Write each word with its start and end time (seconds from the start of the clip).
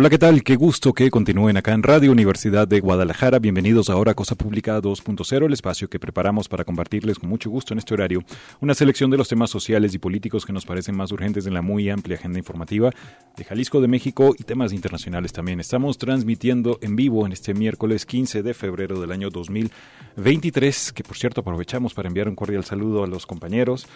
Hola, 0.00 0.10
¿qué 0.10 0.18
tal? 0.18 0.44
Qué 0.44 0.54
gusto 0.54 0.92
que 0.92 1.10
continúen 1.10 1.56
acá 1.56 1.72
en 1.72 1.82
Radio 1.82 2.12
Universidad 2.12 2.68
de 2.68 2.78
Guadalajara. 2.78 3.40
Bienvenidos 3.40 3.90
ahora 3.90 4.12
a 4.12 4.14
Cosa 4.14 4.36
Pública 4.36 4.80
2.0, 4.80 5.46
el 5.46 5.52
espacio 5.52 5.90
que 5.90 5.98
preparamos 5.98 6.46
para 6.46 6.64
compartirles 6.64 7.18
con 7.18 7.28
mucho 7.28 7.50
gusto 7.50 7.74
en 7.74 7.78
este 7.78 7.94
horario 7.94 8.22
una 8.60 8.74
selección 8.74 9.10
de 9.10 9.16
los 9.16 9.26
temas 9.26 9.50
sociales 9.50 9.94
y 9.94 9.98
políticos 9.98 10.46
que 10.46 10.52
nos 10.52 10.64
parecen 10.64 10.96
más 10.96 11.10
urgentes 11.10 11.46
en 11.46 11.54
la 11.54 11.62
muy 11.62 11.90
amplia 11.90 12.16
agenda 12.16 12.38
informativa 12.38 12.92
de 13.36 13.42
Jalisco, 13.42 13.80
de 13.80 13.88
México 13.88 14.36
y 14.38 14.44
temas 14.44 14.72
internacionales 14.72 15.32
también. 15.32 15.58
Estamos 15.58 15.98
transmitiendo 15.98 16.78
en 16.80 16.94
vivo 16.94 17.26
en 17.26 17.32
este 17.32 17.52
miércoles 17.52 18.06
15 18.06 18.44
de 18.44 18.54
febrero 18.54 19.00
del 19.00 19.10
año 19.10 19.30
2023, 19.30 20.92
que 20.92 21.02
por 21.02 21.16
cierto 21.16 21.40
aprovechamos 21.40 21.92
para 21.92 22.06
enviar 22.06 22.28
un 22.28 22.36
cordial 22.36 22.62
saludo 22.62 23.02
a 23.02 23.08
los 23.08 23.26
compañeros 23.26 23.88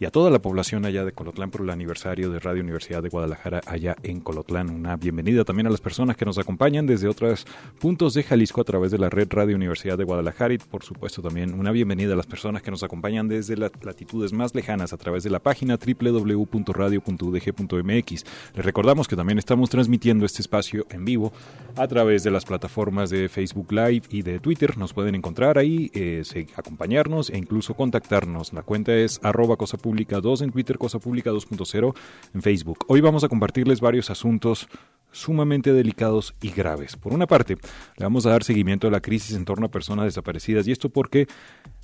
y 0.00 0.04
a 0.04 0.10
toda 0.10 0.30
la 0.30 0.40
población 0.40 0.84
allá 0.84 1.04
de 1.04 1.12
Colotlán 1.12 1.50
por 1.50 1.62
el 1.62 1.70
aniversario 1.70 2.30
de 2.30 2.38
Radio 2.38 2.62
Universidad 2.62 3.02
de 3.02 3.08
Guadalajara 3.08 3.60
allá 3.66 3.96
en 4.02 4.20
Colotlán. 4.20 4.68
Una 4.70 4.94
bienvenida 4.96 5.44
también 5.44 5.66
a 5.66 5.70
las 5.70 5.80
personas 5.80 6.16
que 6.16 6.24
nos 6.24 6.38
acompañan 6.38 6.86
desde 6.86 7.08
otros 7.08 7.44
puntos 7.80 8.14
de 8.14 8.22
Jalisco 8.22 8.60
a 8.60 8.64
través 8.64 8.92
de 8.92 8.98
la 8.98 9.10
red 9.10 9.26
Radio 9.30 9.56
Universidad 9.56 9.98
de 9.98 10.04
Guadalajara 10.04 10.54
y 10.54 10.58
por 10.58 10.84
supuesto 10.84 11.20
también 11.22 11.58
una 11.58 11.72
bienvenida 11.72 12.12
a 12.12 12.16
las 12.16 12.26
personas 12.26 12.62
que 12.62 12.70
nos 12.70 12.84
acompañan 12.84 13.26
desde 13.28 13.56
las 13.56 13.72
latitudes 13.82 14.32
más 14.32 14.54
lejanas 14.54 14.92
a 14.92 14.96
través 14.96 15.24
de 15.24 15.30
la 15.30 15.40
página 15.40 15.76
www.radio.udg.mx. 15.76 18.24
Les 18.54 18.64
recordamos 18.64 19.08
que 19.08 19.16
también 19.16 19.38
estamos 19.38 19.70
transmitiendo 19.70 20.24
este 20.24 20.42
espacio 20.42 20.86
en 20.90 21.04
vivo 21.04 21.32
a 21.76 21.88
través 21.88 22.22
de 22.22 22.30
las 22.30 22.44
plataformas 22.44 23.10
de 23.10 23.28
Facebook 23.28 23.72
Live 23.72 24.02
y 24.10 24.22
de 24.22 24.38
Twitter. 24.38 24.78
Nos 24.78 24.92
pueden 24.92 25.14
encontrar 25.14 25.58
ahí, 25.58 25.90
eh, 25.94 26.22
acompañarnos 26.56 27.30
e 27.30 27.38
incluso 27.38 27.74
contactarnos. 27.74 28.52
La 28.52 28.62
cuenta 28.62 28.94
es 28.94 29.20
arroba 29.22 29.56
cosa 29.56 29.78
Pública 29.88 30.20
2 30.20 30.42
en 30.42 30.52
Twitter, 30.52 30.76
Cosa 30.76 30.98
Pública 30.98 31.30
2.0 31.30 31.94
en 32.34 32.42
Facebook. 32.42 32.84
Hoy 32.88 33.00
vamos 33.00 33.24
a 33.24 33.28
compartirles 33.28 33.80
varios 33.80 34.10
asuntos 34.10 34.68
sumamente 35.12 35.72
delicados 35.72 36.34
y 36.42 36.50
graves. 36.50 36.94
Por 36.94 37.14
una 37.14 37.26
parte, 37.26 37.56
le 37.96 38.04
vamos 38.04 38.26
a 38.26 38.30
dar 38.30 38.44
seguimiento 38.44 38.86
a 38.86 38.90
la 38.90 39.00
crisis 39.00 39.34
en 39.34 39.46
torno 39.46 39.64
a 39.64 39.70
personas 39.70 40.04
desaparecidas 40.04 40.68
y 40.68 40.72
esto 40.72 40.90
porque 40.90 41.26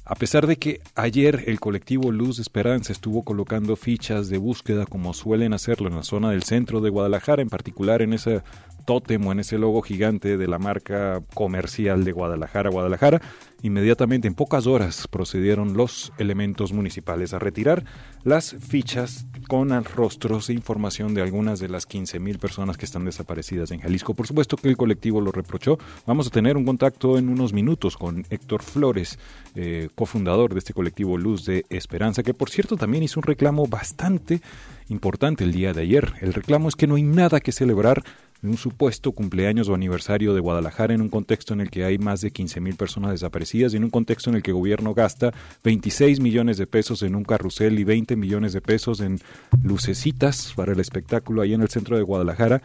a 0.05 0.17
pesar 0.17 0.47
de 0.47 0.57
que 0.57 0.83
ayer 0.95 1.45
el 1.47 1.61
colectivo 1.61 2.13
Luz 2.13 2.39
Esperanza 2.41 2.93
estuvo 2.93 3.23
colocando 3.23 3.75
fichas 3.75 4.29
de 4.29 4.37
búsqueda 4.37 4.85
como 4.85 5.15
suelen 5.15 5.55
hacerlo 5.55 5.89
en 5.89 5.97
la 5.97 6.03
zona 6.03 6.31
del 6.31 6.43
centro 6.43 6.83
de 6.83 6.91
Guadalajara, 6.91 7.41
en 7.41 7.49
particular 7.49 8.03
en 8.03 8.13
ese 8.13 8.43
tótem 8.85 9.27
o 9.27 9.33
en 9.33 9.41
ese 9.41 9.57
logo 9.57 9.81
gigante 9.81 10.37
de 10.37 10.47
la 10.47 10.59
marca 10.59 11.23
comercial 11.33 12.05
de 12.05 12.13
Guadalajara, 12.13 12.69
Guadalajara, 12.69 13.23
inmediatamente 13.65 14.29
en 14.29 14.35
pocas 14.35 14.67
horas 14.67 15.09
procedieron 15.09 15.75
los 15.75 16.13
elementos 16.19 16.75
municipales 16.75 17.33
a 17.33 17.39
retirar 17.39 17.85
las 18.23 18.55
fichas 18.61 19.27
con 19.49 19.71
rostros 19.85 20.51
e 20.51 20.53
información 20.53 21.15
de 21.15 21.23
algunas 21.23 21.61
de 21.61 21.69
las 21.69 21.89
15.000 21.89 22.39
personas 22.39 22.77
que 22.77 22.85
están 22.85 23.07
desaparecidas 23.07 23.71
en 23.71 23.81
Jalisco. 23.81 24.13
Por 24.13 24.27
supuesto 24.27 24.59
que 24.59 24.69
el 24.69 24.77
colectivo 24.77 25.23
lo 25.23 25.33
reprochó. 25.33 25.79
Vamos 26.07 26.27
a 26.27 26.31
tener 26.31 26.59
un 26.59 26.67
contacto 26.67 27.17
en 27.17 27.31
unos 27.31 27.55
minutos 27.55 27.97
con 27.97 28.27
Héctor 28.29 28.63
Flores, 28.63 29.19
eh, 29.55 29.89
cofundador 29.95 30.53
de 30.53 30.59
este 30.59 30.75
colectivo 30.75 31.17
Luz 31.17 31.47
de 31.47 31.65
Esperanza, 31.71 32.23
que 32.23 32.35
por 32.35 32.51
cierto 32.51 32.77
también 32.77 33.03
hizo 33.03 33.21
un 33.21 33.25
reclamo 33.25 33.67
bastante 33.67 34.43
importante 34.91 35.43
el 35.43 35.53
día 35.53 35.73
de 35.73 35.83
ayer. 35.83 36.13
El 36.21 36.35
reclamo 36.35 36.69
es 36.69 36.77
que 36.77 36.87
no 36.87 36.97
hay 36.97 37.03
nada 37.03 37.41
que 37.41 37.53
celebrar 37.53 38.05
un 38.49 38.57
supuesto 38.57 39.13
cumpleaños 39.13 39.69
o 39.69 39.75
aniversario 39.75 40.35
de 40.35 40.41
Guadalajara 40.41 40.95
en 40.95 41.01
un 41.01 41.09
contexto 41.09 41.55
en 41.55 41.61
el 41.61 41.71
que 41.71 41.85
hay 41.85 41.99
más 41.99 42.21
de 42.21 42.33
15.000 42.33 42.77
personas 42.77 43.11
desaparecidas 43.13 43.73
y 43.73 43.77
en 43.77 43.85
un 43.85 43.91
contexto 43.91 44.31
en 44.31 44.37
el 44.37 44.43
que 44.43 44.51
el 44.51 44.57
gobierno 44.57 44.95
gasta 44.95 45.33
26 45.63 46.21
millones 46.21 46.59
de 46.59 46.67
pesos 46.67 47.03
en 47.03 47.15
un 47.15 47.25
carrusel 47.25 47.79
y 47.79 47.85
20 47.85 48.17
millones 48.17 48.53
de 48.53 48.61
pesos 48.61 49.01
en 49.01 49.19
lucecitas 49.63 50.53
para 50.57 50.73
el 50.73 50.81
espectáculo 50.81 51.43
ahí 51.43 51.55
en 51.55 51.63
el 51.63 51.69
centro 51.69 51.97
de 51.97 52.03
Guadalajara 52.03 52.63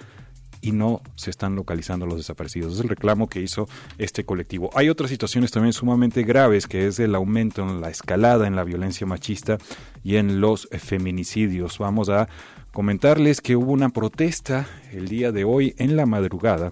y 0.61 0.71
no 0.71 1.01
se 1.15 1.29
están 1.29 1.55
localizando 1.55 2.05
los 2.05 2.17
desaparecidos. 2.17 2.73
Es 2.73 2.81
el 2.81 2.89
reclamo 2.89 3.29
que 3.29 3.41
hizo 3.41 3.67
este 3.97 4.25
colectivo. 4.25 4.69
Hay 4.75 4.89
otras 4.89 5.09
situaciones 5.09 5.51
también 5.51 5.73
sumamente 5.73 6.23
graves, 6.23 6.67
que 6.67 6.87
es 6.87 6.99
el 6.99 7.15
aumento 7.15 7.61
en 7.61 7.81
la 7.81 7.89
escalada 7.89 8.47
en 8.47 8.55
la 8.55 8.63
violencia 8.63 9.07
machista 9.07 9.57
y 10.03 10.17
en 10.17 10.41
los 10.41 10.67
feminicidios. 10.71 11.77
Vamos 11.77 12.09
a 12.09 12.27
comentarles 12.71 13.41
que 13.41 13.55
hubo 13.55 13.71
una 13.71 13.89
protesta 13.89 14.67
el 14.91 15.07
día 15.07 15.31
de 15.31 15.43
hoy 15.43 15.75
en 15.77 15.95
la 15.95 16.05
madrugada 16.05 16.71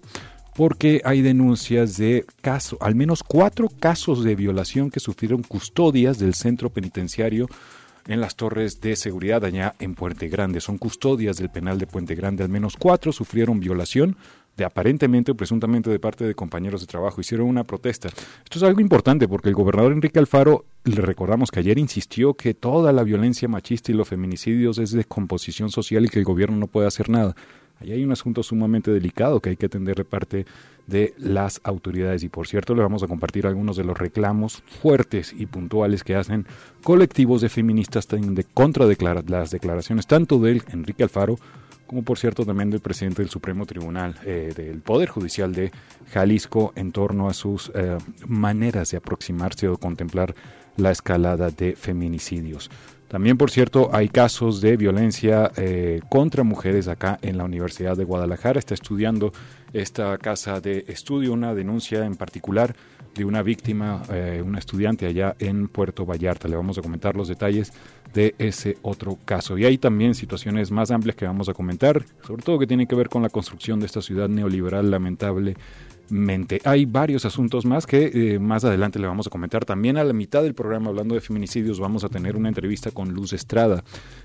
porque 0.57 1.01
hay 1.05 1.21
denuncias 1.21 1.97
de 1.97 2.25
caso, 2.41 2.77
al 2.81 2.95
menos 2.95 3.21
cuatro 3.21 3.69
casos 3.69 4.23
de 4.23 4.35
violación 4.35 4.89
que 4.89 4.99
sufrieron 4.99 5.43
custodias 5.43 6.17
del 6.17 6.33
centro 6.33 6.71
penitenciario 6.71 7.47
en 8.07 8.21
las 8.21 8.35
torres 8.35 8.81
de 8.81 8.95
seguridad 8.95 9.45
allá 9.45 9.75
en 9.77 9.93
Puente 9.93 10.29
Grande. 10.29 10.59
Son 10.59 10.79
custodias 10.79 11.37
del 11.37 11.51
penal 11.51 11.77
de 11.77 11.85
Puente 11.85 12.15
Grande. 12.15 12.43
Al 12.43 12.49
menos 12.49 12.75
cuatro 12.75 13.11
sufrieron 13.11 13.59
violación 13.59 14.17
de 14.55 14.65
aparentemente 14.65 15.31
o 15.31 15.35
presuntamente 15.35 15.91
de 15.91 15.99
parte 15.99 16.25
de 16.25 16.33
compañeros 16.33 16.81
de 16.81 16.87
trabajo. 16.87 17.21
Hicieron 17.21 17.47
una 17.47 17.63
protesta. 17.63 18.07
Esto 18.07 18.57
es 18.57 18.63
algo 18.63 18.81
importante 18.81 19.27
porque 19.27 19.49
el 19.49 19.55
gobernador 19.55 19.91
Enrique 19.91 20.17
Alfaro, 20.17 20.65
le 20.87 21.01
recordamos 21.01 21.51
que 21.51 21.59
ayer 21.59 21.77
insistió 21.77 22.33
que 22.33 22.53
toda 22.53 22.91
la 22.91 23.03
violencia 23.03 23.47
machista 23.47 23.91
y 23.91 23.95
los 23.95 24.07
feminicidios 24.07 24.77
es 24.77 24.91
de 24.91 25.03
composición 25.03 25.69
social 25.69 26.05
y 26.05 26.09
que 26.09 26.19
el 26.19 26.25
gobierno 26.25 26.57
no 26.57 26.67
puede 26.67 26.87
hacer 26.87 27.09
nada. 27.09 27.35
Ahí 27.79 27.91
hay 27.91 28.03
un 28.03 28.11
asunto 28.11 28.41
sumamente 28.41 28.89
delicado 28.91 29.39
que 29.39 29.49
hay 29.51 29.57
que 29.57 29.67
atender 29.67 29.97
de 29.97 30.05
parte 30.05 30.45
de 30.87 31.13
las 31.17 31.61
autoridades. 31.63 32.23
Y 32.23 32.29
por 32.29 32.47
cierto, 32.47 32.73
le 32.73 32.81
vamos 32.81 33.03
a 33.03 33.07
compartir 33.07 33.45
algunos 33.45 33.77
de 33.77 33.83
los 33.83 33.97
reclamos 33.97 34.63
fuertes 34.81 35.33
y 35.37 35.45
puntuales 35.45 36.03
que 36.03 36.15
hacen 36.15 36.47
colectivos 36.83 37.41
de 37.41 37.49
feministas 37.49 38.07
de 38.07 38.45
contra 38.53 38.85
las 38.87 39.51
declaraciones 39.51 40.07
tanto 40.07 40.39
de 40.39 40.61
Enrique 40.71 41.03
Alfaro 41.03 41.37
como 41.85 42.03
por 42.03 42.17
cierto 42.19 42.45
también 42.45 42.69
del 42.69 42.81
presidente 42.81 43.21
del 43.21 43.29
Supremo 43.29 43.65
Tribunal 43.65 44.15
eh, 44.25 44.53
del 44.55 44.81
Poder 44.81 45.07
Judicial 45.07 45.53
de 45.53 45.71
Jalisco 46.11 46.73
en 46.75 46.91
torno 46.91 47.29
a 47.29 47.33
sus 47.33 47.71
eh, 47.73 47.97
maneras 48.27 48.91
de 48.91 48.97
aproximarse 48.97 49.69
o 49.69 49.77
contemplar 49.77 50.35
la 50.77 50.91
escalada 50.91 51.49
de 51.49 51.75
feminicidios. 51.75 52.69
También, 53.07 53.37
por 53.37 53.51
cierto, 53.51 53.89
hay 53.93 54.09
casos 54.09 54.59
de 54.59 54.75
violencia 54.75 55.51
eh, 55.55 56.01
contra 56.09 56.43
mujeres 56.43 56.89
acá 56.89 57.17
en 57.21 57.37
la 57.37 57.45
Universidad 57.45 57.95
de 57.95 58.03
Guadalajara. 58.03 58.59
Está 58.59 58.73
estudiando 58.73 59.31
esta 59.71 60.17
casa 60.17 60.59
de 60.59 60.83
estudio 60.87 61.31
una 61.31 61.53
denuncia 61.53 62.05
en 62.05 62.15
particular 62.15 62.75
de 63.15 63.23
una 63.23 63.41
víctima, 63.43 64.03
eh, 64.11 64.43
una 64.45 64.59
estudiante 64.59 65.05
allá 65.05 65.35
en 65.39 65.69
Puerto 65.69 66.05
Vallarta. 66.05 66.49
Le 66.49 66.57
vamos 66.57 66.77
a 66.77 66.81
comentar 66.81 67.15
los 67.15 67.29
detalles 67.29 67.71
de 68.13 68.35
ese 68.39 68.77
otro 68.81 69.17
caso. 69.23 69.57
Y 69.57 69.63
hay 69.63 69.77
también 69.77 70.13
situaciones 70.13 70.69
más 70.71 70.91
amplias 70.91 71.15
que 71.15 71.25
vamos 71.25 71.47
a 71.47 71.53
comentar, 71.53 72.03
sobre 72.25 72.43
todo 72.43 72.59
que 72.59 72.67
tienen 72.67 72.87
que 72.87 72.95
ver 72.95 73.07
con 73.07 73.21
la 73.21 73.29
construcción 73.29 73.79
de 73.79 73.85
esta 73.85 74.01
ciudad 74.01 74.27
neoliberal 74.27 74.91
lamentable 74.91 75.55
hay 76.63 76.85
varios 76.85 77.25
asuntos 77.25 77.65
más 77.65 77.85
que 77.85 78.11
eh, 78.13 78.39
más 78.39 78.63
adelante 78.63 78.99
le 78.99 79.07
vamos 79.07 79.27
a 79.27 79.29
comentar. 79.29 79.65
También 79.65 79.97
a 79.97 80.03
la 80.03 80.13
mitad 80.13 80.43
del 80.43 80.53
programa, 80.53 80.89
hablando 80.89 81.15
de 81.15 81.21
feminicidios, 81.21 81.79
vamos 81.79 82.03
a 82.03 82.09
tener 82.09 82.35
una 82.35 82.49
entrevista 82.49 82.91
con 82.91 83.13
Luz 83.13 83.33
Estrada. 83.33 83.83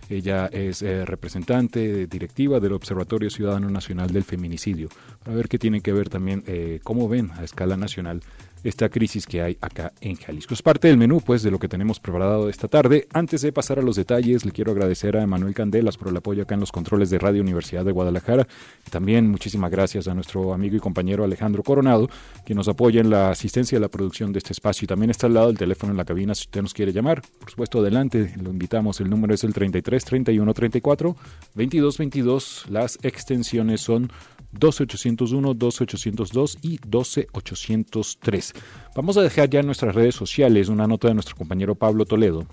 Ella 0.08 0.46
es 0.46 0.82
eh, 0.82 1.04
representante 1.04 2.06
directiva 2.06 2.60
del 2.60 2.72
Observatorio 2.72 3.30
Ciudadano 3.30 3.70
Nacional 3.70 4.12
del 4.12 4.24
Feminicidio, 4.24 4.88
para 5.24 5.36
ver 5.36 5.48
qué 5.48 5.58
tiene 5.58 5.80
que 5.80 5.92
ver 5.92 6.08
también, 6.08 6.44
eh, 6.46 6.80
cómo 6.82 7.08
ven 7.08 7.30
a 7.36 7.44
escala 7.44 7.76
nacional 7.76 8.22
esta 8.64 8.88
crisis 8.88 9.26
que 9.26 9.42
hay 9.42 9.58
acá 9.60 9.92
en 10.00 10.16
Jalisco. 10.16 10.54
Es 10.54 10.62
parte 10.62 10.88
del 10.88 10.96
menú, 10.96 11.20
pues, 11.20 11.42
de 11.42 11.50
lo 11.50 11.58
que 11.58 11.68
tenemos 11.68 12.00
preparado 12.00 12.48
esta 12.48 12.68
tarde. 12.68 13.08
Antes 13.12 13.42
de 13.42 13.52
pasar 13.52 13.78
a 13.78 13.82
los 13.82 13.96
detalles, 13.96 14.44
le 14.44 14.52
quiero 14.52 14.72
agradecer 14.72 15.16
a 15.16 15.26
Manuel 15.26 15.54
Candelas 15.54 15.96
por 15.96 16.08
el 16.08 16.16
apoyo 16.16 16.42
acá 16.42 16.54
en 16.54 16.60
los 16.60 16.72
controles 16.72 17.10
de 17.10 17.18
Radio 17.18 17.42
Universidad 17.42 17.84
de 17.84 17.92
Guadalajara. 17.92 18.46
También 18.90 19.28
muchísimas 19.28 19.70
gracias 19.70 20.08
a 20.08 20.14
nuestro 20.14 20.52
amigo 20.52 20.76
y 20.76 20.80
compañero 20.80 21.24
Alejandro 21.24 21.62
Coronado, 21.62 22.08
que 22.44 22.54
nos 22.54 22.68
apoya 22.68 23.00
en 23.00 23.10
la 23.10 23.30
asistencia 23.30 23.76
y 23.76 23.80
la 23.80 23.88
producción 23.88 24.32
de 24.32 24.38
este 24.38 24.52
espacio. 24.52 24.84
Y 24.84 24.88
también 24.88 25.10
está 25.10 25.26
al 25.26 25.34
lado 25.34 25.48
del 25.48 25.58
teléfono 25.58 25.92
en 25.92 25.96
la 25.96 26.04
cabina 26.04 26.34
si 26.34 26.42
usted 26.42 26.62
nos 26.62 26.74
quiere 26.74 26.92
llamar. 26.92 27.22
Por 27.40 27.50
supuesto, 27.50 27.80
adelante, 27.80 28.34
lo 28.40 28.50
invitamos. 28.50 29.00
El 29.00 29.10
número 29.10 29.34
es 29.34 29.44
el 29.44 29.52
33 29.52 30.04
31 30.04 30.54
34 30.54 31.16
22 31.54 31.98
22. 31.98 32.66
Las 32.68 32.98
extensiones 33.02 33.80
son 33.80 34.10
12801, 34.52 35.54
12802 35.54 36.58
y 36.62 36.78
12803. 36.86 38.42
país. 38.42 38.54
Vamos 38.94 39.16
a 39.16 39.22
dejar 39.22 39.48
ya 39.48 39.60
en 39.60 39.66
nuestras 39.66 39.94
redes 39.94 40.14
sociales 40.14 40.68
una 40.68 40.86
nota 40.86 41.08
de 41.08 41.14
nuestro 41.14 41.36
compañero 41.36 41.74
Pablo 41.74 42.04
Toledo 42.04 42.46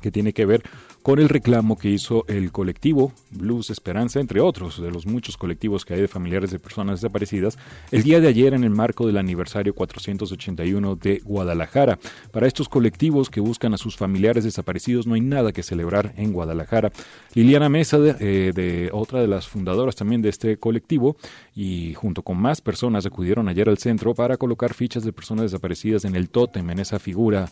que 0.00 0.10
tiene 0.10 0.32
que 0.32 0.44
ver 0.44 0.62
con 1.04 1.18
el 1.18 1.28
reclamo 1.28 1.76
que 1.76 1.90
hizo 1.90 2.24
el 2.28 2.50
colectivo 2.50 3.12
Blues 3.30 3.68
Esperanza, 3.68 4.20
entre 4.20 4.40
otros 4.40 4.80
de 4.80 4.90
los 4.90 5.04
muchos 5.04 5.36
colectivos 5.36 5.84
que 5.84 5.92
hay 5.92 6.00
de 6.00 6.08
familiares 6.08 6.50
de 6.50 6.58
personas 6.58 7.02
desaparecidas, 7.02 7.58
el 7.90 8.02
día 8.02 8.20
de 8.20 8.28
ayer 8.28 8.54
en 8.54 8.64
el 8.64 8.70
marco 8.70 9.06
del 9.06 9.18
aniversario 9.18 9.74
481 9.74 10.96
de 10.96 11.20
Guadalajara. 11.22 11.98
Para 12.30 12.46
estos 12.46 12.70
colectivos 12.70 13.28
que 13.28 13.40
buscan 13.40 13.74
a 13.74 13.76
sus 13.76 13.98
familiares 13.98 14.44
desaparecidos 14.44 15.06
no 15.06 15.12
hay 15.12 15.20
nada 15.20 15.52
que 15.52 15.62
celebrar 15.62 16.14
en 16.16 16.32
Guadalajara. 16.32 16.90
Liliana 17.34 17.68
Mesa, 17.68 17.98
de, 17.98 18.16
eh, 18.20 18.52
de 18.54 18.88
otra 18.90 19.20
de 19.20 19.28
las 19.28 19.46
fundadoras 19.46 19.96
también 19.96 20.22
de 20.22 20.30
este 20.30 20.56
colectivo, 20.56 21.18
y 21.54 21.92
junto 21.92 22.22
con 22.22 22.38
más 22.38 22.62
personas 22.62 23.04
acudieron 23.04 23.50
ayer 23.50 23.68
al 23.68 23.76
centro 23.76 24.14
para 24.14 24.38
colocar 24.38 24.72
fichas 24.72 25.04
de 25.04 25.12
personas 25.12 25.42
desaparecidas 25.50 26.06
en 26.06 26.16
el 26.16 26.30
tótem, 26.30 26.70
en 26.70 26.78
esa 26.78 26.98
figura 26.98 27.50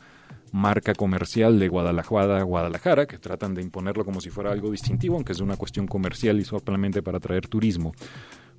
marca 0.52 0.94
comercial 0.94 1.58
de 1.58 1.68
Guadalajara, 1.68 2.42
Guadalajara, 2.42 3.06
que 3.06 3.18
de 3.48 3.62
imponerlo 3.62 4.04
como 4.04 4.20
si 4.20 4.30
fuera 4.30 4.52
algo 4.52 4.70
distintivo, 4.70 5.16
aunque 5.16 5.32
es 5.32 5.40
una 5.40 5.56
cuestión 5.56 5.86
comercial 5.86 6.38
y 6.40 6.44
solamente 6.44 7.02
para 7.02 7.18
atraer 7.18 7.48
turismo. 7.48 7.92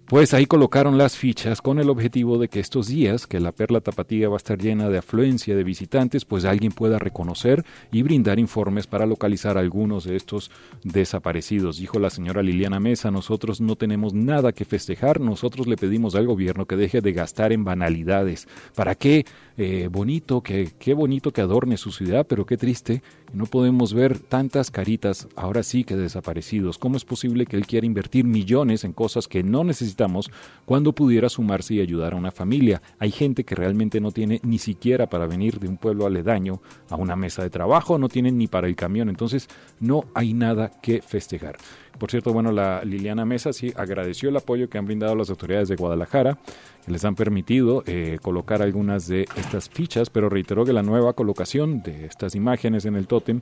Pues 0.05 0.33
ahí 0.33 0.45
colocaron 0.45 0.97
las 0.97 1.17
fichas 1.17 1.61
con 1.61 1.79
el 1.79 1.89
objetivo 1.89 2.37
de 2.37 2.49
que 2.49 2.59
estos 2.59 2.87
días, 2.87 3.25
que 3.25 3.39
la 3.39 3.53
perla 3.53 3.79
tapatía 3.79 4.27
va 4.27 4.35
a 4.35 4.37
estar 4.37 4.59
llena 4.59 4.89
de 4.89 4.97
afluencia 4.97 5.55
de 5.55 5.63
visitantes, 5.63 6.25
pues 6.25 6.43
alguien 6.43 6.73
pueda 6.73 6.99
reconocer 6.99 7.63
y 7.89 8.03
brindar 8.03 8.37
informes 8.37 8.85
para 8.85 9.05
localizar 9.05 9.57
algunos 9.57 10.03
de 10.03 10.17
estos 10.17 10.51
desaparecidos. 10.83 11.77
Dijo 11.77 11.99
la 11.99 12.09
señora 12.09 12.43
Liliana 12.43 12.81
Mesa, 12.81 13.11
nosotros 13.11 13.61
no 13.61 13.77
tenemos 13.77 14.13
nada 14.13 14.51
que 14.51 14.65
festejar, 14.65 15.21
nosotros 15.21 15.67
le 15.67 15.77
pedimos 15.77 16.15
al 16.15 16.27
gobierno 16.27 16.65
que 16.65 16.75
deje 16.75 16.99
de 16.99 17.13
gastar 17.13 17.53
en 17.53 17.63
banalidades. 17.63 18.49
¿Para 18.75 18.95
qué? 18.95 19.25
Eh, 19.55 19.87
bonito, 19.91 20.41
que, 20.41 20.71
qué 20.79 20.95
bonito 20.95 21.31
que 21.31 21.41
adorne 21.41 21.77
su 21.77 21.91
ciudad, 21.91 22.25
pero 22.27 22.45
qué 22.45 22.57
triste 22.57 23.03
no 23.33 23.45
podemos 23.45 23.93
ver 23.93 24.17
tantas 24.17 24.71
caritas 24.71 25.27
ahora 25.35 25.61
sí 25.61 25.83
que 25.83 25.95
desaparecidos. 25.95 26.79
¿Cómo 26.79 26.97
es 26.97 27.05
posible 27.05 27.45
que 27.45 27.57
él 27.57 27.67
quiera 27.67 27.85
invertir 27.85 28.25
millones 28.25 28.83
en 28.83 28.93
cosas 28.93 29.27
que 29.27 29.43
no 29.43 29.63
necesitamos 29.63 30.31
cuando 30.65 30.93
pudiera 30.93 31.29
sumarse 31.29 31.75
y 31.75 31.81
ayudar 31.81 32.13
a 32.13 32.17
una 32.17 32.31
familia? 32.31 32.81
Hay 32.97 33.11
gente 33.11 33.43
que 33.43 33.55
realmente 33.55 34.01
no 34.01 34.11
tiene 34.11 34.39
ni 34.43 34.57
siquiera 34.57 35.07
para 35.07 35.27
venir 35.27 35.59
de 35.59 35.67
un 35.67 35.77
pueblo 35.77 36.07
aledaño 36.07 36.61
a 36.89 36.95
una 36.95 37.15
mesa 37.15 37.43
de 37.43 37.49
trabajo, 37.51 37.99
no 37.99 38.09
tienen 38.09 38.37
ni 38.37 38.47
para 38.47 38.67
el 38.67 38.75
camión, 38.75 39.09
entonces 39.09 39.49
no 39.79 40.05
hay 40.15 40.33
nada 40.33 40.71
que 40.81 41.01
festejar. 41.01 41.57
Por 42.03 42.11
cierto, 42.11 42.33
bueno, 42.33 42.51
la 42.51 42.83
Liliana 42.83 43.23
Mesa 43.23 43.53
sí 43.53 43.71
agradeció 43.77 44.27
el 44.27 44.35
apoyo 44.35 44.69
que 44.69 44.77
han 44.77 44.85
brindado 44.85 45.15
las 45.15 45.29
autoridades 45.29 45.69
de 45.69 45.77
Guadalajara, 45.77 46.37
que 46.85 46.91
les 46.91 47.05
han 47.05 47.15
permitido 47.15 47.81
eh, 47.85 48.19
colocar 48.21 48.61
algunas 48.61 49.07
de 49.07 49.25
estas 49.37 49.69
fichas, 49.69 50.09
pero 50.09 50.27
reiteró 50.27 50.65
que 50.65 50.73
la 50.73 50.83
nueva 50.83 51.13
colocación 51.13 51.81
de 51.81 52.05
estas 52.05 52.35
imágenes 52.35 52.83
en 52.83 52.97
el 52.97 53.07
tótem 53.07 53.39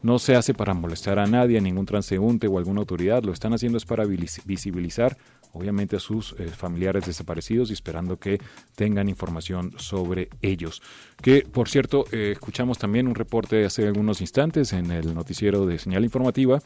no 0.00 0.18
se 0.18 0.36
hace 0.36 0.54
para 0.54 0.72
molestar 0.72 1.18
a 1.18 1.26
nadie, 1.26 1.58
a 1.58 1.60
ningún 1.60 1.84
transeúnte 1.84 2.46
o 2.46 2.56
alguna 2.56 2.80
autoridad, 2.80 3.22
lo 3.24 3.32
están 3.32 3.52
haciendo 3.52 3.76
es 3.76 3.84
para 3.84 4.06
visibilizar 4.06 5.18
obviamente 5.52 5.96
a 5.96 6.00
sus 6.00 6.34
eh, 6.38 6.48
familiares 6.48 7.06
desaparecidos 7.06 7.70
y 7.70 7.72
esperando 7.72 8.18
que 8.18 8.40
tengan 8.74 9.08
información 9.08 9.72
sobre 9.76 10.28
ellos. 10.42 10.82
Que, 11.20 11.42
por 11.42 11.68
cierto, 11.68 12.04
eh, 12.12 12.30
escuchamos 12.32 12.78
también 12.78 13.08
un 13.08 13.14
reporte 13.14 13.64
hace 13.64 13.86
algunos 13.86 14.20
instantes 14.20 14.72
en 14.72 14.90
el 14.90 15.14
noticiero 15.14 15.66
de 15.66 15.78
señal 15.78 16.04
informativa, 16.04 16.60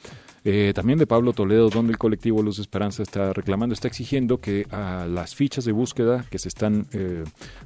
eh, 0.45 0.73
también 0.75 0.99
de 0.99 1.07
Pablo 1.07 1.33
Toledo, 1.33 1.71
donde 1.71 1.93
el 1.93 1.99
colectivo 1.99 2.43
Luz 2.43 2.59
Esperanza 2.59 3.03
está 3.03 3.33
reclamando, 3.33 3.73
está 3.73 3.89
exigiendo 3.89 4.41
que 4.41 4.67
a 4.71 5.07
las 5.07 5.35
fichas 5.35 5.65
de 5.65 5.73
búsqueda 5.73 6.25
que 6.31 6.39
se 6.39 6.49
están 6.49 6.87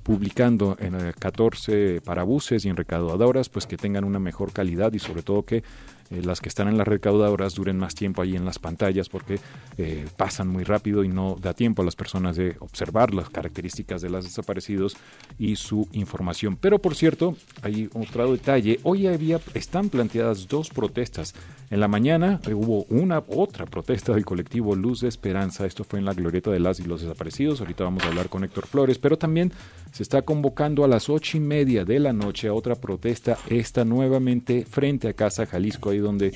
publicando 0.02 0.76
en 0.78 1.12
14 1.18 2.00
parabuses 2.02 2.64
y 2.64 2.68
en 2.68 2.76
recaudadoras, 2.76 3.48
pues 3.48 3.66
que 3.66 3.76
tengan 3.76 4.04
una 4.04 4.18
mejor 4.18 4.52
calidad 4.52 4.92
y 4.92 4.98
sobre 4.98 5.22
todo 5.22 5.44
que 5.44 5.62
eh, 6.10 6.22
las 6.22 6.40
que 6.40 6.48
están 6.48 6.68
en 6.68 6.78
las 6.78 6.86
recaudadoras 6.86 7.54
duren 7.54 7.78
más 7.78 7.94
tiempo 7.94 8.22
ahí 8.22 8.36
en 8.36 8.44
las 8.44 8.58
pantallas 8.58 9.08
porque 9.08 9.38
eh, 9.78 10.06
pasan 10.16 10.48
muy 10.48 10.64
rápido 10.64 11.04
y 11.04 11.08
no 11.08 11.36
da 11.40 11.54
tiempo 11.54 11.82
a 11.82 11.84
las 11.84 11.96
personas 11.96 12.36
de 12.36 12.56
observar 12.60 13.12
las 13.12 13.30
características 13.30 14.02
de 14.02 14.10
los 14.10 14.24
desaparecidos 14.24 14.96
y 15.38 15.56
su 15.56 15.88
información. 15.92 16.56
Pero 16.56 16.78
por 16.78 16.94
cierto, 16.94 17.36
hay 17.62 17.88
otro 17.92 18.30
detalle, 18.32 18.80
hoy 18.82 19.06
había, 19.06 19.40
están 19.54 19.88
planteadas 19.88 20.48
dos 20.48 20.70
protestas. 20.70 21.34
En 21.70 21.80
la 21.80 21.88
mañana 21.88 22.40
eh, 22.46 22.54
hubo 22.54 22.84
una 22.84 23.22
otra 23.28 23.66
protesta 23.66 24.14
del 24.14 24.24
colectivo 24.24 24.76
Luz 24.76 25.00
de 25.00 25.08
Esperanza, 25.08 25.66
esto 25.66 25.84
fue 25.84 25.98
en 25.98 26.04
la 26.04 26.14
glorieta 26.14 26.50
de 26.50 26.60
las 26.60 26.80
y 26.80 26.84
los 26.84 27.02
desaparecidos, 27.02 27.60
ahorita 27.60 27.84
vamos 27.84 28.04
a 28.04 28.08
hablar 28.08 28.28
con 28.28 28.44
Héctor 28.44 28.66
Flores, 28.66 28.98
pero 28.98 29.18
también 29.18 29.52
se 29.92 30.02
está 30.02 30.22
convocando 30.22 30.84
a 30.84 30.88
las 30.88 31.08
ocho 31.08 31.36
y 31.36 31.40
media 31.40 31.84
de 31.84 31.98
la 31.98 32.12
noche 32.12 32.48
a 32.48 32.54
otra 32.54 32.74
protesta, 32.76 33.38
esta 33.48 33.84
nuevamente 33.84 34.64
frente 34.64 35.08
a 35.08 35.12
Casa 35.14 35.46
Jalisco 35.46 35.92
donde 35.98 36.32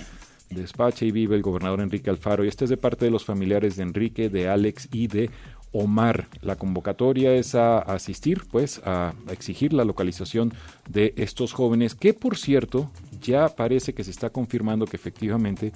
despacha 0.51 1.05
y 1.05 1.13
vive 1.13 1.37
el 1.37 1.43
gobernador 1.43 1.81
Enrique 1.81 2.11
Alfaro. 2.11 2.45
Y 2.45 2.49
este 2.49 2.65
es 2.65 2.71
de 2.71 2.77
parte 2.77 3.05
de 3.05 3.11
los 3.11 3.25
familiares 3.25 3.77
de 3.77 3.85
Enrique, 3.85 4.29
de 4.29 4.49
Alex 4.49 4.89
y 4.93 5.07
de 5.07 5.31
Omar. 5.73 6.29
La 6.43 6.57
convocatoria 6.57 7.35
es 7.35 7.55
a, 7.55 7.79
asistir, 7.79 8.43
pues, 8.51 8.81
a, 8.85 9.15
exigir 9.31 9.73
la 9.73 9.85
localización 9.85 10.53
de 10.89 11.15
estos 11.17 11.53
jóvenes, 11.53 11.95
que 11.95 12.13
por 12.13 12.37
cierto, 12.37 12.91
ya 13.21 13.49
parece 13.49 13.95
que 13.95 14.05
se 14.05 14.11
está 14.11 14.31
confirmando 14.31 14.87
que 14.87 14.97
efectivamente 14.97 15.73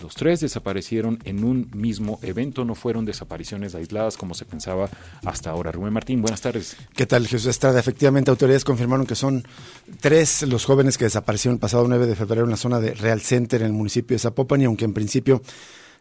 los 0.00 0.14
tres 0.14 0.40
desaparecieron 0.40 1.18
en 1.24 1.44
un 1.44 1.70
mismo 1.74 2.18
evento, 2.22 2.64
no 2.64 2.74
fueron 2.74 3.04
desapariciones 3.04 3.74
aisladas 3.74 4.16
como 4.16 4.34
se 4.34 4.44
pensaba 4.44 4.88
hasta 5.24 5.50
ahora. 5.50 5.72
Rubén 5.72 5.92
Martín, 5.92 6.22
buenas 6.22 6.40
tardes. 6.40 6.76
¿Qué 6.94 7.06
tal, 7.06 7.26
Jesús 7.26 7.46
Estrada? 7.46 7.78
Efectivamente, 7.80 8.30
autoridades 8.30 8.64
confirmaron 8.64 9.06
que 9.06 9.14
son 9.14 9.44
tres 10.00 10.42
los 10.42 10.64
jóvenes 10.64 10.98
que 10.98 11.04
desaparecieron 11.04 11.56
el 11.56 11.60
pasado 11.60 11.86
9 11.88 12.06
de 12.06 12.16
febrero 12.16 12.44
en 12.44 12.50
la 12.50 12.56
zona 12.56 12.80
de 12.80 12.94
Real 12.94 13.20
Center, 13.20 13.60
en 13.60 13.68
el 13.68 13.72
municipio 13.72 14.14
de 14.14 14.18
Zapopan, 14.18 14.60
y 14.60 14.64
aunque 14.64 14.84
en 14.84 14.94
principio 14.94 15.42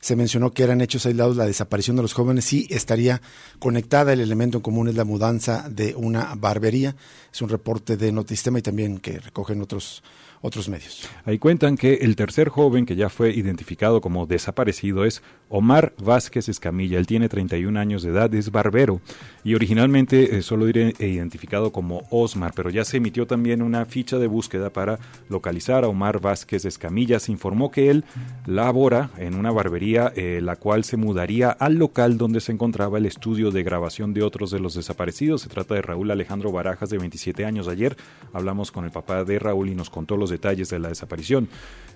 se 0.02 0.16
mencionó 0.16 0.52
que 0.52 0.64
eran 0.64 0.82
hechos 0.82 1.06
aislados, 1.06 1.38
la 1.38 1.46
desaparición 1.46 1.96
de 1.96 2.02
los 2.02 2.14
jóvenes 2.14 2.46
sí 2.46 2.68
estaría 2.72 3.22
conectada. 3.60 4.14
El 4.14 4.20
elemento 4.20 4.58
en 4.58 4.64
común 4.64 4.88
es 4.88 4.96
la 4.96 5.06
mudanza 5.06 5.70
de 5.70 5.96
una 5.96 6.34
barbería. 6.36 6.96
Es 7.32 7.42
un 7.42 7.50
reporte 7.50 7.98
de 7.98 8.12
Notistema 8.12 8.60
y 8.60 8.64
también 8.64 8.98
que 8.98 9.20
recogen 9.20 9.62
otros 9.62 10.02
otros 10.42 10.68
medios. 10.70 11.08
Ahí 11.26 11.38
cuentan 11.38 11.78
que 11.78 11.96
el 11.96 12.16
tercer 12.16 12.50
joven 12.50 12.86
que 12.86 12.96
ya 12.96 13.10
fue 13.10 13.32
identificado 13.32 14.02
como 14.02 14.26
desaparecido 14.26 15.06
es 15.06 15.22
Omar 15.50 15.94
Vázquez 16.04 16.50
Escamilla. 16.50 16.98
Él 16.98 17.06
tiene 17.06 17.30
31 17.30 17.80
años 17.80 18.02
de 18.02 18.10
edad, 18.10 18.34
es 18.34 18.52
barbero 18.52 19.02
y 19.44 19.54
originalmente 19.54 20.38
eh, 20.38 20.42
solo 20.42 20.68
era 20.68 20.92
identificado 21.00 21.72
como 21.72 22.04
Osmar, 22.10 22.54
pero 22.56 22.70
ya 22.70 22.84
se 22.84 22.98
emitió 22.98 23.28
también 23.28 23.62
una 23.62 23.86
ficha 23.86 24.18
de 24.18 24.28
búsqueda 24.28 24.72
para 24.72 25.00
localizar 25.30 25.84
a 25.84 25.88
Omar 25.88 26.20
Vázquez 26.20 26.66
Escamilla. 26.66 27.20
Se 27.20 27.32
informó 27.32 27.70
que 27.70 27.92
él 27.92 28.04
labora 28.48 29.12
en 29.18 29.36
una 29.36 29.52
barbería, 29.52 29.91
eh, 29.98 30.40
la 30.42 30.56
cual 30.56 30.84
se 30.84 30.98
mudaría 30.98 31.50
al 31.52 31.76
local 31.76 32.18
donde 32.18 32.40
se 32.40 32.52
encontraba 32.52 32.98
el 32.98 33.06
estudio 33.06 33.52
de 33.52 33.64
grabación 33.64 34.14
de 34.14 34.24
otros 34.24 34.52
de 34.52 34.60
los 34.60 34.74
desaparecidos. 34.74 35.42
Se 35.42 35.50
trata 35.50 35.76
de 35.76 35.82
Raúl 35.82 36.12
Alejandro 36.12 36.52
Barajas, 36.52 36.90
de 36.90 36.98
27 36.98 37.46
años. 37.46 37.68
Ayer 37.68 37.98
hablamos 38.34 38.72
con 38.72 38.86
el 38.86 38.92
papá 38.92 39.24
de 39.24 39.40
Raúl 39.40 39.70
y 39.70 39.76
nos 39.76 39.90
contó 39.90 40.18
los 40.18 40.30
detalles 40.30 40.70
de 40.70 40.80
la 40.80 40.90
desaparición. 40.90 41.50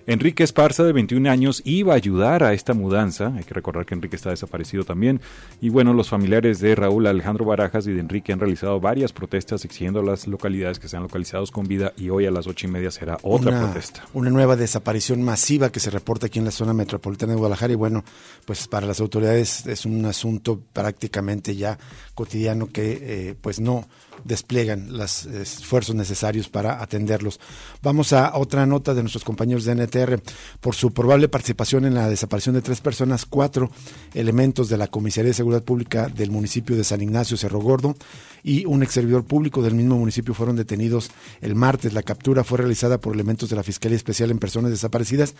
Enrique 0.06 0.44
Esparza, 0.44 0.84
de 0.84 0.92
21 0.92 1.28
años, 1.28 1.62
iba 1.64 1.94
a 1.94 1.96
ayudar 1.96 2.44
a 2.44 2.52
esta 2.52 2.74
mudanza. 2.74 3.32
Hay 3.36 3.42
que 3.42 3.54
recordar 3.54 3.86
que 3.86 3.94
Enrique 3.94 4.14
está 4.14 4.30
desaparecido 4.30 4.84
también. 4.84 5.20
Y 5.60 5.68
bueno, 5.68 5.94
los 5.94 6.08
familiares 6.08 6.60
de 6.60 6.76
Raúl 6.76 7.06
Alejandro 7.06 7.44
Barajas 7.44 7.86
y 7.88 7.92
de 7.92 8.00
Enrique 8.00 8.32
han 8.32 8.38
realizado 8.38 8.78
varias 8.78 9.12
protestas 9.12 9.64
exigiendo 9.64 10.00
a 10.00 10.04
las 10.04 10.28
localidades 10.28 10.78
que 10.78 10.88
sean 10.88 11.02
localizados 11.02 11.50
con 11.50 11.66
vida 11.66 11.92
y 11.96 12.10
hoy 12.10 12.26
a 12.26 12.30
las 12.30 12.46
ocho 12.46 12.66
y 12.66 12.70
media 12.70 12.90
será 12.90 13.18
otra 13.22 13.58
protesta. 13.58 14.04
Una 14.14 14.30
nueva 14.30 14.54
desaparición 14.54 15.22
masiva 15.22 15.70
que 15.70 15.80
se 15.80 15.90
reporta 15.90 16.26
aquí 16.26 16.38
en 16.38 16.44
la 16.44 16.50
zona 16.50 16.72
metropolitana 16.72 17.32
de 17.32 17.38
Guadalajara 17.38 17.72
y 17.72 17.76
bueno, 17.76 17.85
pues 18.44 18.68
para 18.68 18.86
las 18.86 19.00
autoridades 19.00 19.66
es 19.66 19.84
un 19.84 20.04
asunto 20.04 20.60
prácticamente 20.72 21.56
ya 21.56 21.78
cotidiano 22.14 22.68
que 22.68 22.98
eh, 23.00 23.34
pues 23.40 23.60
no 23.60 23.88
despliegan 24.24 24.96
los 24.96 25.26
esfuerzos 25.26 25.94
necesarios 25.94 26.48
para 26.48 26.82
atenderlos. 26.82 27.40
Vamos 27.82 28.12
a 28.12 28.36
otra 28.36 28.66
nota 28.66 28.94
de 28.94 29.02
nuestros 29.02 29.24
compañeros 29.24 29.64
de 29.64 29.74
NTR. 29.74 30.20
Por 30.60 30.74
su 30.74 30.92
probable 30.92 31.28
participación 31.28 31.84
en 31.84 31.94
la 31.94 32.08
desaparición 32.08 32.54
de 32.54 32.62
tres 32.62 32.80
personas, 32.80 33.26
cuatro 33.26 33.70
elementos 34.14 34.68
de 34.68 34.76
la 34.76 34.88
Comisaría 34.88 35.28
de 35.28 35.34
Seguridad 35.34 35.62
Pública 35.62 36.08
del 36.08 36.30
municipio 36.30 36.76
de 36.76 36.84
San 36.84 37.02
Ignacio 37.02 37.36
Cerro 37.36 37.60
Gordo 37.60 37.94
y 38.42 38.64
un 38.64 38.82
ex 38.84 38.92
servidor 38.92 39.24
público 39.24 39.60
del 39.60 39.74
mismo 39.74 39.96
municipio 39.96 40.32
fueron 40.32 40.54
detenidos 40.54 41.10
el 41.40 41.56
martes. 41.56 41.92
La 41.92 42.02
captura 42.02 42.44
fue 42.44 42.58
realizada 42.58 42.98
por 43.00 43.12
elementos 43.12 43.50
de 43.50 43.56
la 43.56 43.64
Fiscalía 43.64 43.96
Especial 43.96 44.30
en 44.30 44.38
Personas 44.38 44.70
Desaparecidas 44.70 45.34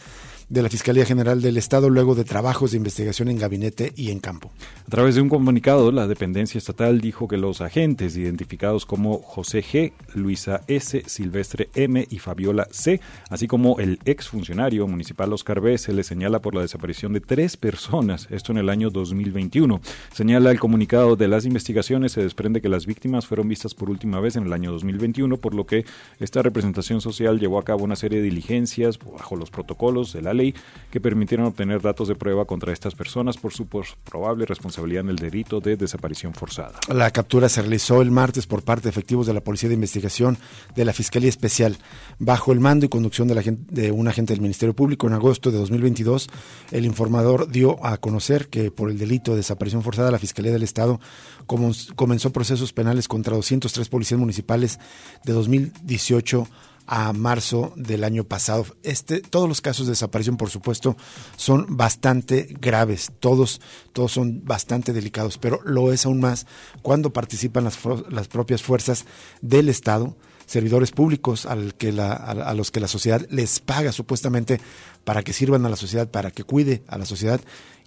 de 0.49 0.63
la 0.63 0.69
Fiscalía 0.69 1.07
General 1.07 1.41
del 1.41 1.57
Estado 1.57 1.89
luego 1.89 2.17
de 2.17 2.25
trabajos 2.25 2.73
de 2.73 2.79
investigación 2.79 3.29
en 3.29 3.39
gabinete 3.39 3.93
y 3.95 4.11
en 4.11 4.19
campo. 4.19 4.51
A 4.87 4.91
través 4.91 5.15
de 5.15 5.21
un 5.21 5.29
comunicado, 5.29 5.93
la 5.93 6.09
dependencia 6.09 6.59
estatal 6.59 7.01
dijo 7.01 7.29
que 7.29 7.37
los 7.37 7.61
agentes 7.61 8.17
identificados 8.17 8.66
como 8.87 9.19
José 9.19 9.63
G., 9.63 9.93
Luisa 10.15 10.63
S., 10.67 11.05
Silvestre 11.07 11.69
M. 11.75 12.07
y 12.11 12.19
Fabiola 12.19 12.67
C., 12.71 13.01
así 13.31 13.47
como 13.47 13.79
el 13.79 13.99
exfuncionario 14.05 14.87
municipal 14.87 15.33
Oscar 15.33 15.61
B., 15.61 15.79
se 15.79 15.93
le 15.93 16.03
señala 16.03 16.41
por 16.41 16.55
la 16.55 16.63
desaparición 16.63 17.13
de 17.13 17.21
tres 17.21 17.57
personas, 17.57 18.27
esto 18.31 18.53
en 18.53 18.59
el 18.59 18.69
año 18.69 18.91
2021. 18.91 19.81
Señala 20.13 20.51
el 20.51 20.59
comunicado 20.59 21.17
de 21.17 21.29
las 21.29 21.45
investigaciones, 21.45 22.13
se 22.13 22.23
desprende 22.23 22.61
que 22.61 22.69
las 22.69 22.87
víctimas 22.87 23.27
fueron 23.27 23.49
vistas 23.49 23.75
por 23.75 23.91
última 23.91 24.21
vez 24.21 24.37
en 24.37 24.47
el 24.47 24.53
año 24.53 24.73
2021, 24.73 25.37
por 25.37 25.55
lo 25.55 25.67
que 25.67 25.85
esta 26.19 26.43
representación 26.43 27.01
social 27.01 27.39
llevó 27.39 27.59
a 27.59 27.65
cabo 27.65 27.85
una 27.85 27.97
serie 27.97 28.19
de 28.19 28.25
diligencias 28.25 28.99
bajo 28.99 29.37
los 29.37 29.51
protocolos 29.51 30.13
de 30.13 30.23
la 30.23 30.35
ley 30.35 30.55
que 30.91 31.01
permitieron 31.01 31.47
obtener 31.47 31.81
datos 31.81 32.09
de 32.09 32.15
prueba 32.15 32.45
contra 32.45 32.73
estas 32.73 32.95
personas 32.95 33.37
por 33.37 33.53
su 33.53 33.67
probable 34.05 34.47
responsabilidad 34.47 35.05
en 35.05 35.11
el 35.11 35.17
delito 35.17 35.61
de 35.61 35.77
desaparición 35.77 36.35
forzada. 36.35 36.81
La 36.89 37.11
captura 37.11 37.49
se 37.49 37.63
realizó 37.63 38.03
el 38.03 38.11
martes 38.11 38.47
por 38.47 38.56
parte 38.63 38.85
de 38.85 38.91
efectivos 38.91 39.27
de 39.27 39.35
la 39.35 39.43
Policía 39.43 39.69
de 39.69 39.75
Investigación 39.75 40.39
de 40.75 40.85
la 40.85 40.93
Fiscalía 40.93 41.29
Especial 41.29 41.79
bajo 42.19 42.53
el 42.53 42.61
mando 42.61 42.87
y 42.87 42.89
conducción 42.89 43.29
de, 43.29 43.35
la, 43.35 43.43
de 43.45 43.93
un 43.93 44.09
agente 44.09 44.33
del 44.33 44.41
Ministerio 44.41 44.75
Público 44.75 45.07
en 45.07 45.15
agosto 45.15 45.51
de 45.51 45.59
2022. 45.59 46.29
El 46.71 46.85
informador 46.85 47.51
dio 47.51 47.85
a 47.85 47.97
conocer 47.99 48.49
que 48.49 48.71
por 48.71 48.91
el 48.91 48.99
delito 48.99 49.33
de 49.33 49.39
desaparición 49.39 49.83
forzada 49.83 50.11
la 50.11 50.19
Fiscalía 50.19 50.53
del 50.53 50.63
Estado 50.63 51.01
comenzó 51.47 52.33
procesos 52.33 52.73
penales 52.73 53.09
contra 53.09 53.37
203 53.37 53.89
policías 53.89 54.21
municipales 54.21 54.79
de 55.25 55.33
2018 55.33 56.49
a 56.87 57.13
marzo 57.13 57.73
del 57.77 58.05
año 58.05 58.25
pasado. 58.25 58.67
Este, 58.83 59.21
todos 59.21 59.49
los 59.49 59.61
casos 59.61 59.87
de 59.87 59.93
desaparición, 59.93 60.37
por 60.37 60.51
supuesto, 60.51 60.97
son 61.37 61.77
bastante 61.77 62.57
graves, 62.61 63.13
todos, 63.21 63.61
todos 63.93 64.13
son 64.13 64.45
bastante 64.45 64.93
delicados, 64.93 65.39
pero 65.39 65.61
lo 65.65 65.93
es 65.93 66.07
aún 66.07 66.21
más 66.21 66.47
cuando 66.83 67.13
participan 67.13 67.65
las, 67.65 67.79
las 68.11 68.29
propias 68.29 68.63
fuerzas 68.63 69.05
del 69.41 69.69
Estado, 69.69 70.17
servidores 70.47 70.93
públicos 70.93 71.45
al 71.45 71.75
que 71.75 71.93
la, 71.93 72.13
a, 72.13 72.55
los 72.55 72.71
que 72.71 72.81
la 72.81 72.89
sociedad 72.89 73.27
les 73.31 73.61
paga 73.61 73.93
supuestamente 73.93 74.61
para 75.05 75.23
que 75.23 75.33
sirvan 75.33 75.67
a 75.67 75.69
la 75.69 75.77
sociedad, 75.77 76.09
para 76.09 76.31
que 76.31 76.45
cuide 76.45 76.83
a 76.87 76.99
la 76.99 77.05
sociedad 77.05 77.41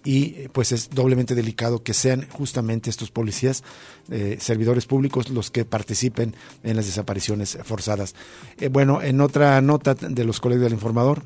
y 0.04 0.48
pues 0.48 0.72
es 0.72 0.90
doblemente 0.90 1.34
delicado 1.34 1.82
que 1.82 1.94
sean 1.94 2.26
justamente 2.30 2.90
estos 2.90 3.10
policías, 3.10 3.62
eh, 4.10 4.38
servidores 4.40 4.86
públicos, 4.86 5.30
los 5.30 5.50
que 5.50 5.64
participen 5.64 6.34
en 6.62 6.76
las 6.76 6.86
desapariciones 6.86 7.58
forzadas. 7.64 8.14
Eh, 8.58 8.68
bueno, 8.68 9.02
en 9.02 9.20
otra 9.20 9.60
nota 9.60 9.94
de 9.94 10.24
los 10.24 10.40
colegios 10.40 10.64
del 10.64 10.74
informador, 10.74 11.22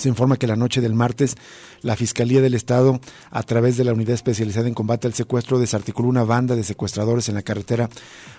se 0.00 0.08
informa 0.08 0.36
que 0.36 0.46
la 0.46 0.56
noche 0.56 0.80
del 0.80 0.94
martes 0.94 1.36
la 1.82 1.96
Fiscalía 1.96 2.40
del 2.40 2.54
Estado, 2.54 3.00
a 3.30 3.42
través 3.42 3.76
de 3.76 3.84
la 3.84 3.92
Unidad 3.92 4.14
Especializada 4.14 4.68
en 4.68 4.74
Combate 4.74 5.06
al 5.06 5.14
Secuestro, 5.14 5.58
desarticuló 5.58 6.08
una 6.08 6.24
banda 6.24 6.56
de 6.56 6.64
secuestradores 6.64 7.28
en 7.28 7.34
la 7.34 7.42
carretera 7.42 7.88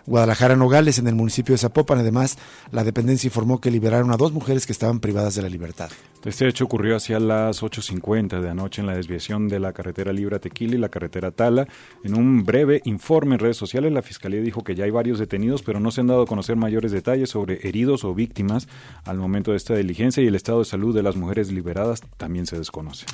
Guadalajara-Nogales, 0.06 1.00
en 1.00 1.08
el 1.08 1.16
municipio 1.16 1.54
de 1.54 1.60
Zapopan. 1.60 2.00
Además, 2.00 2.38
la 2.72 2.84
dependencia 2.84 3.28
informó 3.28 3.60
que 3.60 3.72
liberaron 3.72 4.12
a 4.12 4.18
dos 4.18 4.32
mujeres 4.32 4.66
que 4.66 4.72
estaban 4.72 5.00
privadas 5.00 5.36
de 5.36 5.42
la 5.42 5.50
libertad. 5.50 5.90
Este 6.26 6.48
hecho 6.48 6.66
ocurrió 6.66 6.96
hacia 6.96 7.20
las 7.20 7.62
8.50 7.62 8.42
de 8.42 8.50
anoche 8.50 8.82
en 8.82 8.88
la 8.88 8.96
desviación 8.96 9.48
de 9.48 9.60
la 9.60 9.72
carretera 9.72 10.12
Libra 10.12 10.40
Tequila 10.40 10.76
y 10.76 10.78
la 10.78 10.90
carretera 10.90 11.32
Tala. 11.32 11.68
En 12.04 12.18
un 12.18 12.44
breve 12.44 12.82
informe 12.86 13.36
en 13.36 13.40
redes 13.40 13.58
sociales, 13.58 13.94
la 13.94 14.02
Fiscalía 14.02 14.42
dijo 14.42 14.64
que 14.64 14.76
ya 14.76 14.86
hay 14.86 14.92
varios 14.92 15.20
detenidos, 15.20 15.64
pero 15.64 15.80
no 15.80 15.92
se 15.92 16.02
han 16.02 16.08
dado 16.08 16.24
a 16.24 16.26
conocer 16.26 16.56
mayores 16.56 16.92
detalles 16.92 17.30
sobre 17.30 17.66
heridos 17.68 18.04
o 18.04 18.14
víctimas 18.14 18.68
al 19.06 19.18
momento 19.18 19.52
de 19.52 19.58
esta 19.58 19.76
diligencia 19.76 20.22
y 20.24 20.28
el 20.28 20.36
estado 20.36 20.60
de 20.60 20.66
salud 20.66 20.94
de 20.94 21.04
las 21.04 21.16
mujeres 21.16 21.52
liberadas 21.52 22.02
también 22.18 22.46
se 22.46 22.58
desconoce. 22.58 23.06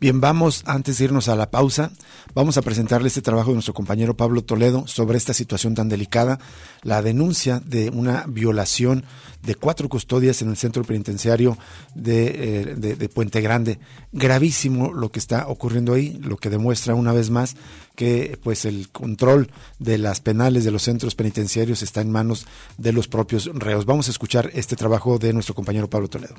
Bien, 0.00 0.20
vamos, 0.20 0.62
antes 0.66 0.98
de 0.98 1.04
irnos 1.04 1.28
a 1.28 1.36
la 1.36 1.50
pausa, 1.50 1.90
vamos 2.34 2.56
a 2.56 2.62
presentarle 2.62 3.08
este 3.08 3.20
trabajo 3.20 3.50
de 3.50 3.54
nuestro 3.54 3.74
compañero 3.74 4.16
Pablo 4.16 4.42
Toledo 4.42 4.86
sobre 4.86 5.18
esta 5.18 5.34
situación 5.34 5.74
tan 5.74 5.88
delicada, 5.88 6.38
la 6.82 7.02
denuncia 7.02 7.60
de 7.60 7.90
una 7.90 8.24
violación 8.26 9.04
de 9.42 9.54
cuatro 9.54 9.88
custodias 9.88 10.42
en 10.42 10.50
el 10.50 10.56
centro 10.56 10.84
penitenciario 10.84 11.58
de, 11.94 12.76
eh, 12.80 13.08
Puente 13.08 13.40
Grande. 13.40 13.78
Gravísimo 14.12 14.92
lo 14.92 15.10
que 15.10 15.18
está 15.18 15.48
ocurriendo 15.48 15.94
ahí, 15.94 16.18
lo 16.22 16.36
que 16.36 16.50
demuestra 16.50 16.94
una 16.94 17.12
vez 17.12 17.30
más 17.30 17.56
que 17.94 18.38
pues 18.42 18.64
el 18.64 18.88
control 18.90 19.50
de 19.78 19.98
las 19.98 20.20
penales 20.20 20.64
de 20.64 20.70
los 20.70 20.82
centros 20.82 21.14
penitenciarios 21.14 21.82
está 21.82 22.00
en 22.00 22.10
manos 22.10 22.46
de 22.78 22.92
los 22.92 23.08
propios 23.08 23.50
reos. 23.52 23.84
Vamos 23.84 24.08
a 24.08 24.10
escuchar 24.10 24.50
este 24.54 24.76
trabajo 24.76 25.18
de 25.18 25.32
nuestro 25.32 25.54
compañero 25.54 25.90
Pablo 25.90 26.08
Toledo. 26.08 26.34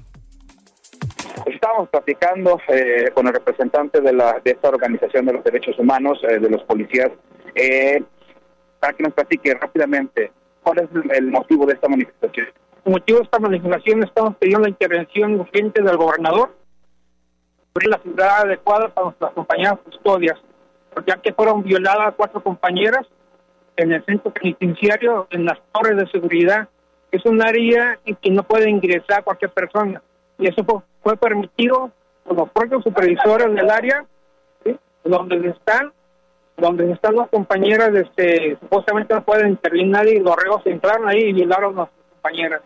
Estábamos 1.71 1.89
platicando 1.89 2.59
eh, 2.67 3.11
con 3.13 3.27
el 3.27 3.33
representante 3.33 4.01
de, 4.01 4.11
la, 4.11 4.41
de 4.43 4.51
esta 4.51 4.67
organización 4.67 5.25
de 5.25 5.31
los 5.31 5.41
derechos 5.41 5.79
humanos, 5.79 6.19
eh, 6.27 6.37
de 6.37 6.49
los 6.49 6.61
policías, 6.63 7.11
eh, 7.55 8.03
para 8.77 8.91
que 8.91 9.03
nos 9.03 9.13
platique 9.13 9.53
rápidamente 9.53 10.33
cuál 10.63 10.79
es 10.79 10.89
el 11.15 11.31
motivo 11.31 11.65
de 11.65 11.75
esta 11.75 11.87
manifestación. 11.87 12.47
El 12.83 12.91
motivo 12.91 13.19
de 13.19 13.23
esta 13.23 13.39
manifestación 13.39 14.03
estamos 14.03 14.35
pidiendo 14.35 14.63
la 14.63 14.69
intervención 14.69 15.39
urgente 15.39 15.81
del 15.81 15.95
gobernador 15.95 16.53
sobre 17.73 17.87
la 17.87 17.99
ciudad 17.99 18.41
adecuada 18.41 18.89
para 18.89 19.05
nuestras 19.05 19.31
compañeras 19.31 19.79
custodias, 19.85 20.37
ya 21.07 21.21
que 21.21 21.31
fueron 21.31 21.63
violadas 21.63 22.15
cuatro 22.17 22.43
compañeras 22.43 23.07
en 23.77 23.93
el 23.93 24.03
centro 24.03 24.31
penitenciario, 24.33 25.25
en 25.29 25.45
las 25.45 25.57
torres 25.71 25.95
de 25.95 26.07
seguridad. 26.07 26.67
Es 27.13 27.25
un 27.25 27.41
área 27.41 27.97
en 28.05 28.17
que 28.17 28.29
no 28.29 28.43
puede 28.43 28.69
ingresar 28.69 29.23
cualquier 29.23 29.51
persona 29.51 30.01
y 30.41 30.47
eso 30.47 30.65
fue, 31.03 31.15
permitido 31.17 31.91
por 32.23 32.35
los 32.35 32.49
propios 32.49 32.83
supervisores 32.83 33.53
del 33.53 33.69
área, 33.69 34.05
donde 35.03 35.49
están 35.49 35.93
donde 36.57 36.91
están 36.91 37.15
las 37.15 37.27
compañeras, 37.29 37.89
este, 37.95 38.55
supuestamente 38.59 39.15
no 39.15 39.23
pueden 39.23 39.49
intervenir 39.49 39.87
nadie 39.87 40.17
y 40.17 40.19
los 40.19 40.35
reos 40.35 40.61
entraron 40.65 41.09
ahí 41.09 41.29
y 41.29 41.33
violaron 41.33 41.73
a 41.73 41.81
las 41.81 41.89
compañeras. 42.13 42.61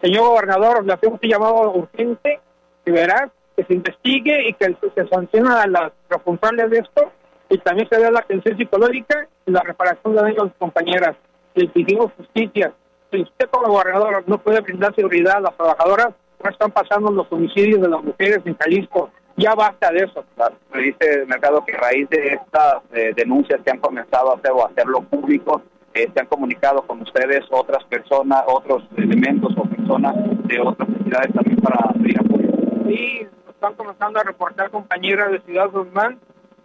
Señor 0.00 0.28
gobernador, 0.28 0.84
le 0.84 0.92
hacemos 0.92 1.18
un 1.20 1.28
llamado 1.28 1.72
urgente, 1.72 2.40
que 2.84 2.92
verás, 2.92 3.30
que 3.56 3.64
se 3.64 3.74
investigue 3.74 4.48
y 4.48 4.52
que 4.52 4.76
se 4.94 5.08
sancione 5.08 5.52
a 5.52 5.66
las 5.66 5.92
responsables 6.08 6.70
de 6.70 6.78
esto 6.78 7.10
y 7.48 7.58
también 7.58 7.88
se 7.88 7.98
dé 7.98 8.10
la 8.10 8.20
atención 8.20 8.56
psicológica 8.56 9.26
y 9.46 9.50
la 9.50 9.62
reparación 9.62 10.14
de 10.14 10.22
daños 10.22 10.38
a 10.38 10.44
las 10.44 10.56
compañeras. 10.56 11.16
Le 11.54 11.68
pedimos 11.68 12.12
justicia. 12.16 12.72
Si 13.10 13.22
usted 13.22 13.48
como 13.50 13.72
gobernador 13.72 14.22
no 14.26 14.38
puede 14.38 14.60
brindar 14.60 14.94
seguridad 14.94 15.38
a 15.38 15.40
las 15.40 15.56
trabajadoras, 15.56 16.14
están 16.50 16.70
pasando 16.70 17.10
los 17.10 17.26
homicidios 17.30 17.80
de 17.80 17.88
las 17.88 18.02
mujeres 18.02 18.40
en 18.44 18.56
Jalisco. 18.56 19.10
Ya 19.36 19.54
basta 19.54 19.90
de 19.90 20.04
eso. 20.04 20.24
Me 20.72 20.82
dice 20.82 21.24
Mercado 21.26 21.64
que 21.64 21.74
a 21.74 21.80
raíz 21.80 22.08
de 22.08 22.34
estas 22.34 22.76
eh, 22.92 23.12
denuncias 23.16 23.60
que 23.64 23.70
han 23.70 23.78
comenzado 23.78 24.32
a 24.32 24.36
hacer 24.36 24.52
o 24.52 24.66
hacerlo 24.66 25.02
público, 25.02 25.62
eh, 25.94 26.08
se 26.12 26.20
han 26.20 26.26
comunicado 26.26 26.82
con 26.82 27.02
ustedes 27.02 27.44
otras 27.50 27.84
personas, 27.84 28.42
otros 28.46 28.82
elementos 28.96 29.52
o 29.56 29.62
personas 29.62 30.14
de 30.44 30.60
otras 30.60 30.88
entidades 30.88 31.32
también 31.32 31.56
para 31.60 31.92
pedir 31.94 32.18
apoyo. 32.20 32.48
Sí, 32.88 33.26
están 33.48 33.74
comenzando 33.74 34.20
a 34.20 34.24
reportar 34.24 34.70
compañeras 34.70 35.30
de 35.32 35.40
Ciudad 35.42 35.70
Guzmán, 35.70 36.18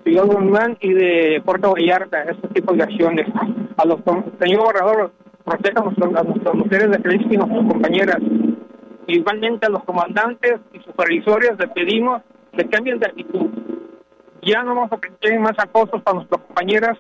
Ciudad 0.04 0.26
Guzmán 0.26 0.78
y 0.82 0.94
de 0.94 1.42
Puerto 1.46 1.74
Vallarta, 1.74 2.24
este 2.24 2.48
tipo 2.50 2.74
de 2.74 2.84
acciones. 2.84 3.28
A 3.78 3.86
los 3.86 4.00
señor 4.40 4.62
gobernador, 4.62 5.12
protejan 5.46 5.88
a 6.18 6.24
nuestras 6.24 6.56
mujeres 6.56 6.92
de 6.92 7.02
Jalisco 7.02 7.34
y 7.34 7.38
nuestras 7.38 7.68
compañeras. 7.68 8.18
Igualmente 9.10 9.66
a 9.66 9.70
los 9.70 9.84
comandantes 9.86 10.60
y 10.72 10.80
supervisores 10.82 11.58
les 11.58 11.70
pedimos 11.72 12.22
que 12.56 12.70
cambien 12.70 13.00
de 13.00 13.08
actitud. 13.08 13.50
Ya 14.44 14.62
no 14.62 14.76
vamos 14.76 14.92
a 14.92 14.98
permitir 14.98 15.40
más 15.40 15.58
acosos 15.58 16.02
para 16.04 16.18
nuestras 16.18 16.44
compañeras. 16.44 16.98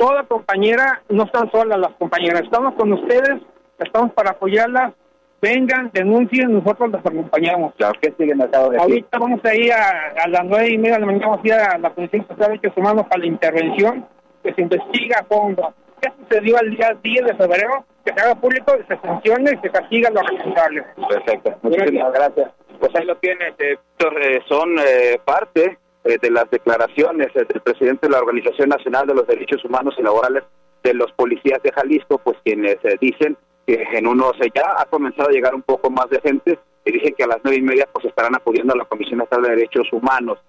Toda 0.00 0.24
compañera, 0.24 1.02
no 1.08 1.22
están 1.24 1.50
solas 1.52 1.78
las 1.78 1.92
compañeras, 1.94 2.42
estamos 2.42 2.74
con 2.74 2.92
ustedes, 2.92 3.42
estamos 3.78 4.12
para 4.12 4.30
apoyarlas. 4.30 4.92
Vengan, 5.40 5.90
denuncien, 5.92 6.52
nosotros 6.52 6.90
las 6.90 7.06
acompañamos. 7.06 7.74
Claro, 7.76 7.98
que 8.00 8.12
siguen 8.18 8.38
de 8.38 8.48
Ahorita 8.78 9.18
vamos 9.18 9.44
a 9.44 9.54
ir 9.54 9.72
a, 9.72 10.28
las 10.28 10.44
nueve 10.44 10.70
y 10.70 10.78
media 10.78 10.94
de 10.94 11.00
la 11.00 11.06
mañana, 11.06 11.26
vamos 11.28 11.44
a 11.44 11.46
ir 11.46 11.54
a 11.54 11.78
la 11.78 11.90
Comisión 11.90 12.22
Social 12.22 12.38
de 12.38 12.46
Derechos 12.58 12.76
Humanos 12.76 13.06
para 13.08 13.20
la 13.20 13.26
intervención 13.26 14.06
que 14.42 14.52
se 14.52 14.62
investiga 14.62 15.20
a 15.20 15.24
fondo. 15.24 15.74
¿Qué 16.00 16.10
sucedió 16.18 16.58
el 16.60 16.76
día 16.76 16.96
10 17.00 17.24
de 17.24 17.34
febrero? 17.34 17.84
Que 18.04 18.12
se 18.12 18.20
haga 18.20 18.34
público, 18.34 18.72
se 18.88 18.96
sancione 18.98 19.50
y 19.52 19.60
se 19.60 19.70
castiga 19.70 20.08
a 20.08 20.12
los 20.12 20.26
responsables. 20.28 20.84
Perfecto, 21.08 21.54
muchísimas 21.62 22.12
gracias. 22.12 22.50
Pues 22.78 22.94
ahí 22.94 23.04
lo 23.04 23.16
tiene, 23.16 23.48
eh, 23.58 23.76
eh, 23.98 24.40
son 24.48 24.76
eh, 24.78 25.20
parte 25.24 25.78
de 26.04 26.30
las 26.30 26.50
declaraciones 26.50 27.32
del 27.32 27.60
presidente 27.60 28.08
de 28.08 28.12
la 28.12 28.18
Organización 28.18 28.70
Nacional 28.70 29.06
de 29.06 29.14
los 29.14 29.24
Derechos 29.24 29.64
Humanos 29.64 29.94
y 29.96 30.02
Laborales 30.02 30.42
de 30.82 30.94
los 30.94 31.12
policías 31.12 31.62
de 31.62 31.70
Jalisco, 31.70 32.18
pues 32.18 32.36
quienes 32.44 32.78
dicen 33.00 33.36
que 33.64 33.86
en 33.92 34.08
unos 34.08 34.32
ya 34.52 34.64
ha 34.78 34.84
comenzado 34.86 35.28
a 35.28 35.32
llegar 35.32 35.54
un 35.54 35.62
poco 35.62 35.90
más 35.90 36.10
de 36.10 36.20
gente 36.20 36.58
y 36.84 36.90
dicen 36.90 37.14
que 37.16 37.22
a 37.22 37.28
las 37.28 37.38
nueve 37.44 37.60
y 37.60 37.62
media 37.62 37.88
pues 37.92 38.04
estarán 38.06 38.34
acudiendo 38.34 38.74
a 38.74 38.78
la 38.78 38.84
Comisión 38.86 39.18
Nacional 39.18 39.50
de 39.50 39.56
Derechos 39.56 39.92
Humanos. 39.92 40.40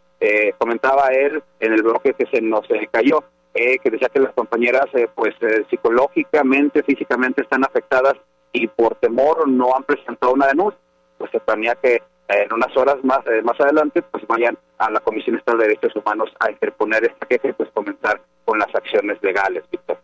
comentaba 0.57 1.10
él 1.10 1.43
en 1.60 1.74
el 1.74 1.83
bloque 1.83 2.15
que 2.15 2.25
se 2.25 2.41
nos 2.41 2.65
cayó 2.89 3.24
eh, 3.53 3.77
que 3.79 3.91
decía 3.91 4.10
que 4.10 4.19
las 4.19 4.33
compañeras 4.33 4.86
eh, 4.93 5.07
pues 5.13 5.36
eh, 5.41 5.65
psicológicamente, 5.69 6.83
físicamente 6.83 7.41
están 7.41 7.63
afectadas 7.63 8.15
y 8.51 8.67
por 8.67 8.95
temor 8.95 9.48
no 9.48 9.75
han 9.75 9.83
presentado 9.83 10.33
una 10.33 10.48
denuncia. 10.48 10.79
Pues 11.17 11.31
se 11.31 11.39
planea 11.39 11.75
que 11.75 12.01
en 12.29 12.53
unas 12.53 12.75
horas 12.75 12.98
más 13.03 13.19
más 13.43 13.60
adelante 13.60 14.01
pues 14.01 14.25
vayan 14.27 14.57
a 14.77 14.89
la 14.89 15.00
Comisión 15.01 15.36
Estatal 15.36 15.60
de 15.60 15.67
Derechos 15.67 15.95
Humanos 15.95 16.29
a 16.39 16.51
interponer 16.51 17.03
esta 17.03 17.25
queja 17.27 17.50
y 17.50 17.53
pues 17.53 17.69
comenzar 17.74 18.22
con 18.45 18.57
las 18.57 18.74
acciones 18.74 19.22
legales, 19.22 19.63
Víctor. 19.72 19.98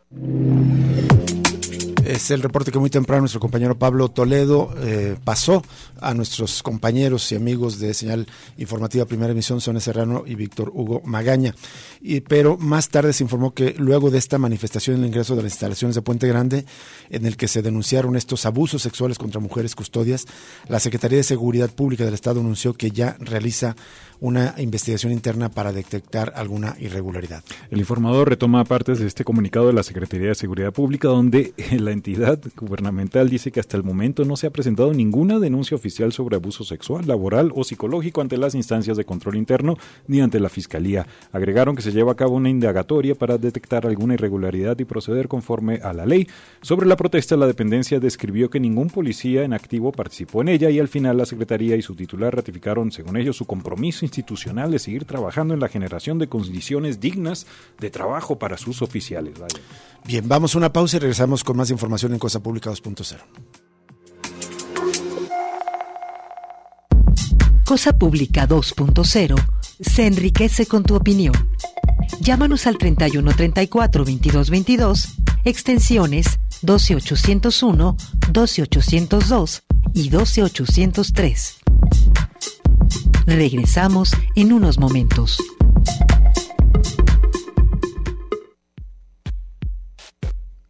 Es 2.09 2.31
el 2.31 2.41
reporte 2.41 2.71
que 2.71 2.79
muy 2.79 2.89
temprano 2.89 3.21
nuestro 3.21 3.39
compañero 3.39 3.77
Pablo 3.77 4.09
Toledo 4.09 4.73
eh, 4.79 5.15
pasó 5.23 5.61
a 6.01 6.15
nuestros 6.15 6.63
compañeros 6.63 7.31
y 7.31 7.35
amigos 7.35 7.79
de 7.79 7.93
Señal 7.93 8.25
Informativa 8.57 9.05
Primera 9.05 9.31
Emisión, 9.31 9.61
Sonia 9.61 9.79
Serrano 9.79 10.23
y 10.25 10.33
Víctor 10.33 10.71
Hugo 10.73 11.01
Magaña. 11.05 11.53
Y, 12.01 12.21
pero 12.21 12.57
más 12.57 12.89
tarde 12.89 13.13
se 13.13 13.23
informó 13.23 13.53
que 13.53 13.75
luego 13.77 14.09
de 14.09 14.17
esta 14.17 14.37
manifestación 14.37 14.97
en 14.97 15.03
el 15.03 15.07
ingreso 15.09 15.35
de 15.35 15.43
las 15.43 15.51
instalaciones 15.51 15.95
de 15.95 16.01
Puente 16.01 16.27
Grande, 16.27 16.65
en 17.09 17.25
el 17.25 17.37
que 17.37 17.47
se 17.47 17.61
denunciaron 17.61 18.15
estos 18.15 18.45
abusos 18.45 18.81
sexuales 18.81 19.17
contra 19.17 19.41
mujeres 19.41 19.75
custodias, 19.75 20.25
la 20.67 20.79
Secretaría 20.79 21.17
de 21.17 21.23
Seguridad 21.23 21.69
Pública 21.69 22.05
del 22.05 22.13
Estado 22.13 22.39
anunció 22.39 22.73
que 22.73 22.91
ya 22.91 23.17
realiza 23.19 23.75
una 24.21 24.55
investigación 24.57 25.13
interna 25.13 25.49
para 25.49 25.71
detectar 25.71 26.33
alguna 26.35 26.75
irregularidad. 26.79 27.43
El 27.71 27.79
informador 27.79 28.29
retoma 28.29 28.63
partes 28.65 28.99
de 28.99 29.07
este 29.07 29.23
comunicado 29.23 29.67
de 29.67 29.73
la 29.73 29.83
Secretaría 29.83 30.29
de 30.29 30.35
Seguridad 30.35 30.73
Pública, 30.73 31.07
donde 31.07 31.53
la 31.79 31.91
entidad 31.91 32.39
gubernamental 32.55 33.29
dice 33.29 33.51
que 33.51 33.59
hasta 33.59 33.77
el 33.77 33.83
momento 33.83 34.25
no 34.25 34.35
se 34.35 34.47
ha 34.47 34.51
presentado 34.51 34.93
ninguna 34.93 35.39
denuncia 35.39 35.75
oficial 35.75 36.11
sobre 36.11 36.35
abuso 36.35 36.63
sexual, 36.63 37.07
laboral 37.07 37.51
o 37.55 37.63
psicológico 37.63 38.21
ante 38.21 38.37
las 38.37 38.55
instancias 38.55 38.97
de 38.97 39.05
control 39.05 39.37
interno 39.37 39.77
ni 40.07 40.21
ante 40.21 40.39
la 40.39 40.49
Fiscalía. 40.49 41.07
Agregaron 41.31 41.75
que 41.75 41.81
se 41.81 41.88
lleva 41.93 42.13
a 42.13 42.15
cabo 42.15 42.35
una 42.35 42.49
indagatoria 42.49 43.15
para 43.15 43.37
detectar 43.37 43.85
alguna 43.85 44.13
irregularidad 44.15 44.77
y 44.79 44.85
proceder 44.85 45.27
conforme 45.27 45.79
a 45.83 45.93
la 45.93 46.05
ley. 46.05 46.27
Sobre 46.61 46.87
la 46.87 46.95
protesta, 46.95 47.37
la 47.37 47.47
dependencia 47.47 47.99
describió 47.99 48.49
que 48.49 48.59
ningún 48.59 48.89
policía 48.89 49.43
en 49.43 49.53
activo 49.53 49.91
participó 49.91 50.41
en 50.41 50.49
ella 50.49 50.69
y 50.69 50.79
al 50.79 50.87
final 50.87 51.17
la 51.17 51.25
Secretaría 51.25 51.75
y 51.75 51.81
su 51.81 51.95
titular 51.95 52.35
ratificaron, 52.35 52.91
según 52.91 53.17
ellos, 53.17 53.37
su 53.37 53.45
compromiso 53.45 54.05
institucional 54.05 54.71
de 54.71 54.79
seguir 54.79 55.05
trabajando 55.05 55.53
en 55.53 55.59
la 55.59 55.69
generación 55.69 56.19
de 56.19 56.27
condiciones 56.27 56.99
dignas 56.99 57.47
de 57.79 57.89
trabajo 57.89 58.39
para 58.39 58.57
sus 58.57 58.81
oficiales. 58.81 59.33
Bien, 60.05 60.27
vamos 60.27 60.55
a 60.55 60.57
una 60.57 60.71
pausa 60.71 60.97
y 60.97 60.99
regresamos 60.99 61.43
con 61.43 61.57
más 61.57 61.69
información 61.71 62.13
en 62.13 62.19
Cosa 62.19 62.41
Pública 62.41 62.69
2.0. 62.71 63.17
Cosa 67.65 67.93
Pública 67.93 68.47
2.0 68.47 69.35
se 69.79 70.07
enriquece 70.07 70.65
con 70.65 70.83
tu 70.83 70.95
opinión. 70.95 71.33
Llámanos 72.19 72.67
al 72.67 72.77
3134 72.77 74.03
2222, 74.05 75.15
extensiones 75.45 76.39
12801, 76.61 77.97
12802 78.31 79.63
y 79.93 80.09
12803. 80.09 81.57
Regresamos 83.25 84.11
en 84.35 84.53
unos 84.53 84.79
momentos. 84.79 85.37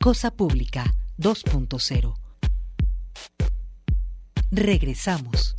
Cosa 0.01 0.31
Pública 0.31 0.96
2.0. 1.17 2.15
Regresamos. 4.51 5.58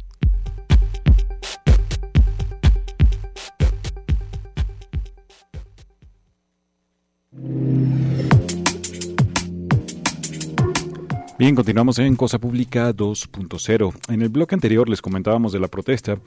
Bien, 11.40 11.54
continuamos 11.54 11.98
en 11.98 12.16
Cosa 12.16 12.38
Pública 12.38 12.94
2.0. 12.94 13.94
En 14.12 14.20
el 14.20 14.28
bloque 14.28 14.54
anterior 14.54 14.90
les 14.90 15.00
comentábamos 15.00 15.52
de 15.52 15.58
la 15.58 15.68
protesta 15.68 16.18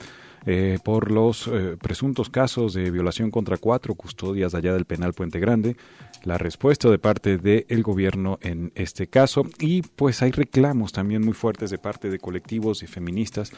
eh, 0.47 0.79
por 0.83 1.11
los 1.11 1.47
eh, 1.47 1.77
presuntos 1.79 2.31
casos 2.31 2.73
de 2.73 2.89
violación 2.89 3.29
contra 3.29 3.57
cuatro 3.57 3.93
custodias 3.93 4.55
allá 4.55 4.73
del 4.73 4.85
penal 4.85 5.13
Puente 5.13 5.39
Grande, 5.39 5.77
la 6.23 6.39
respuesta 6.39 6.89
de 6.89 6.97
parte 6.97 7.37
del 7.37 7.83
gobierno 7.83 8.39
en 8.41 8.71
este 8.73 9.05
caso 9.05 9.43
y 9.59 9.83
pues 9.83 10.23
hay 10.23 10.31
reclamos 10.31 10.91
también 10.91 11.23
muy 11.23 11.33
fuertes 11.33 11.69
de 11.69 11.77
parte 11.77 12.09
de 12.09 12.17
colectivos 12.17 12.81
y 12.81 12.87
feministas 12.87 13.51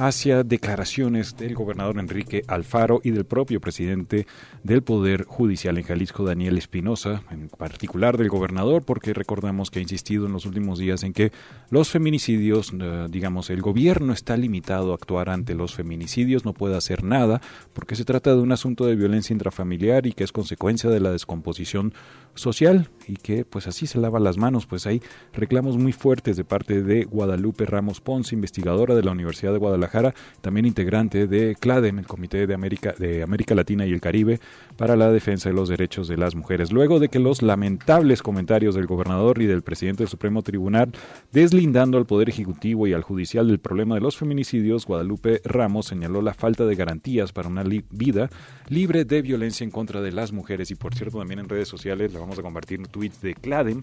hacia 0.00 0.44
declaraciones 0.44 1.36
del 1.36 1.54
gobernador 1.54 1.98
Enrique 1.98 2.42
Alfaro 2.48 3.02
y 3.04 3.10
del 3.10 3.26
propio 3.26 3.60
presidente 3.60 4.26
del 4.62 4.82
Poder 4.82 5.24
Judicial 5.24 5.76
en 5.76 5.84
Jalisco, 5.84 6.24
Daniel 6.24 6.56
Espinosa, 6.56 7.22
en 7.30 7.50
particular 7.50 8.16
del 8.16 8.30
gobernador, 8.30 8.82
porque 8.82 9.12
recordamos 9.12 9.70
que 9.70 9.78
ha 9.78 9.82
insistido 9.82 10.24
en 10.24 10.32
los 10.32 10.46
últimos 10.46 10.78
días 10.78 11.02
en 11.02 11.12
que 11.12 11.32
los 11.68 11.90
feminicidios, 11.90 12.72
eh, 12.80 13.08
digamos, 13.10 13.50
el 13.50 13.60
gobierno 13.60 14.14
está 14.14 14.38
limitado 14.38 14.92
a 14.92 14.94
actuar 14.94 15.28
ante 15.28 15.54
los 15.54 15.74
feminicidios, 15.74 16.46
no 16.46 16.54
puede 16.54 16.78
hacer 16.78 17.04
nada, 17.04 17.42
porque 17.74 17.94
se 17.94 18.06
trata 18.06 18.34
de 18.34 18.40
un 18.40 18.52
asunto 18.52 18.86
de 18.86 18.96
violencia 18.96 19.34
intrafamiliar 19.34 20.06
y 20.06 20.12
que 20.12 20.24
es 20.24 20.32
consecuencia 20.32 20.88
de 20.88 21.00
la 21.00 21.12
descomposición 21.12 21.92
social 22.34 22.88
y 23.10 23.16
que 23.16 23.44
pues 23.44 23.66
así 23.66 23.86
se 23.86 23.98
lava 23.98 24.20
las 24.20 24.38
manos, 24.38 24.66
pues 24.66 24.86
hay 24.86 25.02
reclamos 25.32 25.76
muy 25.76 25.92
fuertes 25.92 26.36
de 26.36 26.44
parte 26.44 26.82
de 26.82 27.04
Guadalupe 27.04 27.66
Ramos 27.66 28.00
Ponce, 28.00 28.34
investigadora 28.34 28.94
de 28.94 29.02
la 29.02 29.10
Universidad 29.10 29.52
de 29.52 29.58
Guadalajara, 29.58 30.14
también 30.40 30.64
integrante 30.64 31.26
de 31.26 31.56
CLADEM, 31.58 31.98
el 31.98 32.06
Comité 32.06 32.46
de 32.46 32.54
América, 32.54 32.94
de 32.96 33.22
América 33.24 33.54
Latina 33.56 33.84
y 33.84 33.92
el 33.92 34.00
Caribe 34.00 34.38
para 34.80 34.96
la 34.96 35.12
defensa 35.12 35.50
de 35.50 35.54
los 35.54 35.68
derechos 35.68 36.08
de 36.08 36.16
las 36.16 36.34
mujeres. 36.34 36.72
Luego 36.72 37.00
de 37.00 37.10
que 37.10 37.18
los 37.18 37.42
lamentables 37.42 38.22
comentarios 38.22 38.74
del 38.74 38.86
gobernador 38.86 39.42
y 39.42 39.44
del 39.44 39.60
presidente 39.60 40.04
del 40.04 40.08
Supremo 40.08 40.40
Tribunal 40.40 40.90
deslindando 41.32 41.98
al 41.98 42.06
Poder 42.06 42.30
Ejecutivo 42.30 42.86
y 42.86 42.94
al 42.94 43.02
Judicial 43.02 43.46
del 43.46 43.58
problema 43.58 43.96
de 43.96 44.00
los 44.00 44.16
feminicidios, 44.16 44.86
Guadalupe 44.86 45.42
Ramos 45.44 45.84
señaló 45.84 46.22
la 46.22 46.32
falta 46.32 46.64
de 46.64 46.76
garantías 46.76 47.30
para 47.30 47.48
una 47.48 47.62
vida 47.62 48.30
libre 48.68 49.04
de 49.04 49.20
violencia 49.20 49.64
en 49.64 49.70
contra 49.70 50.00
de 50.00 50.12
las 50.12 50.32
mujeres 50.32 50.70
y 50.70 50.76
por 50.76 50.94
cierto 50.94 51.18
también 51.18 51.40
en 51.40 51.50
redes 51.50 51.68
sociales 51.68 52.14
la 52.14 52.20
vamos 52.20 52.38
a 52.38 52.42
compartir 52.42 52.80
tweets 52.88 53.20
de 53.20 53.34
Cladem 53.34 53.82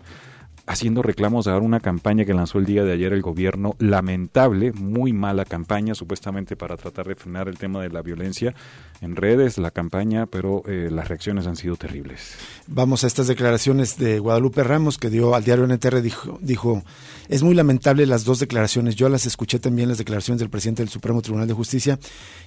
haciendo 0.68 1.02
reclamos 1.02 1.48
a 1.48 1.58
una 1.58 1.80
campaña 1.80 2.26
que 2.26 2.34
lanzó 2.34 2.60
el 2.60 2.66
día 2.66 2.84
de 2.84 2.92
ayer 2.92 3.14
el 3.14 3.22
gobierno, 3.22 3.76
lamentable, 3.80 4.74
muy 4.74 5.14
mala 5.14 5.46
campaña, 5.46 5.96
supuestamente 5.96 6.56
para 6.56 6.76
tratar 6.76 7.08
de 7.08 7.16
frenar 7.16 7.48
el 7.48 7.58
tema 7.58 7.82
de 7.82 7.90
la 7.90 8.02
violencia 8.02 8.54
en 9.02 9.16
redes, 9.16 9.58
la 9.58 9.72
campaña, 9.72 10.26
pero 10.26 10.64
eh, 10.68 10.90
las 10.92 11.08
reacciones 11.08 11.48
han 11.48 11.56
sido 11.56 11.78
terribles. 11.78 12.38
Vamos 12.68 13.04
a 13.04 13.08
estas 13.08 13.28
declaraciones 13.28 13.98
de 13.98 14.20
Guadalupe 14.20 14.64
Ramos, 14.64 14.98
que 14.98 15.10
dio 15.10 15.36
al 15.36 15.44
diario 15.44 15.66
NTR, 15.66 16.02
dijo, 16.02 16.38
dijo, 16.42 16.84
es 17.30 17.44
muy 17.44 17.56
lamentable 17.56 18.06
las 18.06 18.24
dos 18.24 18.40
declaraciones, 18.40 18.96
yo 18.96 19.10
las 19.10 19.26
escuché 19.26 19.60
también 19.60 19.90
las 19.90 19.98
declaraciones 19.98 20.40
del 20.40 20.50
presidente 20.50 20.82
del 20.82 20.90
Supremo 20.90 21.22
Tribunal 21.22 21.48
de 21.48 21.54
Justicia 21.54 22.00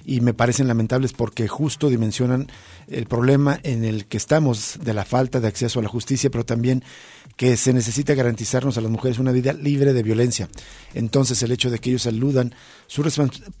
y 0.05 0.21
me 0.21 0.33
parecen 0.33 0.67
lamentables 0.67 1.13
porque 1.13 1.47
justo 1.47 1.89
dimensionan 1.89 2.47
el 2.87 3.05
problema 3.05 3.59
en 3.63 3.83
el 3.83 4.05
que 4.05 4.17
estamos 4.17 4.79
de 4.83 4.93
la 4.93 5.05
falta 5.05 5.39
de 5.39 5.47
acceso 5.47 5.79
a 5.79 5.83
la 5.83 5.89
justicia, 5.89 6.29
pero 6.29 6.45
también 6.45 6.83
que 7.37 7.57
se 7.57 7.73
necesita 7.73 8.13
garantizarnos 8.13 8.77
a 8.77 8.81
las 8.81 8.91
mujeres 8.91 9.19
una 9.19 9.31
vida 9.31 9.53
libre 9.53 9.93
de 9.93 10.03
violencia. 10.03 10.49
Entonces 10.93 11.41
el 11.43 11.51
hecho 11.51 11.69
de 11.69 11.79
que 11.79 11.89
ellos 11.89 12.05
aludan 12.07 12.53
su, 12.87 13.03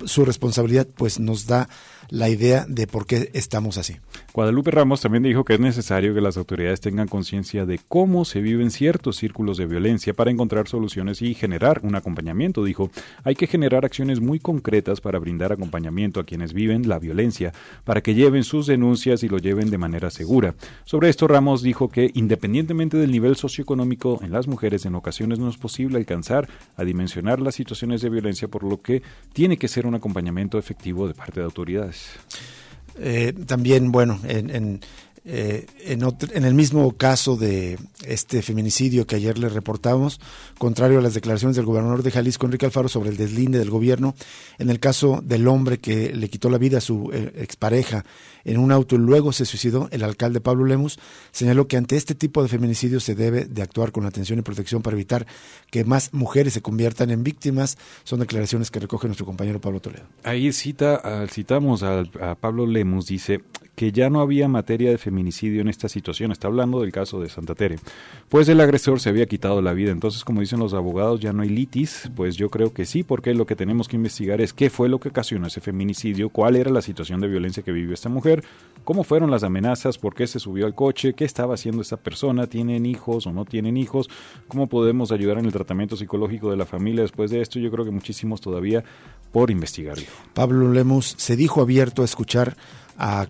su 0.05 0.25
responsabilidad 0.25 0.87
pues 0.95 1.19
nos 1.19 1.47
da 1.47 1.69
la 2.11 2.27
idea 2.29 2.65
de 2.67 2.87
por 2.87 3.05
qué 3.05 3.31
estamos 3.33 3.77
así. 3.77 3.95
Guadalupe 4.33 4.69
Ramos 4.69 4.99
también 4.99 5.23
dijo 5.23 5.45
que 5.45 5.53
es 5.53 5.61
necesario 5.61 6.13
que 6.13 6.19
las 6.19 6.35
autoridades 6.35 6.81
tengan 6.81 7.07
conciencia 7.07 7.65
de 7.65 7.79
cómo 7.87 8.25
se 8.25 8.41
viven 8.41 8.69
ciertos 8.69 9.15
círculos 9.15 9.57
de 9.57 9.65
violencia 9.65 10.13
para 10.13 10.29
encontrar 10.29 10.67
soluciones 10.67 11.21
y 11.21 11.33
generar 11.33 11.79
un 11.83 11.95
acompañamiento. 11.95 12.65
Dijo, 12.65 12.91
hay 13.23 13.35
que 13.35 13.47
generar 13.47 13.85
acciones 13.85 14.19
muy 14.19 14.39
concretas 14.39 14.99
para 14.99 15.19
brindar 15.19 15.53
acompañamiento 15.53 16.19
a 16.19 16.25
quienes 16.25 16.51
viven 16.51 16.89
la 16.89 16.99
violencia, 16.99 17.53
para 17.85 18.01
que 18.01 18.13
lleven 18.13 18.43
sus 18.43 18.67
denuncias 18.67 19.23
y 19.23 19.29
lo 19.29 19.37
lleven 19.37 19.69
de 19.69 19.77
manera 19.77 20.09
segura. 20.09 20.55
Sobre 20.83 21.07
esto, 21.07 21.29
Ramos 21.29 21.61
dijo 21.61 21.87
que 21.87 22.11
independientemente 22.13 22.97
del 22.97 23.11
nivel 23.11 23.37
socioeconómico 23.37 24.19
en 24.21 24.33
las 24.33 24.47
mujeres, 24.49 24.85
en 24.85 24.95
ocasiones 24.95 25.39
no 25.39 25.49
es 25.49 25.55
posible 25.55 25.97
alcanzar 25.97 26.49
a 26.75 26.83
dimensionar 26.83 27.39
las 27.39 27.55
situaciones 27.55 28.01
de 28.01 28.09
violencia, 28.09 28.49
por 28.49 28.63
lo 28.63 28.81
que 28.81 29.01
tiene 29.31 29.55
que 29.55 29.69
ser 29.69 29.87
un 29.87 29.95
acompañamiento 29.95 30.57
efectivo 30.57 31.07
de 31.07 31.13
parte 31.13 31.39
de 31.39 31.45
autoridades. 31.45 32.00
Eh, 32.97 33.33
también, 33.47 33.91
bueno, 33.91 34.19
en, 34.27 34.81
eh, 35.23 35.67
en, 35.85 36.45
el 36.45 36.53
mismo 36.55 36.97
caso 36.97 37.35
de 37.35 37.77
este 38.07 38.41
feminicidio 38.41 39.05
que 39.05 39.17
ayer 39.17 39.37
le 39.37 39.49
reportamos, 39.49 40.19
contrario 40.57 40.97
a 40.97 41.01
las 41.01 41.13
declaraciones 41.13 41.55
del 41.55 41.65
gobernador 41.65 42.01
de 42.01 42.09
Jalisco, 42.09 42.47
Enrique 42.47 42.65
Alfaro, 42.65 42.89
sobre 42.89 43.11
el 43.11 43.17
deslinde 43.17 43.59
del 43.59 43.69
gobierno, 43.69 44.15
en 44.57 44.71
el 44.71 44.79
caso 44.79 45.21
del 45.23 45.47
hombre 45.47 45.79
que 45.79 46.15
le 46.15 46.27
quitó 46.27 46.49
la 46.49 46.57
vida 46.57 46.79
a 46.79 46.81
su 46.81 47.11
eh, 47.13 47.33
expareja 47.35 48.03
en 48.45 48.57
un 48.57 48.71
auto 48.71 48.95
y 48.95 48.97
luego 48.97 49.31
se 49.31 49.45
suicidó, 49.45 49.89
el 49.91 50.03
alcalde 50.03 50.41
Pablo 50.41 50.65
Lemus 50.65 50.97
señaló 51.31 51.67
que 51.67 51.77
ante 51.77 51.97
este 51.97 52.15
tipo 52.15 52.41
de 52.41 52.49
feminicidios 52.49 53.03
se 53.03 53.13
debe 53.13 53.45
de 53.45 53.61
actuar 53.61 53.91
con 53.91 54.07
atención 54.07 54.39
y 54.39 54.41
protección 54.41 54.81
para 54.81 54.95
evitar 54.95 55.27
que 55.69 55.85
más 55.85 56.11
mujeres 56.15 56.53
se 56.53 56.63
conviertan 56.63 57.11
en 57.11 57.23
víctimas. 57.23 57.77
Son 58.03 58.19
declaraciones 58.19 58.71
que 58.71 58.79
recoge 58.79 59.07
nuestro 59.07 59.27
compañero 59.27 59.61
Pablo 59.61 59.79
Toledo. 59.79 60.05
Ahí 60.23 60.51
cita, 60.51 61.27
citamos 61.29 61.83
a, 61.83 61.99
a 61.99 62.33
Pablo 62.33 62.65
Lemus, 62.65 63.05
dice 63.05 63.41
que 63.75 63.91
ya 63.91 64.09
no 64.09 64.21
había 64.21 64.47
materia 64.47 64.89
de 64.89 64.97
feminicidio 64.97 65.10
en 65.19 65.67
esta 65.67 65.89
situación? 65.89 66.31
Está 66.31 66.47
hablando 66.47 66.81
del 66.81 66.91
caso 66.91 67.19
de 67.19 67.29
Santa 67.29 67.55
Tere. 67.55 67.77
Pues 68.29 68.47
el 68.49 68.59
agresor 68.59 68.99
se 68.99 69.09
había 69.09 69.25
quitado 69.25 69.61
la 69.61 69.73
vida. 69.73 69.91
Entonces, 69.91 70.23
como 70.23 70.41
dicen 70.41 70.59
los 70.59 70.73
abogados, 70.73 71.19
ya 71.19 71.33
no 71.33 71.43
hay 71.43 71.49
litis. 71.49 72.09
Pues 72.15 72.35
yo 72.35 72.49
creo 72.49 72.73
que 72.73 72.85
sí, 72.85 73.03
porque 73.03 73.33
lo 73.33 73.45
que 73.45 73.55
tenemos 73.55 73.87
que 73.87 73.97
investigar 73.97 74.41
es 74.41 74.53
qué 74.53 74.69
fue 74.69 74.89
lo 74.89 74.99
que 74.99 75.09
ocasionó 75.09 75.47
ese 75.47 75.61
feminicidio, 75.61 76.29
cuál 76.29 76.55
era 76.55 76.71
la 76.71 76.81
situación 76.81 77.19
de 77.21 77.27
violencia 77.27 77.63
que 77.63 77.71
vivió 77.71 77.93
esta 77.93 78.09
mujer, 78.09 78.43
cómo 78.83 79.03
fueron 79.03 79.31
las 79.31 79.43
amenazas, 79.43 79.97
por 79.97 80.15
qué 80.15 80.27
se 80.27 80.39
subió 80.39 80.65
al 80.65 80.75
coche, 80.75 81.13
qué 81.13 81.25
estaba 81.25 81.53
haciendo 81.55 81.81
esa 81.81 81.97
persona, 81.97 82.47
tienen 82.47 82.85
hijos 82.85 83.27
o 83.27 83.31
no 83.31 83.45
tienen 83.45 83.77
hijos, 83.77 84.09
cómo 84.47 84.67
podemos 84.67 85.11
ayudar 85.11 85.37
en 85.37 85.45
el 85.45 85.51
tratamiento 85.51 85.95
psicológico 85.95 86.49
de 86.49 86.57
la 86.57 86.65
familia 86.65 87.01
después 87.01 87.31
de 87.31 87.41
esto. 87.41 87.59
Yo 87.59 87.71
creo 87.71 87.85
que 87.85 87.91
muchísimos 87.91 88.41
todavía 88.41 88.83
por 89.31 89.51
investigar. 89.51 89.97
Pablo 90.33 90.71
Lemus 90.71 91.15
se 91.17 91.35
dijo 91.35 91.61
abierto 91.61 92.01
a 92.01 92.05
escuchar 92.05 92.55
a, 92.97 93.27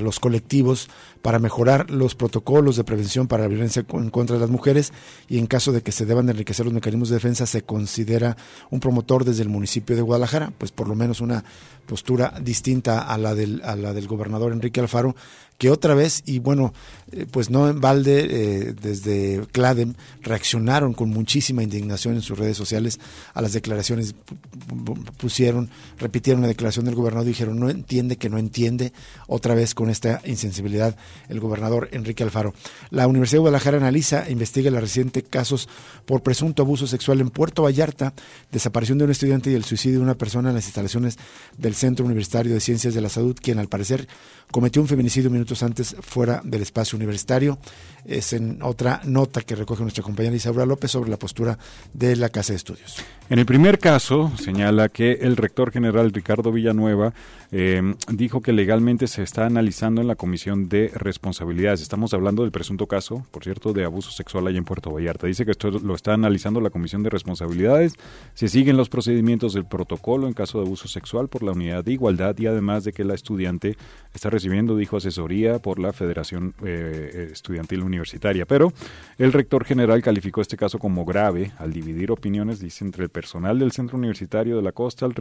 los 0.00 0.18
colectivos 0.18 0.88
para 1.22 1.38
mejorar 1.38 1.90
los 1.90 2.14
protocolos 2.14 2.76
de 2.76 2.84
prevención 2.84 3.28
para 3.28 3.44
la 3.44 3.48
violencia 3.48 3.84
en 3.92 4.10
contra 4.10 4.34
de 4.34 4.40
las 4.40 4.50
mujeres 4.50 4.92
y 5.28 5.38
en 5.38 5.46
caso 5.46 5.70
de 5.70 5.82
que 5.82 5.92
se 5.92 6.04
deban 6.04 6.28
enriquecer 6.28 6.66
los 6.66 6.74
mecanismos 6.74 7.08
de 7.08 7.16
defensa 7.16 7.46
se 7.46 7.62
considera 7.62 8.36
un 8.70 8.80
promotor 8.80 9.24
desde 9.24 9.42
el 9.42 9.48
municipio 9.48 9.94
de 9.94 10.02
Guadalajara, 10.02 10.52
pues 10.58 10.72
por 10.72 10.88
lo 10.88 10.94
menos 10.94 11.20
una 11.20 11.44
postura 11.86 12.34
distinta 12.42 13.00
a 13.00 13.18
la 13.18 13.34
del, 13.34 13.62
a 13.64 13.76
la 13.76 13.92
del 13.92 14.08
gobernador 14.08 14.52
Enrique 14.52 14.80
Alfaro, 14.80 15.14
que 15.58 15.70
otra 15.70 15.94
vez, 15.94 16.22
y 16.26 16.40
bueno, 16.40 16.72
eh, 17.12 17.24
pues 17.30 17.48
no 17.48 17.68
en 17.68 17.80
balde, 17.80 18.26
eh, 18.28 18.74
desde 18.80 19.46
CLADEM 19.52 19.94
reaccionaron 20.20 20.92
con 20.92 21.10
muchísima 21.10 21.62
indignación 21.62 22.14
en 22.14 22.22
sus 22.22 22.36
redes 22.36 22.56
sociales 22.56 22.98
a 23.32 23.42
las 23.42 23.52
declaraciones, 23.52 24.14
pusieron, 25.18 25.70
repitieron 25.98 26.42
la 26.42 26.48
declaración 26.48 26.86
del 26.86 26.96
gobernador 26.96 27.28
dijeron, 27.28 27.60
no 27.60 27.70
entiende 27.70 28.16
que 28.16 28.28
no 28.28 28.38
entiende, 28.38 28.92
otra 29.28 29.51
vez 29.54 29.74
con 29.74 29.90
esta 29.90 30.20
insensibilidad 30.24 30.96
el 31.28 31.40
gobernador 31.40 31.88
Enrique 31.92 32.22
Alfaro. 32.22 32.54
La 32.90 33.06
Universidad 33.06 33.38
de 33.38 33.42
Guadalajara 33.42 33.76
analiza 33.76 34.26
e 34.26 34.32
investiga 34.32 34.70
los 34.70 34.80
recientes 34.80 35.24
casos 35.28 35.68
por 36.06 36.22
presunto 36.22 36.62
abuso 36.62 36.86
sexual 36.86 37.20
en 37.20 37.30
Puerto 37.30 37.62
Vallarta, 37.62 38.12
desaparición 38.50 38.98
de 38.98 39.04
un 39.04 39.10
estudiante 39.10 39.50
y 39.50 39.54
el 39.54 39.64
suicidio 39.64 39.98
de 39.98 40.04
una 40.04 40.14
persona 40.14 40.50
en 40.50 40.54
las 40.54 40.66
instalaciones 40.66 41.18
del 41.56 41.74
Centro 41.74 42.04
Universitario 42.04 42.54
de 42.54 42.60
Ciencias 42.60 42.94
de 42.94 43.00
la 43.00 43.08
Salud, 43.08 43.36
quien 43.40 43.58
al 43.58 43.68
parecer 43.68 44.08
cometió 44.52 44.80
un 44.80 44.86
feminicidio 44.86 45.30
minutos 45.30 45.64
antes 45.64 45.96
fuera 46.00 46.40
del 46.44 46.62
espacio 46.62 46.96
universitario. 46.96 47.58
Es 48.04 48.32
en 48.32 48.62
otra 48.62 49.00
nota 49.04 49.40
que 49.40 49.56
recoge 49.56 49.82
nuestra 49.82 50.04
compañera 50.04 50.36
Isaura 50.36 50.66
López 50.66 50.90
sobre 50.90 51.10
la 51.10 51.18
postura 51.18 51.58
de 51.92 52.14
la 52.14 52.28
Casa 52.28 52.52
de 52.52 52.58
Estudios. 52.58 52.96
En 53.30 53.38
el 53.38 53.46
primer 53.46 53.78
caso, 53.78 54.30
señala 54.36 54.88
que 54.90 55.12
el 55.22 55.36
rector 55.36 55.72
general 55.72 56.12
Ricardo 56.12 56.52
Villanueva 56.52 57.14
eh, 57.50 57.94
dijo 58.08 58.42
que 58.42 58.52
legalmente 58.52 59.06
se 59.06 59.22
está 59.22 59.46
analizando 59.46 60.00
en 60.00 60.08
la 60.08 60.16
Comisión 60.16 60.68
de 60.68 60.90
Responsabilidades. 60.94 61.80
Estamos 61.80 62.12
hablando 62.12 62.42
del 62.42 62.52
presunto 62.52 62.86
caso, 62.86 63.24
por 63.30 63.44
cierto, 63.44 63.72
de 63.72 63.84
abuso 63.84 64.10
sexual 64.10 64.46
allá 64.46 64.58
en 64.58 64.64
Puerto 64.64 64.90
Vallarta. 64.90 65.26
Dice 65.26 65.44
que 65.44 65.52
esto 65.52 65.70
lo 65.70 65.94
está 65.94 66.12
analizando 66.12 66.60
la 66.60 66.70
Comisión 66.70 67.02
de 67.02 67.10
Responsabilidades. 67.10 67.94
Se 68.34 68.48
siguen 68.48 68.76
los 68.76 68.88
procedimientos 68.88 69.54
del 69.54 69.64
protocolo 69.64 70.26
en 70.26 70.34
caso 70.34 70.58
de 70.58 70.66
abuso 70.66 70.88
sexual 70.88 71.28
por 71.28 71.42
la 71.42 71.52
unidad 71.52 71.84
de 71.84 71.92
igualdad 71.92 72.36
y 72.38 72.46
además 72.46 72.84
de 72.84 72.92
que 72.92 73.04
la 73.04 73.14
estudiante 73.14 73.76
está 74.12 74.28
recibiendo, 74.28 74.41
dijo, 74.76 74.96
asesoría 74.96 75.58
por 75.58 75.78
la 75.78 75.92
Federación 75.92 76.54
eh, 76.64 77.28
Estudiantil 77.32 77.82
Universitaria. 77.82 78.46
Pero 78.46 78.72
el 79.18 79.32
rector 79.32 79.64
general 79.64 80.02
calificó 80.02 80.40
este 80.40 80.56
caso 80.56 80.78
como 80.78 81.04
grave 81.04 81.52
al 81.58 81.72
dividir 81.72 82.10
opiniones, 82.10 82.60
dice, 82.60 82.84
entre 82.84 83.04
el 83.04 83.10
personal 83.10 83.58
del 83.58 83.72
Centro 83.72 83.98
Universitario 83.98 84.56
de 84.56 84.62
la 84.62 84.72
Costa 84.72 85.06
al, 85.06 85.14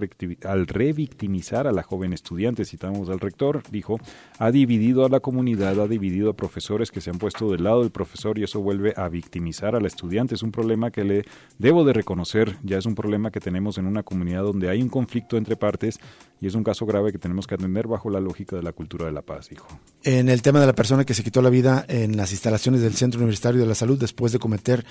al 0.46 0.68
revictimizar 0.68 1.68
a 1.68 1.72
la 1.72 1.84
joven 1.84 2.14
estudiante. 2.14 2.66
Citamos 2.66 3.10
al 3.10 3.20
rector, 3.20 3.64
dijo, 3.72 4.00
ha 4.40 4.52
dividido 4.52 5.06
a 5.06 5.10
la 5.10 5.20
comunidad, 5.20 5.80
ha 5.80 5.88
dividido 5.88 6.32
a 6.32 6.34
profesores 6.34 6.92
que 6.92 7.02
se 7.02 7.10
han 7.10 7.18
puesto 7.18 7.52
del 7.52 7.64
lado 7.64 7.82
del 7.82 7.92
profesor 7.92 8.38
y 8.38 8.44
eso 8.44 8.62
vuelve 8.62 8.94
a 8.96 9.08
victimizar 9.10 9.76
a 9.76 9.80
la 9.80 9.88
estudiante. 9.88 10.36
Es 10.36 10.44
un 10.44 10.52
problema 10.52 10.92
que 10.92 11.04
le 11.04 11.26
debo 11.58 11.84
de 11.84 11.94
reconocer, 11.94 12.58
ya 12.64 12.78
es 12.78 12.86
un 12.86 12.96
problema 12.96 13.32
que 13.32 13.40
tenemos 13.40 13.78
en 13.78 13.86
una 13.86 14.04
comunidad 14.04 14.44
donde 14.44 14.70
hay 14.70 14.82
un 14.82 14.90
conflicto 14.90 15.38
entre 15.38 15.56
partes 15.56 16.00
y 16.42 16.48
es 16.48 16.56
un 16.56 16.64
caso 16.64 16.88
grave 16.88 17.12
que 17.12 17.20
tenemos 17.20 17.46
que 17.46 17.54
atender 17.54 17.88
bajo 17.88 18.10
la 18.10 18.20
lógica 18.20 18.56
de 18.56 18.64
la 18.64 18.74
cultura 18.74 19.06
de 19.06 19.12
la 19.12 19.22
paz, 19.22 19.50
dijo. 19.50 19.68
En 20.04 20.28
el 20.28 20.42
tema 20.42 20.60
de 20.60 20.66
la 20.66 20.74
persona 20.74 21.06
que 21.06 21.14
se 21.14 21.24
quitó 21.24 21.44
la 21.44 21.52
vida 21.52 21.86
en 21.88 22.18
las 22.18 22.32
instalaciones 22.32 22.82
del 22.82 22.96
Centro 22.96 23.20
Universitario 23.20 23.62
de 23.62 23.68
la 23.68 23.76
Salud 23.76 24.00
después 24.00 24.32
de 24.32 24.40
cometer 24.40 24.84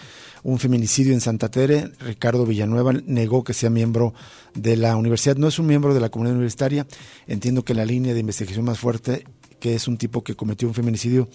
un 0.44 0.60
feminicidio 0.60 1.12
en 1.12 1.20
Santa 1.20 1.50
Tere, 1.50 1.90
Ricardo 1.98 2.46
Villanueva 2.46 2.92
negó 3.04 3.42
que 3.42 3.52
sea 3.52 3.68
miembro 3.68 4.14
de 4.54 4.76
la 4.76 4.94
universidad. 4.94 5.36
No 5.36 5.48
es 5.48 5.58
un 5.58 5.66
miembro 5.66 5.92
de 5.92 5.98
la 5.98 6.08
comunidad 6.08 6.36
universitaria. 6.36 6.86
Entiendo 7.26 7.64
que 7.64 7.74
la 7.74 7.84
línea 7.84 8.14
de 8.14 8.20
investigación 8.20 8.64
más 8.64 8.78
fuerte, 8.78 9.24
que 9.58 9.74
es 9.74 9.88
un 9.88 9.98
tipo 9.98 10.22
que 10.22 10.36
cometió 10.36 10.68
un 10.68 10.74
feminicidio 10.74 11.28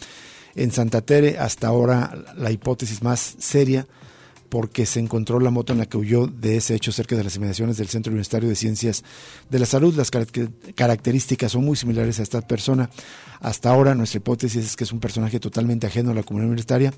en 0.55 0.71
Santa 0.71 1.01
Tere, 1.01 1.39
hasta 1.39 1.67
ahora 1.67 2.17
la 2.37 2.51
hipótesis 2.51 3.03
más 3.03 3.35
seria 3.39 3.85
porque 4.49 4.85
se 4.85 4.99
encontró 4.99 5.39
la 5.39 5.51
moto 5.51 5.73
en 5.73 5.79
la 5.79 5.85
que 5.85 5.97
huyó 5.97 6.27
de 6.27 6.57
ese 6.57 6.75
hecho 6.75 6.91
cerca 6.91 7.15
de 7.15 7.23
las 7.23 7.35
inmediaciones 7.35 7.77
del 7.77 7.87
Centro 7.87 8.11
Universitario 8.11 8.49
de 8.49 8.55
Ciencias 8.55 9.03
de 9.49 9.59
la 9.59 9.65
Salud. 9.65 9.95
Las 9.95 10.11
características 10.11 11.51
son 11.51 11.65
muy 11.65 11.75
similares 11.75 12.19
a 12.19 12.23
esta 12.23 12.41
persona. 12.41 12.89
Hasta 13.41 13.69
ahora 13.69 13.95
nuestra 13.95 14.17
hipótesis 14.17 14.65
es 14.65 14.75
que 14.75 14.85
es 14.85 14.91
un 14.91 14.99
personaje 14.99 15.39
totalmente 15.39 15.87
ajeno 15.87 16.11
a 16.11 16.13
la 16.13 16.23
comunidad 16.23 16.47
universitaria 16.47 16.93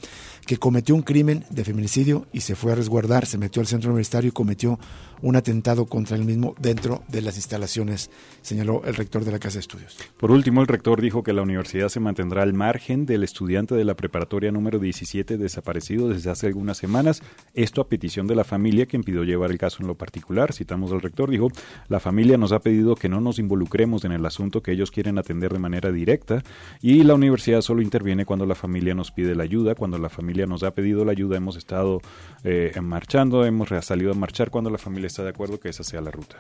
que 0.45 0.57
cometió 0.57 0.95
un 0.95 1.01
crimen 1.01 1.45
de 1.49 1.63
feminicidio 1.63 2.27
y 2.31 2.41
se 2.41 2.55
fue 2.55 2.71
a 2.71 2.75
resguardar, 2.75 3.25
se 3.25 3.37
metió 3.37 3.61
al 3.61 3.67
centro 3.67 3.89
universitario 3.89 4.29
y 4.29 4.31
cometió 4.31 4.79
un 5.21 5.35
atentado 5.35 5.85
contra 5.85 6.15
él 6.15 6.23
mismo 6.23 6.55
dentro 6.59 7.03
de 7.07 7.21
las 7.21 7.37
instalaciones, 7.37 8.11
señaló 8.41 8.83
el 8.85 8.95
rector 8.95 9.25
de 9.25 9.31
la 9.31 9.39
Casa 9.39 9.55
de 9.55 9.61
Estudios. 9.61 9.97
Por 10.17 10.31
último, 10.31 10.61
el 10.61 10.67
rector 10.67 11.01
dijo 11.01 11.23
que 11.23 11.33
la 11.33 11.41
universidad 11.41 11.89
se 11.89 11.99
mantendrá 11.99 12.43
al 12.43 12.53
margen 12.53 13.05
del 13.05 13.23
estudiante 13.23 13.75
de 13.75 13.83
la 13.83 13.95
preparatoria 13.95 14.51
número 14.51 14.79
17 14.79 15.37
desaparecido 15.37 16.09
desde 16.09 16.29
hace 16.29 16.47
algunas 16.47 16.77
semanas, 16.77 17.21
esto 17.53 17.81
a 17.81 17.87
petición 17.87 18.27
de 18.27 18.35
la 18.35 18.43
familia 18.43 18.85
que 18.85 18.97
impidió 18.97 19.23
llevar 19.23 19.51
el 19.51 19.57
caso 19.57 19.77
en 19.81 19.87
lo 19.87 19.95
particular. 19.95 20.53
Citamos 20.53 20.91
al 20.91 21.01
rector, 21.01 21.29
dijo, 21.29 21.49
la 21.87 21.99
familia 21.99 22.37
nos 22.37 22.51
ha 22.51 22.59
pedido 22.59 22.95
que 22.95 23.09
no 23.09 23.21
nos 23.21 23.39
involucremos 23.39 24.05
en 24.05 24.11
el 24.11 24.25
asunto 24.25 24.61
que 24.61 24.71
ellos 24.71 24.91
quieren 24.91 25.17
atender 25.17 25.53
de 25.53 25.59
manera 25.59 25.91
directa 25.91 26.43
y 26.81 27.03
la 27.03 27.15
universidad 27.15 27.61
solo 27.61 27.81
interviene 27.81 28.25
cuando 28.25 28.45
la 28.45 28.55
familia 28.55 28.93
nos 28.93 29.11
pide 29.11 29.35
la 29.35 29.43
ayuda, 29.43 29.75
cuando 29.75 29.97
la 29.97 30.09
familia 30.09 30.45
nos 30.45 30.63
ha 30.63 30.71
pedido 30.71 31.05
la 31.05 31.11
ayuda 31.11 31.37
hemos 31.37 31.55
estado 31.55 32.01
eh, 32.43 32.71
marchando, 32.81 33.45
hemos 33.45 33.69
salido 33.85 34.11
a 34.11 34.15
marchar 34.15 34.49
cuando 34.49 34.69
la 34.69 34.77
familia 34.77 35.07
está 35.07 35.23
de 35.23 35.29
acuerdo 35.29 35.59
que 35.59 35.69
esa 35.69 35.83
sea 35.83 36.01
la 36.01 36.11
ruta. 36.11 36.37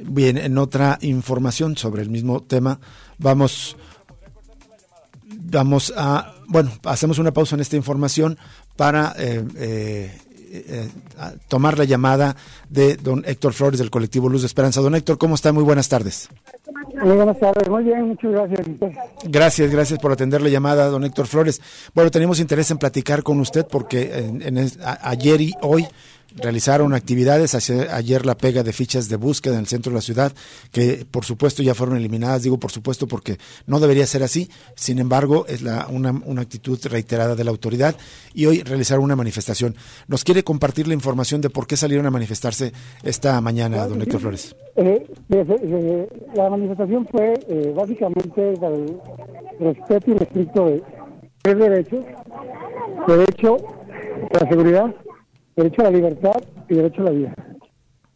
Bien, 0.00 0.38
en 0.38 0.58
otra 0.58 0.98
información 1.02 1.76
sobre 1.76 2.02
el 2.02 2.10
mismo 2.10 2.42
tema, 2.42 2.78
vamos, 3.18 3.76
vamos 5.28 5.92
a, 5.96 6.34
bueno, 6.46 6.70
hacemos 6.84 7.18
una 7.18 7.32
pausa 7.32 7.56
en 7.56 7.60
esta 7.60 7.76
información 7.76 8.38
para 8.78 9.12
eh, 9.18 9.44
eh, 9.56 10.10
eh, 10.52 10.88
tomar 11.48 11.76
la 11.76 11.82
llamada 11.82 12.36
de 12.70 12.96
don 12.96 13.24
Héctor 13.26 13.52
Flores 13.52 13.80
del 13.80 13.90
colectivo 13.90 14.28
Luz 14.28 14.42
de 14.42 14.46
Esperanza. 14.46 14.80
Don 14.80 14.94
Héctor, 14.94 15.18
¿cómo 15.18 15.34
está? 15.34 15.52
Muy 15.52 15.64
buenas 15.64 15.88
tardes. 15.88 16.28
Muy 17.02 17.16
buenas 17.16 17.38
tardes, 17.40 17.68
muy 17.68 17.82
bien, 17.82 18.06
muchas 18.06 18.30
gracias. 18.30 18.66
Gracias, 19.24 19.70
gracias 19.72 19.98
por 19.98 20.12
atender 20.12 20.40
la 20.40 20.48
llamada, 20.48 20.86
don 20.86 21.04
Héctor 21.04 21.26
Flores. 21.26 21.60
Bueno, 21.92 22.12
tenemos 22.12 22.38
interés 22.38 22.70
en 22.70 22.78
platicar 22.78 23.24
con 23.24 23.40
usted 23.40 23.66
porque 23.68 24.16
en, 24.16 24.70
ayer 25.02 25.40
y 25.40 25.54
hoy 25.60 25.84
realizaron 26.36 26.94
actividades, 26.94 27.54
ayer 27.54 28.26
la 28.26 28.36
pega 28.36 28.62
de 28.62 28.72
fichas 28.72 29.08
de 29.08 29.16
búsqueda 29.16 29.54
en 29.54 29.60
el 29.60 29.66
centro 29.66 29.90
de 29.90 29.96
la 29.96 30.02
ciudad, 30.02 30.32
que 30.72 31.06
por 31.10 31.24
supuesto 31.24 31.62
ya 31.62 31.74
fueron 31.74 31.96
eliminadas, 31.96 32.42
digo 32.42 32.58
por 32.58 32.70
supuesto 32.70 33.06
porque 33.06 33.38
no 33.66 33.80
debería 33.80 34.06
ser 34.06 34.22
así, 34.22 34.48
sin 34.74 34.98
embargo 34.98 35.46
es 35.48 35.62
la, 35.62 35.86
una, 35.88 36.10
una 36.24 36.42
actitud 36.42 36.78
reiterada 36.84 37.34
de 37.34 37.44
la 37.44 37.50
autoridad 37.50 37.96
y 38.34 38.46
hoy 38.46 38.62
realizaron 38.62 39.04
una 39.04 39.16
manifestación. 39.16 39.74
¿Nos 40.06 40.24
quiere 40.24 40.44
compartir 40.44 40.86
la 40.86 40.94
información 40.94 41.40
de 41.40 41.50
por 41.50 41.66
qué 41.66 41.76
salieron 41.76 42.06
a 42.06 42.10
manifestarse 42.10 42.72
esta 43.02 43.40
mañana, 43.40 43.86
don 43.86 44.00
Héctor 44.02 44.20
Flores? 44.20 44.54
Eh, 44.76 45.06
eh, 45.30 46.08
la 46.34 46.50
manifestación 46.50 47.06
fue 47.10 47.34
eh, 47.48 47.72
básicamente 47.74 48.52
el 48.52 49.00
respeto 49.58 50.10
y 50.12 50.14
restricto 50.14 50.66
de 50.66 50.82
tres 51.42 51.58
derechos, 51.58 52.04
derecho 53.06 53.56
a 54.34 54.44
la 54.44 54.48
seguridad, 54.48 54.94
derecho 55.58 55.80
a 55.80 55.84
la 55.84 55.90
libertad 55.90 56.40
y 56.68 56.74
derecho 56.74 57.02
a 57.02 57.04
la 57.06 57.10
vida. 57.10 57.34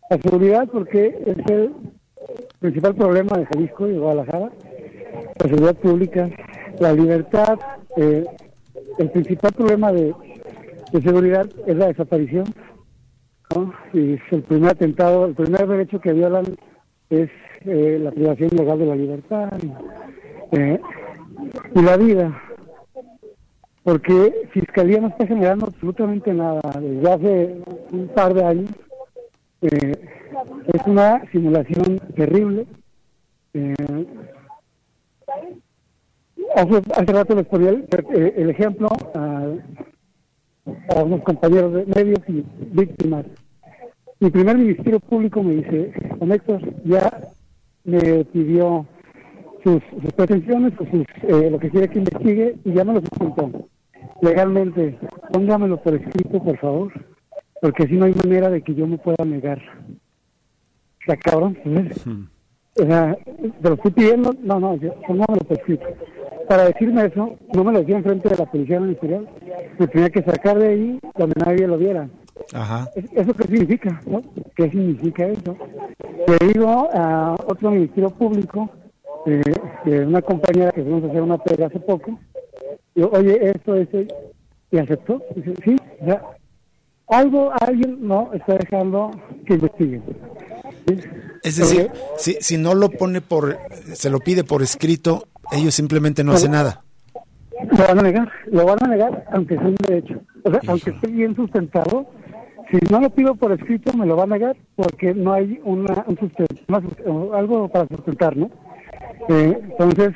La 0.08 0.18
seguridad 0.18 0.68
porque 0.70 1.06
es 1.26 1.50
el 1.50 1.72
principal 2.60 2.94
problema 2.94 3.36
de 3.36 3.46
Jalisco 3.46 3.88
y 3.88 3.98
Guadalajara, 3.98 4.52
la 5.40 5.48
seguridad 5.48 5.74
pública, 5.74 6.30
la 6.78 6.92
libertad, 6.92 7.58
eh, 7.96 8.24
el 8.98 9.10
principal 9.10 9.52
problema 9.52 9.92
de, 9.92 10.14
seguridad 11.02 11.48
es 11.66 11.76
la 11.76 11.88
desaparición, 11.88 12.44
y 13.92 14.14
es 14.14 14.20
el 14.30 14.42
primer 14.42 14.70
atentado, 14.70 15.26
el 15.26 15.34
primer 15.34 15.66
derecho 15.66 16.00
que 16.00 16.12
violan 16.12 16.44
es 17.10 17.28
eh, 17.64 17.98
la 18.00 18.12
privación 18.12 18.50
legal 18.56 18.78
de 18.78 18.86
la 18.86 18.96
libertad 18.96 19.52
eh, 20.52 20.80
y 21.74 21.82
la 21.82 21.96
vida 21.96 22.40
porque 23.82 24.48
Fiscalía 24.52 25.00
no 25.00 25.08
está 25.08 25.26
generando 25.26 25.66
absolutamente 25.66 26.32
nada 26.32 26.60
desde 26.80 27.10
hace 27.10 27.56
un 27.92 28.08
par 28.08 28.34
de 28.34 28.44
años. 28.44 28.70
Eh, 29.62 29.92
es 30.72 30.86
una 30.86 31.22
simulación 31.30 32.00
terrible. 32.16 32.66
Eh, 33.54 33.74
hace, 36.54 37.12
rato 37.12 37.34
les 37.34 37.46
ponía 37.46 37.70
el, 37.70 37.86
eh, 38.14 38.34
el 38.36 38.50
ejemplo 38.50 38.88
a, 39.14 39.46
a 40.96 41.02
unos 41.02 41.22
compañeros 41.22 41.72
de 41.72 41.86
medios 41.86 42.20
y 42.28 42.44
víctimas. 42.72 43.26
Mi 44.20 44.30
primer 44.30 44.56
ministerio 44.56 45.00
público 45.00 45.42
me 45.42 45.56
dice, 45.56 45.92
don 46.20 46.30
Héctor, 46.30 46.60
ya 46.84 47.10
me 47.84 48.24
pidió 48.26 48.86
sus, 49.64 49.82
sus 50.00 50.12
pretensiones, 50.12 50.72
sus, 50.74 50.88
eh, 50.88 51.50
lo 51.50 51.58
que 51.58 51.70
quiere 51.70 51.88
que 51.88 51.98
investigue, 51.98 52.56
y 52.64 52.72
ya 52.72 52.84
me 52.84 52.94
lo 52.94 53.00
presentó. 53.00 53.68
Legalmente, 54.20 54.98
póngamelo 55.32 55.82
por 55.82 55.94
escrito, 55.94 56.42
por 56.42 56.56
favor, 56.58 56.92
porque 57.60 57.86
si 57.86 57.94
no 57.94 58.06
hay 58.06 58.14
manera 58.14 58.50
de 58.50 58.62
que 58.62 58.74
yo 58.74 58.86
me 58.86 58.98
pueda 58.98 59.24
negar. 59.24 59.58
O 59.58 61.04
sea, 61.06 61.16
cabrón. 61.16 61.58
O 62.78 62.86
sea, 62.86 63.16
te 63.60 63.68
lo 63.68 63.74
estoy 63.74 63.90
pidiendo, 63.90 64.34
no, 64.42 64.60
no, 64.60 64.76
yo, 64.76 64.94
póngamelo 65.06 65.44
por 65.46 65.58
escrito. 65.58 65.86
Para 66.48 66.64
decirme 66.64 67.06
eso, 67.06 67.36
no 67.54 67.64
me 67.64 67.72
lo 67.72 67.80
decía 67.80 67.96
enfrente 67.96 68.28
de 68.28 68.36
la 68.36 68.46
policía 68.46 68.80
ministerial, 68.80 69.28
me 69.78 69.86
tenía 69.86 70.10
que 70.10 70.22
sacar 70.22 70.58
de 70.58 70.68
ahí 70.68 71.00
donde 71.16 71.34
nadie 71.44 71.66
lo 71.66 71.78
viera. 71.78 72.08
Ajá. 72.52 72.88
¿Eso 72.94 73.34
qué 73.34 73.44
significa? 73.44 74.00
¿no? 74.06 74.22
¿Qué 74.56 74.70
significa 74.70 75.26
eso? 75.26 75.56
Le 76.26 76.48
digo 76.48 76.88
a 76.92 77.36
otro 77.46 77.70
ministerio 77.70 78.10
público, 78.10 78.70
eh, 79.26 79.40
de 79.84 80.06
una 80.06 80.20
compañera 80.20 80.72
que 80.72 80.82
fuimos 80.82 81.04
a 81.04 81.06
hacer 81.06 81.22
una 81.22 81.38
pega 81.38 81.66
hace 81.66 81.78
poco, 81.78 82.18
digo, 82.94 83.10
oye, 83.12 83.50
esto, 83.50 83.74
esto, 83.74 83.98
y 84.70 84.78
aceptó. 84.78 85.22
Dice, 85.34 85.54
sí, 85.64 85.76
o 86.00 86.04
sea, 86.04 86.22
algo, 87.08 87.50
alguien 87.60 87.98
no 88.00 88.30
está 88.32 88.56
dejando 88.56 89.10
que 89.46 89.54
investiguen. 89.54 90.02
¿Sí? 90.86 90.98
Es 91.42 91.56
decir, 91.56 91.88
Porque 91.88 91.98
si, 92.18 92.32
si 92.40 92.58
no 92.58 92.74
lo 92.74 92.88
pone 92.88 93.20
por, 93.20 93.58
se 93.92 94.10
lo 94.10 94.18
pide 94.20 94.44
por 94.44 94.62
escrito, 94.62 95.28
ellos 95.50 95.74
simplemente 95.74 96.24
no 96.24 96.32
hacen 96.32 96.52
nada. 96.52 96.84
Lo 97.70 97.86
van 97.86 97.98
a 97.98 98.02
negar, 98.02 98.32
lo 98.46 98.64
van 98.64 98.78
a 98.82 98.88
negar 98.88 99.24
aunque 99.32 99.56
sea 99.56 99.66
un 99.66 99.74
derecho. 99.74 100.20
O 100.44 100.50
sea, 100.50 100.60
aunque 100.68 100.90
esté 100.90 101.08
bien 101.08 101.34
sustentado, 101.36 102.06
si 102.70 102.78
no 102.90 103.00
lo 103.00 103.10
pido 103.10 103.34
por 103.34 103.52
escrito 103.52 103.92
me 103.92 104.06
lo 104.06 104.16
va 104.16 104.24
a 104.24 104.28
negar 104.28 104.56
porque 104.76 105.14
no 105.14 105.32
hay 105.32 105.60
una, 105.64 106.04
un 106.06 106.18
sustento, 106.18 106.56
una 106.66 107.38
algo 107.38 107.68
para 107.68 107.86
sustentar, 107.88 108.36
¿no? 108.36 108.50
Eh, 109.28 109.60
entonces, 109.62 110.14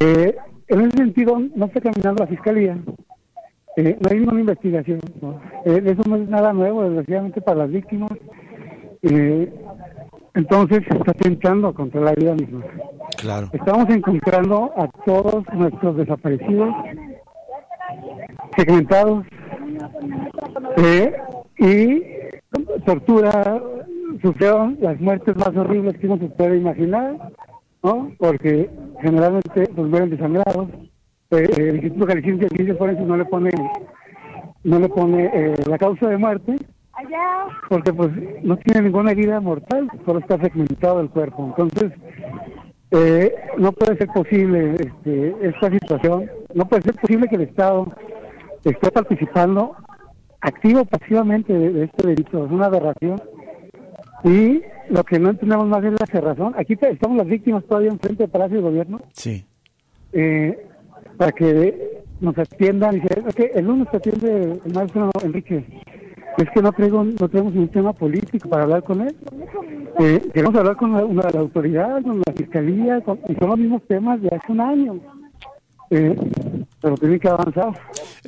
eh, 0.00 0.34
en 0.68 0.80
ese 0.80 0.96
sentido, 0.96 1.38
no 1.54 1.66
está 1.66 1.80
caminando 1.80 2.24
la 2.24 2.28
fiscalía. 2.28 2.76
Eh, 3.76 3.96
no 4.00 4.10
hay 4.10 4.18
ninguna 4.18 4.40
investigación. 4.40 5.00
¿no? 5.20 5.40
Eh, 5.64 5.82
eso 5.84 6.02
no 6.08 6.16
es 6.16 6.28
nada 6.28 6.52
nuevo, 6.52 6.82
desgraciadamente, 6.82 7.40
para 7.40 7.58
las 7.58 7.70
víctimas. 7.70 8.10
Eh, 9.02 9.52
entonces, 10.34 10.80
se 10.88 10.96
está 10.96 11.12
atentando 11.12 11.72
contra 11.74 12.00
la 12.00 12.12
vida 12.12 12.34
misma. 12.34 12.64
Claro. 13.18 13.48
Estamos 13.52 13.88
encontrando 13.90 14.72
a 14.76 14.88
todos 15.04 15.44
nuestros 15.52 15.96
desaparecidos, 15.96 16.74
segmentados, 18.56 19.24
eh, 20.76 21.12
y 21.58 22.02
tortura, 22.84 23.60
sufrieron 24.22 24.78
las 24.80 25.00
muertes 25.00 25.36
más 25.36 25.56
horribles 25.56 25.98
que 25.98 26.06
uno 26.06 26.18
se 26.18 26.26
puede 26.26 26.58
imaginar, 26.58 27.16
¿no? 27.82 28.12
Porque 28.18 28.70
generalmente 29.00 29.68
pues 29.74 29.88
mueren 29.88 30.10
desangrados. 30.10 30.68
Eh, 31.30 31.48
el 31.56 31.76
Instituto 31.76 32.06
Jalisciense 32.06 32.44
de 32.44 32.56
Ciencias 32.56 32.78
Forenses 32.78 33.06
no 33.06 33.16
le 33.16 33.24
pone, 33.26 33.50
no 34.64 34.78
le 34.78 34.88
pone 34.88 35.30
eh, 35.32 35.54
la 35.66 35.78
causa 35.78 36.08
de 36.08 36.16
muerte, 36.16 36.56
porque 37.68 37.92
pues 37.92 38.10
no 38.42 38.56
tiene 38.56 38.82
ninguna 38.82 39.12
herida 39.12 39.40
mortal, 39.40 39.88
solo 40.04 40.20
está 40.20 40.38
segmentado 40.38 41.00
el 41.00 41.10
cuerpo. 41.10 41.46
Entonces, 41.46 41.92
eh, 42.90 43.34
no 43.58 43.72
puede 43.72 43.98
ser 43.98 44.08
posible 44.08 44.74
este, 44.78 45.36
esta 45.42 45.70
situación, 45.70 46.30
no 46.54 46.66
puede 46.66 46.82
ser 46.82 46.94
posible 46.94 47.28
que 47.28 47.36
el 47.36 47.42
Estado 47.42 47.92
esté 48.64 48.90
participando 48.90 49.76
activo 50.40 50.80
o 50.80 50.84
pasivamente 50.84 51.52
de, 51.52 51.70
de 51.70 51.84
este 51.84 52.06
delito, 52.08 52.46
es 52.46 52.50
una 52.50 52.66
aberración. 52.66 53.20
Y 54.24 54.62
lo 54.90 55.04
que 55.04 55.18
no 55.18 55.30
entendemos 55.30 55.66
más 55.68 55.84
es 55.84 55.92
la 55.92 56.06
cerrazón. 56.06 56.54
Aquí 56.56 56.76
estamos 56.80 57.16
las 57.18 57.26
víctimas 57.26 57.64
todavía 57.64 57.90
enfrente 57.90 58.24
del 58.24 58.30
Palacio 58.30 58.56
de 58.56 58.62
Gobierno 58.62 59.00
Sí. 59.12 59.44
eh, 60.12 60.66
para 61.16 61.32
que 61.32 62.02
nos 62.20 62.36
atiendan. 62.38 62.96
Y 62.96 63.00
dice, 63.00 63.20
"Ok, 63.20 63.40
el 63.54 63.64
lunes 63.64 63.88
te 63.90 63.96
atiende 63.98 64.60
el 64.64 64.72
maestro 64.74 65.10
Enrique. 65.22 65.64
Es 66.36 66.48
que 66.50 66.62
no, 66.62 66.72
traigo, 66.72 67.04
no 67.04 67.28
tenemos 67.28 67.54
un 67.54 67.68
tema 67.68 67.92
político 67.92 68.48
para 68.48 68.62
hablar 68.64 68.84
con 68.84 69.00
él. 69.02 69.16
Eh, 69.98 70.20
queremos 70.32 70.54
hablar 70.56 70.76
con 70.76 70.92
la, 70.92 71.04
una- 71.04 71.30
la 71.30 71.40
autoridad, 71.40 72.00
con 72.02 72.18
la 72.24 72.32
fiscalía, 72.32 73.00
con- 73.00 73.18
y 73.28 73.34
son 73.34 73.48
los 73.50 73.58
mismos 73.58 73.82
temas 73.88 74.20
de 74.22 74.28
hace 74.28 74.52
un 74.52 74.60
año. 74.60 75.00
Eh, 75.90 76.14
pero 76.80 76.94
tienen 76.96 77.18
que 77.18 77.28
avanzar. 77.28 77.72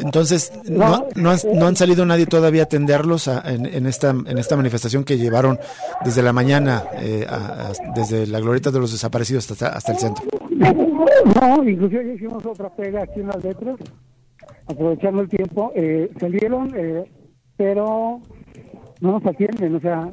Entonces, 0.02 0.52
no, 0.68 1.06
no, 1.14 1.30
han, 1.30 1.38
no 1.54 1.66
han 1.66 1.76
salido 1.76 2.04
nadie 2.06 2.26
todavía 2.26 2.62
a 2.62 2.64
atenderlos 2.64 3.28
a- 3.28 3.42
en, 3.52 3.66
en 3.66 3.86
esta, 3.86 4.10
en 4.10 4.38
esta 4.38 4.56
manifestación 4.56 5.04
que 5.04 5.18
llevaron 5.18 5.58
desde 6.04 6.22
la 6.22 6.32
mañana, 6.32 6.84
eh, 7.00 7.26
a- 7.28 7.68
a- 7.68 7.72
desde 7.94 8.26
la 8.26 8.40
glorieta 8.40 8.70
de 8.70 8.80
los 8.80 8.92
desaparecidos 8.92 9.50
hasta, 9.50 9.68
hasta 9.68 9.92
el 9.92 9.98
centro. 9.98 10.24
No, 11.40 11.68
inclusive 11.68 12.06
ya 12.06 12.12
hicimos 12.14 12.44
otra 12.46 12.68
pega 12.70 13.02
aquí 13.02 13.20
en 13.20 13.26
las 13.28 13.42
letras, 13.44 13.76
aprovechando 14.66 15.22
el 15.22 15.28
tiempo. 15.28 15.72
Eh, 15.74 16.10
salieron, 16.18 16.72
eh, 16.76 17.04
pero 17.56 18.20
no 19.00 19.12
nos 19.12 19.26
atienden. 19.26 19.74
O 19.76 19.80
sea, 19.80 20.08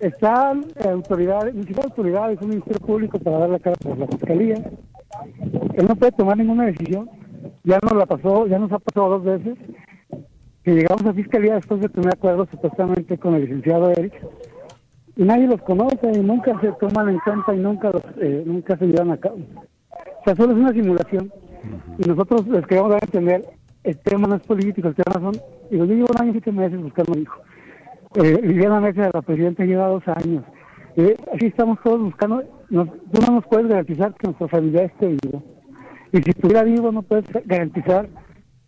están 0.00 0.64
autoridades, 0.84 1.54
ni 1.54 1.62
siquiera 1.62 1.84
autoridades, 1.84 2.38
un 2.42 2.48
ministerio 2.50 2.80
público 2.86 3.18
para 3.18 3.38
dar 3.38 3.50
la 3.50 3.58
cara 3.58 3.76
por 3.82 3.96
la 3.98 4.06
fiscalía. 4.08 4.56
Él 5.74 5.86
no 5.86 5.94
puede 5.96 6.12
tomar 6.12 6.36
ninguna 6.36 6.66
decisión. 6.66 7.08
Ya 7.64 7.78
nos 7.82 7.96
la 7.96 8.06
pasó, 8.06 8.46
ya 8.46 8.58
nos 8.58 8.72
ha 8.72 8.78
pasado 8.78 9.18
dos 9.18 9.24
veces 9.24 9.58
que 10.64 10.74
llegamos 10.74 11.04
a 11.04 11.12
fiscalía 11.12 11.54
después 11.54 11.80
de 11.80 11.88
tener 11.88 12.12
acuerdos 12.12 12.48
supuestamente 12.50 13.18
con 13.18 13.34
el 13.34 13.42
licenciado 13.42 13.90
Eric 13.90 14.14
y 15.16 15.24
nadie 15.24 15.46
los 15.46 15.60
conoce 15.62 16.10
y 16.14 16.20
nunca 16.20 16.58
se 16.60 16.72
toman 16.72 17.10
en 17.10 17.18
cuenta 17.18 17.54
y 17.54 17.58
nunca 17.58 17.90
los, 17.90 18.02
eh, 18.20 18.42
nunca 18.46 18.76
se 18.78 18.86
llevan 18.86 19.10
a 19.10 19.16
cabo. 19.18 19.36
O 19.36 20.24
sea, 20.24 20.34
solo 20.36 20.52
es 20.52 20.58
una 20.58 20.72
simulación. 20.72 21.32
Y 21.98 22.08
nosotros 22.08 22.46
les 22.48 22.66
queremos 22.66 22.90
dar 22.90 23.02
a 23.02 23.06
entender, 23.06 23.44
el 23.84 23.98
tema 23.98 24.28
no 24.28 24.36
es 24.36 24.42
político, 24.42 24.88
el 24.88 24.94
tema 24.94 25.20
son... 25.20 25.32
Digo, 25.70 25.84
yo 25.84 25.94
llevo 25.94 26.08
un 26.14 26.20
año 26.20 26.30
y 26.30 26.32
siete 26.32 26.52
meses 26.52 26.80
buscando 26.80 27.12
a 27.12 27.16
mi 27.16 27.22
hijo. 27.22 27.40
Eh, 28.14 28.40
Liliana 28.42 28.80
Mesa, 28.80 29.10
la 29.12 29.22
presidenta, 29.22 29.64
lleva 29.64 29.88
dos 29.88 30.02
años. 30.06 30.44
Eh, 30.96 31.16
así 31.34 31.46
estamos 31.46 31.78
todos 31.82 32.00
buscando... 32.00 32.42
Nos, 32.70 32.88
tú 32.88 33.20
no 33.26 33.34
nos 33.34 33.46
puedes 33.46 33.68
garantizar 33.68 34.14
que 34.14 34.28
nuestra 34.28 34.48
familia 34.48 34.84
esté 34.84 35.08
vivo. 35.22 35.42
Y 36.12 36.18
si 36.22 36.30
estuviera 36.30 36.62
vivo, 36.62 36.92
no 36.92 37.02
puedes 37.02 37.24
garantizar 37.46 38.08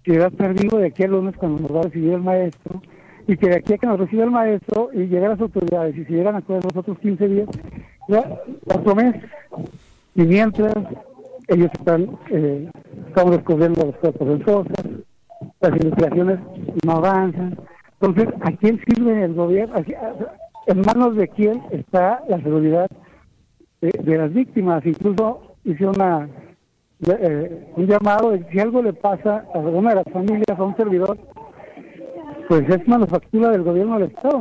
que 0.02 0.18
va 0.18 0.26
a 0.26 0.28
estar 0.28 0.52
vivo 0.54 0.78
de 0.78 0.86
aquí 0.88 1.02
al 1.04 1.10
lunes 1.12 1.36
cuando 1.36 1.62
nos 1.62 1.74
va 1.74 1.80
a 1.80 1.84
recibir 1.84 2.12
el 2.14 2.22
maestro. 2.22 2.82
Y 3.26 3.36
que 3.36 3.48
de 3.48 3.56
aquí 3.56 3.72
a 3.74 3.78
que 3.78 3.86
nos 3.86 3.98
reciba 3.98 4.24
el 4.24 4.30
maestro 4.30 4.90
y 4.92 4.98
llegue 5.06 5.24
a 5.24 5.30
las 5.30 5.40
autoridades 5.40 5.96
y 5.96 6.04
si 6.04 6.12
llegan 6.12 6.36
a 6.36 6.42
los 6.46 6.76
otros 6.76 6.98
15 6.98 7.26
días, 7.28 7.48
ya 8.08 8.38
otro 8.66 8.94
mes. 8.94 9.14
Y 10.14 10.22
mientras 10.22 10.74
ellos 11.48 11.70
están, 11.72 12.18
eh, 12.30 12.68
estamos 13.08 13.32
descubriendo 13.32 13.86
los 13.86 13.96
cuerpos 13.96 14.28
en 14.28 14.40
fosas, 14.42 14.86
las 15.60 15.70
investigaciones 15.72 16.38
no 16.84 16.92
avanzan. 16.92 17.58
Entonces, 18.00 18.28
¿a 18.42 18.52
quién 18.52 18.78
sirve 18.86 19.24
el 19.24 19.34
gobierno? 19.34 19.74
¿A 19.76 19.80
qui- 19.82 19.96
a- 19.96 20.34
¿En 20.66 20.80
manos 20.80 21.16
de 21.16 21.28
quién 21.28 21.62
está 21.70 22.22
la 22.28 22.40
seguridad 22.42 22.88
de, 23.80 23.90
de 24.02 24.18
las 24.18 24.32
víctimas? 24.32 24.84
Incluso 24.84 25.56
hice 25.64 25.86
una 25.86 26.28
eh, 27.08 27.66
un 27.76 27.86
llamado 27.86 28.36
si 28.50 28.60
algo 28.60 28.82
le 28.82 28.92
pasa 28.92 29.44
a 29.54 29.58
alguna 29.58 29.90
de 29.90 29.96
las 29.96 30.12
familias, 30.12 30.58
a 30.58 30.62
un 30.62 30.76
servidor, 30.76 31.16
pues 32.48 32.68
es 32.68 32.86
manufactura 32.88 33.50
del 33.50 33.62
gobierno 33.62 33.98
del 33.98 34.10
Estado, 34.10 34.40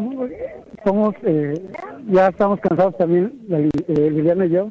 Somos, 0.83 1.15
eh, 1.23 1.53
ya 2.09 2.27
estamos 2.27 2.59
cansados 2.59 2.97
también, 2.97 3.33
eh, 3.49 4.09
Liliana 4.11 4.45
y 4.45 4.49
yo, 4.49 4.69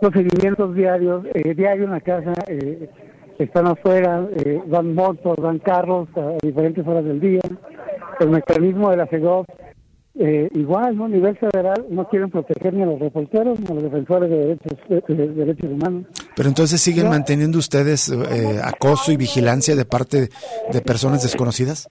los 0.00 0.12
seguimientos 0.12 0.74
diarios, 0.74 1.24
eh, 1.34 1.54
diario 1.54 1.84
en 1.84 1.90
la 1.90 2.00
casa, 2.00 2.34
eh, 2.48 2.88
están 3.38 3.66
afuera, 3.66 4.26
eh, 4.36 4.62
van 4.66 4.94
motos, 4.94 5.36
van 5.36 5.58
carros 5.58 6.08
a 6.16 6.36
diferentes 6.42 6.86
horas 6.86 7.04
del 7.04 7.20
día, 7.20 7.40
el 8.20 8.30
mecanismo 8.30 8.90
de 8.90 8.96
la 8.96 9.06
CEGOV, 9.06 9.46
eh, 10.18 10.48
igual, 10.54 10.96
¿no? 10.96 11.04
A 11.04 11.08
nivel 11.08 11.36
federal 11.36 11.84
no 11.90 12.08
quieren 12.08 12.30
proteger 12.30 12.72
ni 12.74 12.82
a 12.82 12.86
los 12.86 12.98
reporteros 12.98 13.58
ni 13.60 13.66
a 13.66 13.74
los 13.74 13.82
defensores 13.82 14.30
de 14.30 14.36
derechos, 14.38 14.72
de- 14.88 15.14
de 15.14 15.28
derechos 15.28 15.70
humanos. 15.70 16.06
Pero 16.34 16.48
entonces 16.48 16.80
siguen 16.80 17.08
manteniendo 17.08 17.58
ustedes 17.58 18.08
eh, 18.10 18.60
acoso 18.62 19.12
y 19.12 19.16
vigilancia 19.16 19.76
de 19.76 19.84
parte 19.84 20.28
de 20.72 20.80
personas 20.80 21.22
desconocidas. 21.22 21.88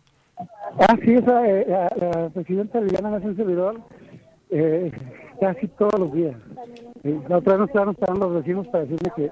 Ah, 0.79 0.95
sí, 1.05 1.13
esa, 1.13 1.47
eh, 1.47 1.65
la, 1.69 1.89
la 1.99 2.29
presidenta 2.29 2.81
Liliana 2.81 3.09
Mesa 3.11 3.27
el 3.27 3.35
servidor 3.37 3.79
eh, 4.49 4.91
casi 5.39 5.67
todos 5.69 5.99
los 5.99 6.11
días. 6.13 6.35
Eh, 7.03 7.17
la 7.29 7.37
otra 7.37 7.53
vez 7.53 7.59
nos 7.61 7.69
estaban 7.69 7.89
esperando 7.93 8.29
los 8.29 8.43
vecinos 8.43 8.67
para 8.67 8.83
decirme 8.85 9.11
que 9.15 9.29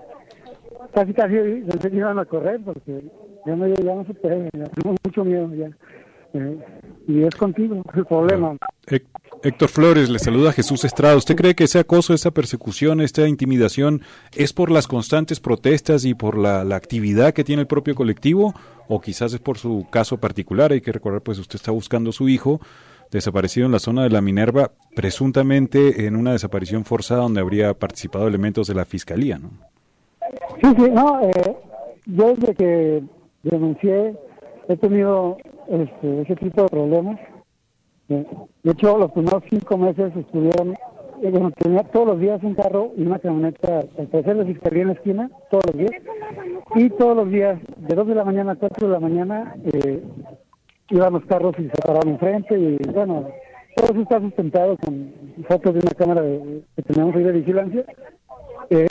casi 0.94 1.14
casi 1.14 1.36
se 1.82 1.96
iban 1.96 2.20
a 2.20 2.26
correr 2.26 2.62
porque 2.64 3.02
ya 3.46 3.56
no, 3.56 3.68
ya 3.68 3.96
no 3.96 4.06
se 4.06 4.14
puede, 4.14 4.50
ya 4.54 4.66
tenemos 4.66 4.98
mucho 5.04 5.24
miedo 5.26 5.50
ya. 5.56 5.70
Y 7.08 7.24
es 7.24 7.36
contigo 7.36 7.84
el 7.94 8.06
problema. 8.06 8.58
Héctor 9.44 9.70
Flores, 9.70 10.10
le 10.10 10.20
saluda 10.20 10.54
Jesús 10.54 10.86
Estrada. 10.86 11.16
¿Usted 11.16 11.36
cree 11.36 11.54
que 11.54 11.66
ese 11.66 11.80
acoso, 11.80 12.14
esa 12.14 12.32
persecución, 12.32 13.02
esta 13.02 13.28
intimidación 13.28 14.02
es 14.36 14.54
por 14.54 14.72
las 14.72 14.88
constantes 14.88 15.40
protestas 15.40 16.06
y 16.06 16.14
por 16.14 16.38
la, 16.38 16.62
actividad 16.76 17.34
que 17.34 17.44
tiene 17.44 17.62
el 17.62 17.68
propio 17.68 17.94
colectivo? 17.94 18.54
¿O 18.88 19.02
quizás 19.02 19.34
es 19.34 19.40
por 19.40 19.58
su 19.58 19.86
caso 19.90 20.18
particular? 20.18 20.72
Hay 20.72 20.82
que 20.82 20.92
recordar, 20.92 21.22
pues 21.22 21.40
usted 21.40 21.56
está 21.56 21.72
buscando 21.72 22.12
a 22.12 22.14
su 22.14 22.30
hijo 22.30 22.62
desaparecido 23.12 23.68
en 23.68 23.72
la 23.72 23.80
zona 23.80 24.04
de 24.04 24.10
la 24.10 24.22
Minerva, 24.22 24.72
presuntamente 24.96 26.08
en 26.08 26.16
una 26.16 26.32
desaparición 26.32 26.84
forzada 26.84 27.22
donde 27.22 27.42
habría 27.42 27.76
participado 27.76 28.28
elementos 28.28 28.66
de 28.68 28.74
la 28.74 28.86
Fiscalía, 28.86 29.38
¿no? 29.38 29.52
Sí, 30.62 30.68
sí, 30.78 30.90
no, 30.90 31.22
eh, 31.22 31.56
yo 32.08 32.34
desde 32.34 32.56
que 32.56 33.04
denuncié 33.44 34.16
he 34.68 34.78
tenido 34.78 35.38
este, 35.68 36.22
ese 36.22 36.36
tipo 36.36 36.64
de 36.64 36.70
problemas. 36.70 37.20
De 38.08 38.72
hecho, 38.72 38.98
los 38.98 39.12
primeros 39.12 39.44
cinco 39.50 39.78
meses 39.78 40.16
estuvieron, 40.16 40.74
eh, 41.22 41.30
bueno, 41.32 41.52
tenía 41.52 41.84
todos 41.84 42.08
los 42.08 42.20
días 42.20 42.44
un 42.44 42.54
carro 42.54 42.92
y 42.98 43.04
una 43.04 43.20
camioneta 43.20 43.80
al 43.98 44.08
parecer 44.08 44.38
de 44.38 44.54
fiscalía 44.54 44.82
en 44.82 44.88
la 44.90 44.94
esquina, 44.94 45.32
todos 45.50 45.66
los 45.68 45.78
días, 45.78 46.02
y 46.76 46.90
todos 46.92 47.16
los 47.16 47.30
días, 47.30 47.60
de 47.78 47.96
2 47.96 48.08
de 48.08 48.16
la 48.16 48.26
mañana 48.26 48.52
a 48.54 48.56
4 48.56 48.88
de 48.88 48.94
la 48.94 49.00
mañana, 49.00 49.56
eh, 49.64 50.04
iban 50.90 51.14
los 51.14 51.26
carros 51.26 51.56
y 51.58 51.64
se 51.64 51.82
paraban 51.86 52.10
enfrente, 52.10 52.60
y 52.60 52.78
bueno, 52.92 53.28
todo 53.76 53.92
eso 53.92 54.02
está 54.02 54.20
sustentado 54.20 54.78
con 54.78 55.12
fotos 55.48 55.74
de 55.74 55.80
una 55.80 55.92
cámara 55.92 56.22
que 56.76 56.82
tenemos 56.84 57.16
ahí 57.16 57.24
de 57.24 57.32
vigilancia. 57.32 57.86
Eh, 58.70 58.88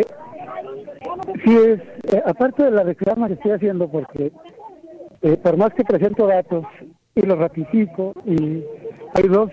sí 1.44 1.56
es, 1.56 1.80
eh, 2.14 2.22
aparte 2.24 2.64
de 2.64 2.70
la 2.70 2.82
reclama 2.82 3.28
que 3.28 3.34
estoy 3.34 3.52
haciendo, 3.52 3.88
porque 3.88 4.32
por 5.42 5.56
más 5.56 5.72
que 5.74 5.84
presento 5.84 6.26
datos 6.26 6.64
y 7.14 7.22
los 7.22 7.38
ratifico 7.38 8.12
y 8.24 8.64
hay 9.14 9.28
dos 9.28 9.50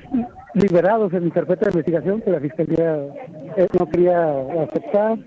liberados 0.54 1.14
en 1.14 1.26
mi 1.26 1.32
carpeta 1.32 1.66
de 1.66 1.72
investigación 1.72 2.22
que 2.22 2.32
la 2.32 2.40
Fiscalía 2.40 2.96
eh, 3.58 3.68
no 3.78 3.90
quería 3.90 4.42
aceptar. 4.64 5.20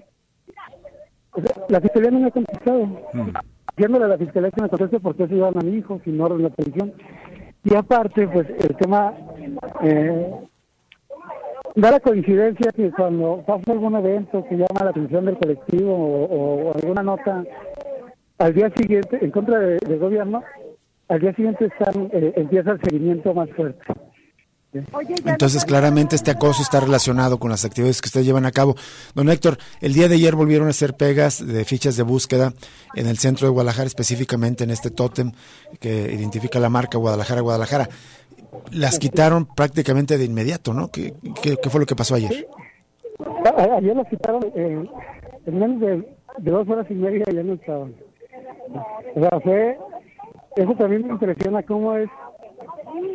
la 1.68 1.80
Fiscalía 1.80 2.10
no 2.10 2.20
me 2.20 2.26
ha 2.26 2.30
contestado. 2.30 2.86
Mm. 3.12 3.94
a 3.94 4.08
la 4.08 4.18
Fiscalía 4.18 4.50
que 4.50 4.62
me 4.62 4.68
conteste 4.68 5.00
porque 5.00 5.28
se 5.28 5.36
iban 5.36 5.56
a 5.56 5.60
mi 5.60 5.76
hijo 5.76 6.00
sin 6.04 6.20
orden 6.20 6.38
de 6.38 6.44
la 6.44 6.50
televisión. 6.50 6.92
Y 7.64 7.74
aparte, 7.74 8.26
pues 8.28 8.48
el 8.48 8.76
tema... 8.76 9.14
Eh, 9.82 10.30
da 11.74 11.90
la 11.90 12.00
coincidencia 12.00 12.70
que 12.72 12.90
cuando 12.90 13.42
pasa 13.46 13.72
algún 13.72 13.96
evento 13.96 14.44
que 14.48 14.56
llama 14.56 14.84
la 14.84 14.90
atención 14.90 15.24
del 15.24 15.38
colectivo 15.38 15.94
o, 15.94 16.74
alguna 16.74 17.02
nota 17.02 17.44
al 18.42 18.54
día 18.54 18.70
siguiente 18.76 19.18
en 19.20 19.30
contra 19.30 19.58
del 19.58 19.98
gobierno, 19.98 20.42
al 21.08 21.20
día 21.20 21.32
siguiente 21.34 21.66
están, 21.66 22.10
eh, 22.12 22.32
empieza 22.36 22.72
el 22.72 22.80
seguimiento 22.82 23.32
más 23.34 23.48
fuerte. 23.50 23.80
Entonces, 24.72 25.66
claramente 25.66 26.16
este 26.16 26.30
acoso 26.30 26.62
está 26.62 26.80
relacionado 26.80 27.38
con 27.38 27.50
las 27.50 27.64
actividades 27.66 28.00
que 28.00 28.06
ustedes 28.06 28.24
llevan 28.24 28.46
a 28.46 28.52
cabo. 28.52 28.74
Don 29.14 29.28
Héctor, 29.28 29.58
el 29.82 29.92
día 29.92 30.08
de 30.08 30.14
ayer 30.14 30.34
volvieron 30.34 30.66
a 30.66 30.70
hacer 30.70 30.94
pegas 30.94 31.46
de 31.46 31.64
fichas 31.66 31.96
de 31.98 32.02
búsqueda 32.02 32.54
en 32.94 33.06
el 33.06 33.18
centro 33.18 33.46
de 33.46 33.52
Guadalajara, 33.52 33.86
específicamente 33.86 34.64
en 34.64 34.70
este 34.70 34.90
tótem 34.90 35.32
que 35.78 36.10
identifica 36.14 36.58
la 36.58 36.70
marca 36.70 36.96
Guadalajara, 36.96 37.42
Guadalajara. 37.42 37.88
Las 38.70 38.98
quitaron 38.98 39.46
prácticamente 39.46 40.16
de 40.16 40.24
inmediato, 40.24 40.72
¿no? 40.72 40.90
¿Qué, 40.90 41.12
fue 41.68 41.80
lo 41.80 41.86
que 41.86 41.94
pasó 41.94 42.14
ayer? 42.14 42.48
Ayer 43.78 43.94
las 43.94 44.08
quitaron 44.08 44.42
eh, 44.56 44.84
en 45.46 45.58
menos 45.58 45.80
de, 45.80 46.16
dos 46.38 46.66
horas 46.66 46.86
y 46.88 46.94
media, 46.94 47.24
ya 47.30 47.42
no 47.42 47.52
estaban. 47.52 47.94
O 49.14 49.20
sea, 49.20 49.76
eso 50.56 50.74
también 50.74 51.06
me 51.06 51.12
impresiona 51.12 51.62
cómo 51.62 51.96
es 51.96 52.08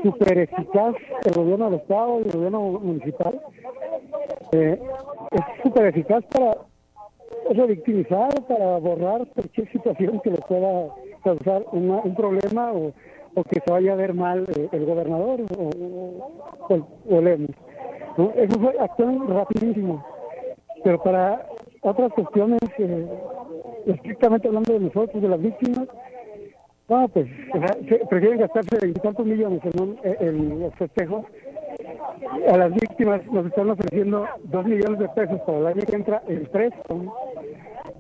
súper 0.04 0.38
eficaz 0.40 0.96
el 1.26 1.34
gobierno 1.34 1.70
del 1.70 1.80
Estado 1.80 2.20
y 2.20 2.24
el 2.24 2.32
gobierno 2.32 2.62
municipal. 2.62 3.42
Eh, 4.54 4.80
es 5.32 5.64
súper 5.64 5.88
eficaz 5.88 6.24
para 6.34 6.58
revictimizar, 7.50 8.30
para 8.48 8.78
borrar 8.78 9.28
cualquier 9.34 9.72
situación 9.72 10.20
que 10.22 10.32
le 10.32 10.38
pueda 10.38 10.90
causar 11.24 11.66
un 11.72 12.16
problema 12.16 12.72
o, 12.72 12.94
que 13.52 13.60
se 13.64 13.72
vaya 13.72 13.94
a 13.94 13.96
ver 13.96 14.16
mal 14.16 14.48
eh, 14.58 14.68
el 14.72 14.86
gobernador 14.86 15.42
o, 15.56 15.70
o, 16.70 17.20
el 17.20 17.54
Eso 18.36 18.60
fue 18.60 18.76
acción 18.80 19.28
rapidísimo. 19.28 20.04
Pero 20.84 21.04
para 21.04 21.46
otras 21.82 22.12
cuestiones, 22.14 22.60
eh, 22.80 23.08
estrictamente 23.88 24.48
hablando 24.48 24.74
de 24.74 24.80
nosotros, 24.80 25.22
de 25.22 25.30
las 25.30 25.42
víctimas, 25.42 25.88
no, 26.90 27.08
pues 27.10 27.28
prefieren 28.10 28.40
gastarse 28.40 28.78
veintitantos 28.82 29.26
millones 29.26 29.62
en, 30.04 30.60
los 30.60 30.74
festejos. 30.76 31.26
A 32.50 32.58
las 32.58 32.74
víctimas 32.74 33.26
nos 33.28 33.46
están 33.46 33.70
ofreciendo 33.70 34.26
dos 34.46 34.66
millones 34.66 35.00
de 35.00 35.10
pesos 35.10 35.40
para 35.46 35.58
el 35.58 35.68
año 35.68 35.82
que 35.86 35.96
entra 35.96 36.24
el 36.28 36.48
préstamo. 36.48 37.14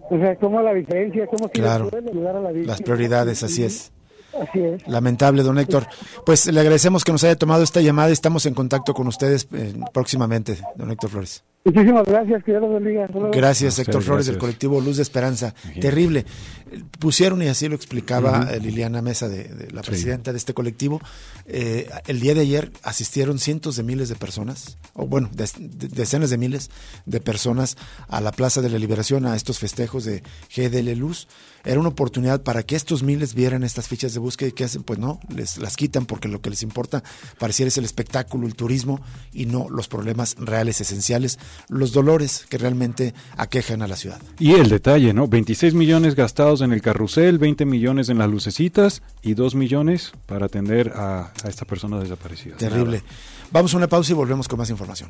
O 0.10 0.18
sea, 0.18 0.36
¿cómo 0.38 0.62
la 0.62 0.74
diferencia? 0.74 1.28
¿Cómo 1.28 1.48
se 1.48 1.54
claro. 1.54 1.90
puede 1.90 2.10
ayudar 2.10 2.38
a 2.38 2.42
la 2.42 2.52
víctima? 2.52 2.74
Las 2.74 2.82
prioridades, 2.82 3.44
así 3.44 3.64
es. 3.64 3.92
Así 4.42 4.60
es. 4.60 4.88
Lamentable, 4.88 5.44
don 5.44 5.60
Héctor. 5.60 5.86
Pues 6.26 6.46
le 6.52 6.60
agradecemos 6.60 7.04
que 7.04 7.12
nos 7.12 7.24
haya 7.26 7.36
tomado 7.36 7.64
esta 7.64 7.82
llamada 7.82 8.10
y 8.10 8.14
estamos 8.14 8.46
en 8.46 8.54
contacto 8.54 8.94
con 8.94 9.08
ustedes 9.08 9.48
eh, 9.54 9.74
próximamente, 9.94 10.58
don 10.76 10.92
Héctor 10.92 11.10
Flores. 11.10 11.44
Muchísimas 11.68 12.08
gracias, 12.08 12.44
que 12.46 12.52
Dios 12.52 12.62
los 12.62 12.74
bendiga. 12.82 13.08
Gracias, 13.34 13.78
Héctor 13.78 14.02
Flores, 14.02 14.28
del 14.28 14.38
colectivo 14.38 14.80
Luz 14.80 14.96
de 14.96 15.04
Esperanza. 15.04 15.54
Terrible. 15.82 16.26
Pusieron, 16.98 17.42
y 17.42 17.48
así 17.48 17.68
lo 17.68 17.76
explicaba 17.76 18.48
eh, 18.52 18.62
Liliana 18.62 19.02
Mesa, 19.02 19.28
de, 19.28 19.68
la 19.74 19.82
presidenta 19.82 20.32
de 20.32 20.38
este 20.38 20.54
colectivo, 20.54 21.02
eh, 21.46 21.90
el 22.08 22.22
día 22.22 22.34
de 22.34 22.42
ayer 22.42 22.72
asistieron 22.84 23.38
cientos 23.38 23.76
de 23.76 23.84
miles 23.84 24.08
de 24.08 24.16
personas, 24.16 24.78
o 24.94 25.08
bueno, 25.08 25.30
decenas 25.34 26.30
de 26.30 26.38
miles 26.38 26.70
de 27.06 27.20
personas 27.20 27.76
a 28.08 28.22
la 28.22 28.32
Plaza 28.32 28.62
de 28.62 28.70
la 28.70 28.80
Liberación, 28.80 29.26
a 29.26 29.36
estos 29.36 29.60
festejos 29.60 30.06
de 30.06 30.24
GDL 30.56 30.98
Luz. 30.98 31.28
Era 31.68 31.82
una 31.82 31.90
oportunidad 31.90 32.44
para 32.44 32.64
que 32.64 32.78
estos 32.78 33.04
miles 33.04 33.34
vieran 33.34 33.62
estas 33.62 33.90
fichas 33.90 34.14
de 34.14 34.22
búsqueda 34.22 34.48
y 34.48 34.52
que 34.54 34.64
hacen, 34.64 34.84
pues 34.84 35.00
no, 35.00 35.20
les 35.36 35.58
las 35.58 35.76
quitan 35.76 36.06
porque 36.06 36.30
lo 36.30 36.40
que 36.40 36.50
les 36.50 36.64
importa 36.64 37.04
pareciera 37.38 37.68
es 37.68 37.78
el 37.78 37.84
espectáculo, 37.84 38.48
el 38.48 38.56
turismo 38.56 39.02
y 39.34 39.48
no 39.48 39.68
los 39.70 39.90
problemas 39.90 40.38
reales, 40.40 40.80
esenciales 40.80 41.40
los 41.68 41.92
dolores 41.92 42.46
que 42.50 42.58
realmente 42.58 43.14
aquejan 43.36 43.82
a 43.82 43.88
la 43.88 43.98
ciudad. 43.98 44.22
Y 44.40 44.54
el 44.54 44.70
detalle, 44.70 45.14
¿no? 45.14 45.28
26 45.28 45.74
millones 45.74 46.16
gastados 46.16 46.62
en 46.62 46.72
el 46.72 46.82
carrusel, 46.82 47.38
20 47.38 47.66
millones 47.66 48.08
en 48.08 48.18
las 48.18 48.30
lucecitas 48.30 49.02
y 49.22 49.34
2 49.34 49.56
millones 49.56 50.14
para 50.26 50.46
atender 50.46 50.94
a, 50.96 51.34
esta 51.46 51.66
persona 51.66 52.00
desaparecida. 52.00 52.56
Terrible. 52.56 53.04
Vamos 53.52 53.74
a 53.74 53.78
una 53.78 53.90
pausa 53.90 54.14
y 54.14 54.16
volvemos 54.16 54.48
con 54.48 54.58
más 54.58 54.70
información. 54.70 55.10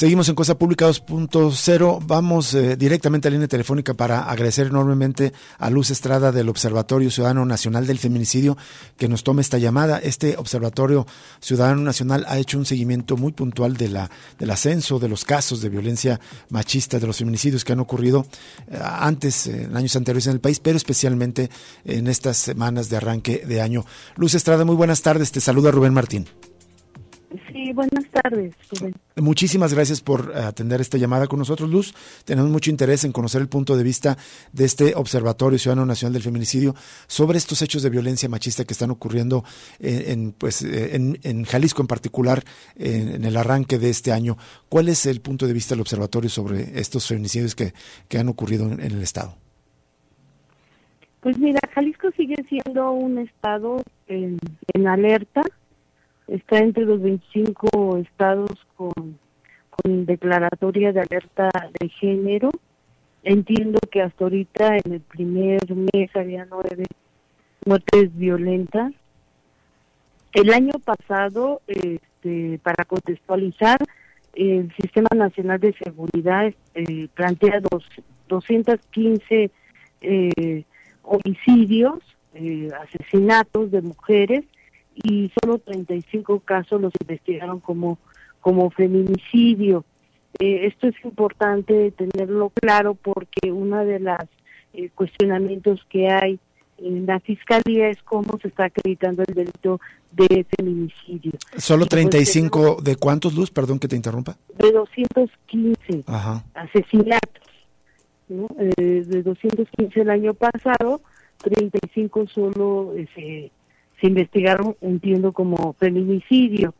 Seguimos 0.00 0.30
en 0.30 0.34
Cosa 0.34 0.56
Pública 0.56 0.88
2.0. 0.88 1.98
Vamos 2.06 2.54
eh, 2.54 2.74
directamente 2.78 3.28
a 3.28 3.30
la 3.30 3.34
línea 3.34 3.48
telefónica 3.48 3.92
para 3.92 4.22
agradecer 4.22 4.68
enormemente 4.68 5.34
a 5.58 5.68
Luz 5.68 5.90
Estrada 5.90 6.32
del 6.32 6.48
Observatorio 6.48 7.10
Ciudadano 7.10 7.44
Nacional 7.44 7.86
del 7.86 7.98
Feminicidio 7.98 8.56
que 8.96 9.08
nos 9.08 9.24
tome 9.24 9.42
esta 9.42 9.58
llamada. 9.58 9.98
Este 9.98 10.38
Observatorio 10.38 11.06
Ciudadano 11.40 11.82
Nacional 11.82 12.24
ha 12.28 12.38
hecho 12.38 12.56
un 12.56 12.64
seguimiento 12.64 13.18
muy 13.18 13.32
puntual 13.32 13.76
de 13.76 13.90
la, 13.90 14.10
del 14.38 14.50
ascenso 14.50 14.98
de 14.98 15.10
los 15.10 15.26
casos 15.26 15.60
de 15.60 15.68
violencia 15.68 16.18
machista, 16.48 16.98
de 16.98 17.06
los 17.06 17.18
feminicidios 17.18 17.62
que 17.62 17.74
han 17.74 17.80
ocurrido 17.80 18.24
eh, 18.70 18.80
antes, 18.82 19.48
en 19.48 19.76
años 19.76 19.94
anteriores 19.96 20.28
en 20.28 20.32
el 20.32 20.40
país, 20.40 20.60
pero 20.60 20.78
especialmente 20.78 21.50
en 21.84 22.06
estas 22.06 22.38
semanas 22.38 22.88
de 22.88 22.96
arranque 22.96 23.44
de 23.46 23.60
año. 23.60 23.84
Luz 24.16 24.34
Estrada, 24.34 24.64
muy 24.64 24.76
buenas 24.76 25.02
tardes. 25.02 25.30
Te 25.30 25.42
saluda 25.42 25.70
Rubén 25.70 25.92
Martín. 25.92 26.26
Sí, 27.52 27.72
buenas 27.72 28.06
tardes. 28.10 28.54
Muchísimas 29.14 29.72
gracias 29.72 30.00
por 30.00 30.36
atender 30.36 30.80
esta 30.80 30.98
llamada 30.98 31.28
con 31.28 31.38
nosotros, 31.38 31.70
Luz. 31.70 31.94
Tenemos 32.24 32.50
mucho 32.50 32.70
interés 32.70 33.04
en 33.04 33.12
conocer 33.12 33.40
el 33.40 33.48
punto 33.48 33.76
de 33.76 33.84
vista 33.84 34.18
de 34.52 34.64
este 34.64 34.94
Observatorio 34.96 35.56
Ciudadano 35.56 35.86
Nacional 35.86 36.14
del 36.14 36.22
Feminicidio 36.22 36.74
sobre 37.06 37.38
estos 37.38 37.62
hechos 37.62 37.84
de 37.84 37.90
violencia 37.90 38.28
machista 38.28 38.64
que 38.64 38.72
están 38.72 38.90
ocurriendo 38.90 39.44
en, 39.78 40.32
pues, 40.32 40.62
en, 40.62 41.44
Jalisco 41.44 41.82
en 41.82 41.86
particular 41.86 42.42
en, 42.74 43.24
el 43.24 43.36
arranque 43.36 43.78
de 43.78 43.90
este 43.90 44.10
año. 44.10 44.36
¿Cuál 44.68 44.88
es 44.88 45.06
el 45.06 45.20
punto 45.20 45.46
de 45.46 45.52
vista 45.52 45.74
del 45.74 45.82
Observatorio 45.82 46.30
sobre 46.30 46.80
estos 46.80 47.06
feminicidios 47.06 47.54
que, 47.54 47.72
han 48.18 48.28
ocurrido 48.28 48.72
en, 48.72 48.80
el 48.80 49.02
Estado? 49.02 49.36
Pues 51.20 51.38
mira, 51.38 51.60
Jalisco 51.74 52.10
sigue 52.16 52.44
siendo 52.48 52.90
un 52.90 53.18
estado 53.18 53.82
en, 54.08 54.38
en 54.74 54.88
alerta, 54.88 55.42
está 56.30 56.58
entre 56.58 56.84
los 56.84 57.02
25 57.02 57.98
estados 57.98 58.50
con, 58.76 59.18
con 59.70 60.06
declaratoria 60.06 60.92
de 60.92 61.00
alerta 61.00 61.50
de 61.78 61.88
género. 61.88 62.50
Entiendo 63.22 63.78
que 63.90 64.00
hasta 64.00 64.24
ahorita 64.24 64.76
en 64.84 64.94
el 64.94 65.00
primer 65.00 65.60
mes 65.92 66.10
había 66.14 66.46
nueve 66.48 66.84
muertes 67.66 68.16
violentas. 68.16 68.92
El 70.32 70.52
año 70.52 70.74
pasado, 70.84 71.60
este, 71.66 72.60
para 72.62 72.84
contextualizar, 72.84 73.78
el 74.34 74.72
Sistema 74.80 75.08
Nacional 75.14 75.58
de 75.58 75.74
Seguridad 75.74 76.54
eh, 76.74 77.08
plantea 77.14 77.60
dos, 77.68 77.84
215 78.28 79.50
eh, 80.00 80.64
homicidios, 81.02 81.98
eh, 82.34 82.68
asesinatos 82.80 83.72
de 83.72 83.82
mujeres 83.82 84.44
y 85.02 85.30
solo 85.40 85.58
35 85.58 86.40
casos 86.40 86.80
los 86.80 86.92
investigaron 87.00 87.60
como, 87.60 87.98
como 88.40 88.70
feminicidio. 88.70 89.84
Eh, 90.38 90.66
esto 90.66 90.88
es 90.88 90.94
importante 91.04 91.92
tenerlo 91.92 92.50
claro 92.50 92.94
porque 92.94 93.52
uno 93.52 93.84
de 93.84 94.00
los 94.00 94.18
eh, 94.72 94.90
cuestionamientos 94.94 95.84
que 95.88 96.08
hay 96.08 96.38
en 96.78 97.06
la 97.06 97.20
fiscalía 97.20 97.88
es 97.88 98.02
cómo 98.02 98.38
se 98.40 98.48
está 98.48 98.64
acreditando 98.64 99.22
el 99.26 99.34
delito 99.34 99.80
de 100.12 100.46
feminicidio. 100.56 101.32
¿Solo 101.56 101.86
35 101.86 102.78
de 102.82 102.96
cuántos, 102.96 103.34
Luz? 103.34 103.50
Perdón 103.50 103.78
que 103.78 103.88
te 103.88 103.96
interrumpa. 103.96 104.36
De 104.56 104.72
215 104.72 106.04
asesinatos. 106.54 107.50
¿no? 108.28 108.46
Eh, 108.58 109.04
de 109.06 109.22
215 109.22 110.00
el 110.00 110.10
año 110.10 110.34
pasado, 110.34 111.00
35 111.42 112.26
solo 112.28 112.94
eh, 112.96 113.50
se, 114.00 114.06
investigaron, 114.06 114.76
entiendo, 114.80 115.32
como 115.32 115.74
feminicidio. 115.74 116.74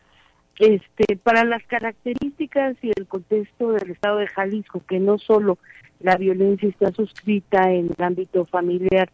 Este, 0.58 1.16
para 1.16 1.44
las 1.44 1.62
características 1.64 2.76
y 2.82 2.90
el 2.94 3.06
contexto 3.06 3.72
del 3.72 3.92
estado 3.92 4.18
de 4.18 4.26
Jalisco, 4.26 4.82
que 4.86 4.98
no 4.98 5.18
solo 5.18 5.58
la 6.00 6.16
violencia 6.16 6.68
está 6.68 6.92
suscrita 6.92 7.72
en 7.72 7.90
el 7.96 8.04
ámbito 8.04 8.44
familiar, 8.44 9.10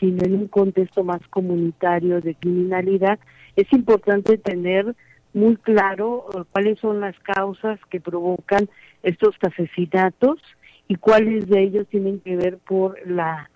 sino 0.00 0.24
en 0.24 0.34
un 0.34 0.48
contexto 0.48 1.04
más 1.04 1.20
comunitario 1.28 2.20
de 2.20 2.34
criminalidad, 2.34 3.18
es 3.54 3.72
importante 3.72 4.38
tener 4.38 4.96
muy 5.32 5.56
claro 5.56 6.26
uh, 6.34 6.44
cuáles 6.50 6.78
son 6.80 7.00
las 7.00 7.18
causas 7.20 7.78
que 7.90 8.00
provocan 8.00 8.68
estos 9.02 9.36
asesinatos 9.42 10.40
y 10.88 10.96
cuáles 10.96 11.48
de 11.48 11.62
ellos 11.62 11.86
tienen 11.88 12.20
que 12.20 12.36
ver 12.36 12.58
por 12.58 12.98
la 13.08 13.48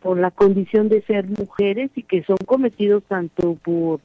por 0.00 0.18
la 0.18 0.30
condición 0.30 0.88
de 0.88 1.02
ser 1.02 1.26
mujeres 1.28 1.90
y 1.94 2.02
que 2.02 2.22
son 2.24 2.36
cometidos 2.46 3.02
tanto 3.04 3.54
por 3.56 4.00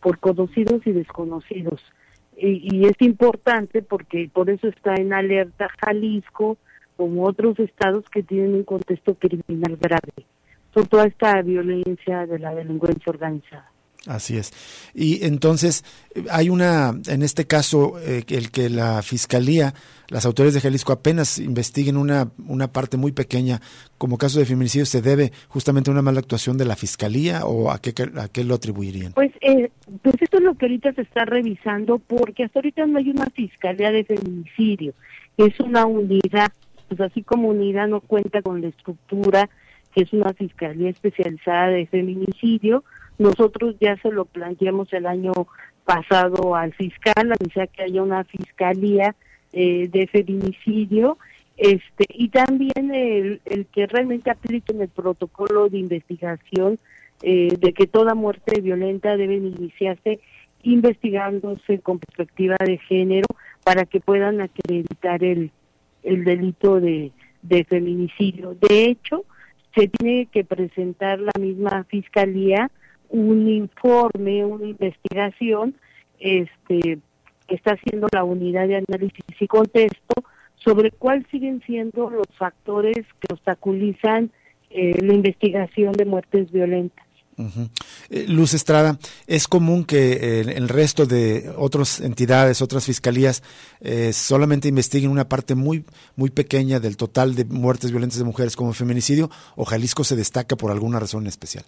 por 0.00 0.18
conocidos 0.18 0.84
y 0.84 0.92
desconocidos. 0.92 1.80
Y, 2.36 2.68
y, 2.76 2.86
es 2.86 3.00
importante 3.00 3.82
porque 3.82 4.28
por 4.32 4.50
eso 4.50 4.66
está 4.66 4.96
en 4.96 5.12
alerta 5.12 5.68
Jalisco 5.80 6.56
como 6.96 7.24
otros 7.24 7.58
estados 7.60 8.04
que 8.10 8.22
tienen 8.22 8.54
un 8.54 8.64
contexto 8.64 9.14
criminal 9.14 9.76
grave. 9.80 10.26
Son 10.74 10.86
toda 10.86 11.04
esta 11.04 11.40
violencia 11.42 12.26
de 12.26 12.38
la 12.40 12.54
delincuencia 12.54 13.10
organizada. 13.10 13.71
Así 14.06 14.36
es. 14.36 14.52
Y 14.94 15.24
entonces 15.24 15.84
hay 16.30 16.48
una, 16.48 16.92
en 17.06 17.22
este 17.22 17.46
caso, 17.46 18.00
eh, 18.00 18.24
el 18.28 18.50
que 18.50 18.68
la 18.68 19.00
fiscalía, 19.02 19.74
las 20.08 20.26
autoridades 20.26 20.54
de 20.54 20.60
Jalisco 20.60 20.92
apenas 20.92 21.38
investiguen 21.38 21.96
una, 21.96 22.28
una 22.48 22.72
parte 22.72 22.96
muy 22.96 23.12
pequeña 23.12 23.60
como 23.98 24.18
caso 24.18 24.40
de 24.40 24.44
feminicidio, 24.44 24.86
¿se 24.86 25.02
debe 25.02 25.30
justamente 25.46 25.88
a 25.88 25.92
una 25.92 26.02
mala 26.02 26.18
actuación 26.18 26.58
de 26.58 26.64
la 26.64 26.74
fiscalía 26.74 27.46
o 27.46 27.70
a 27.70 27.78
qué, 27.78 27.94
a 28.16 28.26
qué 28.26 28.42
lo 28.42 28.54
atribuirían? 28.54 29.12
Pues, 29.12 29.30
eh, 29.40 29.70
pues 30.02 30.16
esto 30.20 30.38
es 30.38 30.42
lo 30.42 30.54
que 30.56 30.66
ahorita 30.66 30.92
se 30.94 31.02
está 31.02 31.24
revisando 31.24 32.00
porque 32.00 32.42
hasta 32.42 32.58
ahorita 32.58 32.84
no 32.86 32.98
hay 32.98 33.10
una 33.10 33.26
fiscalía 33.26 33.92
de 33.92 34.02
feminicidio, 34.02 34.94
es 35.36 35.58
una 35.60 35.86
unidad, 35.86 36.52
pues 36.88 37.00
así 37.00 37.22
como 37.22 37.48
unidad 37.48 37.86
no 37.86 38.00
cuenta 38.00 38.42
con 38.42 38.60
la 38.60 38.68
estructura, 38.68 39.48
que 39.94 40.02
es 40.02 40.12
una 40.12 40.32
fiscalía 40.32 40.90
especializada 40.90 41.68
de 41.68 41.86
feminicidio, 41.86 42.82
nosotros 43.18 43.76
ya 43.80 43.96
se 43.98 44.10
lo 44.10 44.24
planteamos 44.24 44.92
el 44.92 45.06
año 45.06 45.32
pasado 45.84 46.54
al 46.54 46.72
fiscal, 46.74 47.32
sea 47.52 47.66
que 47.66 47.82
haya 47.82 48.02
una 48.02 48.24
fiscalía 48.24 49.14
eh, 49.52 49.88
de 49.88 50.06
feminicidio, 50.06 51.18
este 51.56 52.06
y 52.08 52.28
también 52.28 52.94
el, 52.94 53.40
el 53.44 53.66
que 53.66 53.86
realmente 53.86 54.30
apliquen 54.30 54.80
el 54.80 54.88
protocolo 54.88 55.68
de 55.68 55.78
investigación 55.78 56.78
eh, 57.22 57.56
de 57.60 57.72
que 57.72 57.86
toda 57.86 58.14
muerte 58.14 58.60
violenta 58.60 59.16
debe 59.16 59.36
iniciarse 59.36 60.20
investigándose 60.62 61.80
con 61.80 61.98
perspectiva 61.98 62.56
de 62.64 62.78
género 62.78 63.26
para 63.64 63.84
que 63.84 64.00
puedan 64.00 64.40
acreditar 64.40 65.22
el, 65.22 65.50
el 66.02 66.24
delito 66.24 66.80
de, 66.80 67.12
de 67.42 67.64
feminicidio. 67.64 68.56
De 68.60 68.84
hecho, 68.84 69.24
se 69.74 69.88
tiene 69.88 70.26
que 70.26 70.44
presentar 70.44 71.20
la 71.20 71.32
misma 71.38 71.84
fiscalía 71.84 72.70
un 73.12 73.46
informe, 73.46 74.44
una 74.44 74.66
investigación 74.66 75.76
este, 76.18 76.98
está 77.46 77.72
haciendo 77.72 78.08
la 78.12 78.24
unidad 78.24 78.66
de 78.66 78.76
análisis 78.76 79.24
y 79.38 79.46
contexto 79.46 80.24
sobre 80.56 80.90
cuáles 80.90 81.26
siguen 81.30 81.62
siendo 81.66 82.10
los 82.10 82.26
factores 82.36 83.06
que 83.20 83.32
obstaculizan 83.32 84.30
eh, 84.70 84.96
la 85.02 85.14
investigación 85.14 85.92
de 85.92 86.04
muertes 86.06 86.50
violentas. 86.50 87.04
Eh, 88.10 88.26
Luz 88.28 88.54
Estrada, 88.54 88.98
es 89.26 89.48
común 89.48 89.84
que 89.84 90.12
eh, 90.12 90.40
el 90.40 90.68
resto 90.68 91.06
de 91.06 91.50
otras 91.56 92.00
entidades, 92.00 92.62
otras 92.62 92.86
fiscalías, 92.86 93.42
solamente 94.12 94.68
investiguen 94.68 95.10
una 95.10 95.28
parte 95.28 95.54
muy, 95.54 95.84
muy 96.14 96.30
pequeña 96.30 96.78
del 96.78 96.96
total 96.96 97.34
de 97.34 97.44
muertes 97.44 97.90
violentas 97.90 98.18
de 98.18 98.24
mujeres 98.24 98.54
como 98.54 98.72
feminicidio, 98.72 99.28
o 99.56 99.64
Jalisco 99.64 100.04
se 100.04 100.16
destaca 100.16 100.56
por 100.56 100.70
alguna 100.70 101.00
razón 101.00 101.26
especial. 101.26 101.64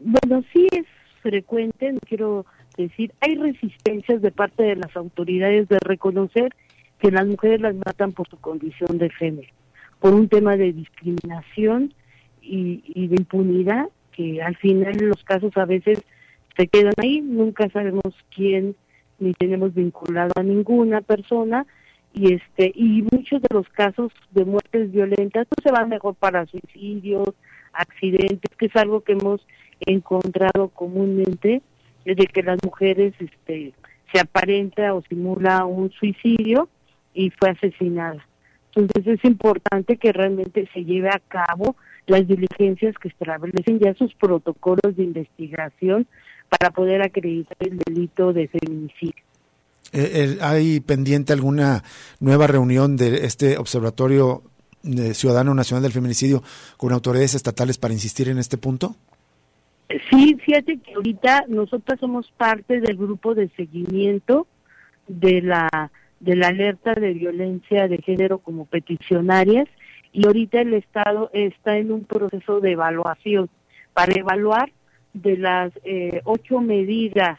Bueno, 0.00 0.42
sí 0.52 0.66
es 0.72 0.86
frecuente, 1.20 1.94
quiero 2.08 2.46
decir, 2.76 3.12
hay 3.20 3.34
resistencias 3.34 4.22
de 4.22 4.30
parte 4.30 4.62
de 4.62 4.76
las 4.76 4.96
autoridades 4.96 5.68
de 5.68 5.78
reconocer 5.80 6.54
que 6.98 7.10
las 7.10 7.26
mujeres 7.26 7.60
las 7.60 7.74
matan 7.74 8.12
por 8.12 8.26
su 8.28 8.38
condición 8.38 8.96
de 8.96 9.10
género, 9.10 9.48
por 9.98 10.14
un 10.14 10.28
tema 10.28 10.56
de 10.56 10.72
discriminación 10.72 11.92
y, 12.40 13.08
de 13.08 13.16
impunidad, 13.16 13.90
que 14.12 14.42
al 14.42 14.56
final 14.56 14.96
los 15.00 15.22
casos 15.24 15.54
a 15.56 15.66
veces 15.66 16.02
se 16.56 16.66
quedan 16.66 16.94
ahí, 16.96 17.20
nunca 17.20 17.68
sabemos 17.68 18.14
quién 18.34 18.74
ni 19.18 19.34
tenemos 19.34 19.74
vinculado 19.74 20.32
a 20.36 20.42
ninguna 20.42 21.02
persona 21.02 21.66
y 22.14 22.32
este 22.32 22.72
y 22.74 23.02
muchos 23.12 23.42
de 23.42 23.48
los 23.54 23.68
casos 23.68 24.12
de 24.30 24.46
muertes 24.46 24.90
violentas 24.90 25.46
pues, 25.48 25.62
se 25.62 25.70
van 25.70 25.90
mejor 25.90 26.14
para 26.14 26.46
suicidios, 26.46 27.34
accidentes, 27.74 28.50
que 28.56 28.66
es 28.66 28.76
algo 28.76 29.02
que 29.02 29.12
hemos 29.12 29.46
encontrado 29.86 30.68
comúnmente 30.68 31.62
de 32.04 32.26
que 32.26 32.42
las 32.42 32.58
mujeres 32.64 33.14
este 33.18 33.72
se 34.12 34.20
aparenta 34.20 34.94
o 34.94 35.02
simula 35.02 35.64
un 35.64 35.90
suicidio 35.92 36.68
y 37.14 37.30
fue 37.30 37.50
asesinada. 37.50 38.26
Entonces 38.74 39.18
es 39.18 39.24
importante 39.24 39.96
que 39.96 40.12
realmente 40.12 40.68
se 40.72 40.84
lleve 40.84 41.08
a 41.10 41.20
cabo 41.28 41.76
las 42.06 42.26
diligencias 42.26 42.96
que 42.98 43.08
establecen 43.08 43.78
ya 43.78 43.94
sus 43.94 44.14
protocolos 44.14 44.96
de 44.96 45.04
investigación 45.04 46.06
para 46.48 46.70
poder 46.70 47.02
acreditar 47.02 47.56
el 47.60 47.78
delito 47.78 48.32
de 48.32 48.48
feminicidio. 48.48 49.22
Eh, 49.92 50.38
¿Hay 50.40 50.80
pendiente 50.80 51.32
alguna 51.32 51.82
nueva 52.20 52.46
reunión 52.46 52.96
de 52.96 53.24
este 53.26 53.58
Observatorio 53.58 54.42
Ciudadano 55.12 55.54
Nacional 55.54 55.82
del 55.82 55.92
Feminicidio 55.92 56.42
con 56.76 56.92
autoridades 56.92 57.34
estatales 57.34 57.76
para 57.78 57.94
insistir 57.94 58.28
en 58.28 58.38
este 58.38 58.56
punto? 58.56 58.96
Sí, 60.10 60.36
fíjate 60.44 60.78
que 60.78 60.94
ahorita 60.94 61.46
nosotros 61.48 61.98
somos 61.98 62.30
parte 62.36 62.80
del 62.80 62.96
grupo 62.96 63.34
de 63.34 63.48
seguimiento 63.50 64.46
de 65.08 65.42
la 65.42 65.90
de 66.20 66.36
la 66.36 66.48
alerta 66.48 66.94
de 66.94 67.14
violencia 67.14 67.88
de 67.88 67.96
género 67.98 68.38
como 68.38 68.66
peticionarias 68.66 69.66
y 70.12 70.26
ahorita 70.26 70.60
el 70.60 70.74
Estado 70.74 71.30
está 71.32 71.78
en 71.78 71.90
un 71.90 72.04
proceso 72.04 72.60
de 72.60 72.72
evaluación 72.72 73.48
para 73.94 74.12
evaluar 74.12 74.70
de 75.14 75.38
las 75.38 75.72
eh, 75.82 76.20
ocho 76.24 76.60
medidas 76.60 77.38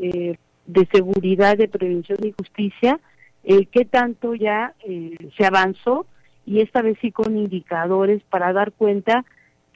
eh, 0.00 0.36
de 0.66 0.88
seguridad, 0.92 1.56
de 1.56 1.68
prevención 1.68 2.18
y 2.22 2.32
justicia, 2.32 2.98
eh, 3.44 3.66
qué 3.66 3.84
tanto 3.84 4.34
ya 4.34 4.74
eh, 4.84 5.16
se 5.36 5.44
avanzó 5.44 6.06
y 6.44 6.60
esta 6.60 6.82
vez 6.82 6.98
sí 7.00 7.12
con 7.12 7.36
indicadores 7.36 8.22
para 8.24 8.52
dar 8.52 8.72
cuenta 8.72 9.24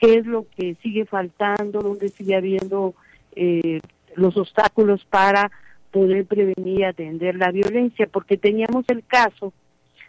qué 0.01 0.15
es 0.15 0.27
lo 0.27 0.47
que 0.57 0.77
sigue 0.83 1.05
faltando, 1.05 1.81
dónde 1.81 2.09
sigue 2.09 2.35
habiendo 2.35 2.95
eh, 3.37 3.81
los 4.17 4.37
obstáculos 4.37 5.05
para 5.05 5.51
poder 5.91 6.25
prevenir 6.25 6.81
y 6.81 6.85
atender 6.85 7.37
la 7.37 7.51
violencia, 7.51 8.09
porque 8.11 8.37
teníamos 8.37 8.85
el 8.89 9.05
caso 9.05 9.53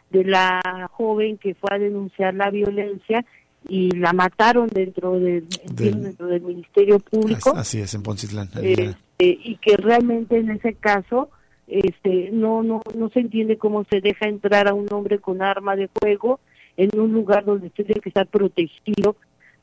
de 0.09 0.23
la 0.23 0.89
joven 0.91 1.37
que 1.37 1.55
fue 1.55 1.69
a 1.71 1.79
denunciar 1.79 2.33
la 2.33 2.49
violencia 2.49 3.25
y 3.67 3.91
la 3.91 4.13
mataron 4.13 4.67
dentro 4.67 5.19
del, 5.19 5.47
dentro 5.73 6.27
del 6.27 6.41
Ministerio 6.41 6.99
Público. 6.99 7.53
Así 7.55 7.79
es, 7.79 7.93
en 7.93 8.03
Poncitlán. 8.03 8.49
Este, 8.61 8.95
y 9.19 9.57
que 9.57 9.77
realmente 9.77 10.37
en 10.37 10.51
ese 10.51 10.73
caso 10.73 11.29
este 11.67 12.31
no 12.31 12.63
no 12.63 12.81
no 12.95 13.09
se 13.09 13.21
entiende 13.21 13.57
cómo 13.57 13.85
se 13.85 14.01
deja 14.01 14.27
entrar 14.27 14.67
a 14.67 14.73
un 14.73 14.87
hombre 14.91 15.19
con 15.19 15.41
arma 15.41 15.75
de 15.75 15.87
fuego 15.87 16.39
en 16.75 16.89
un 16.99 17.13
lugar 17.13 17.45
donde 17.45 17.69
tiene 17.69 17.93
que 18.01 18.09
estar 18.09 18.27
protegido, 18.27 19.15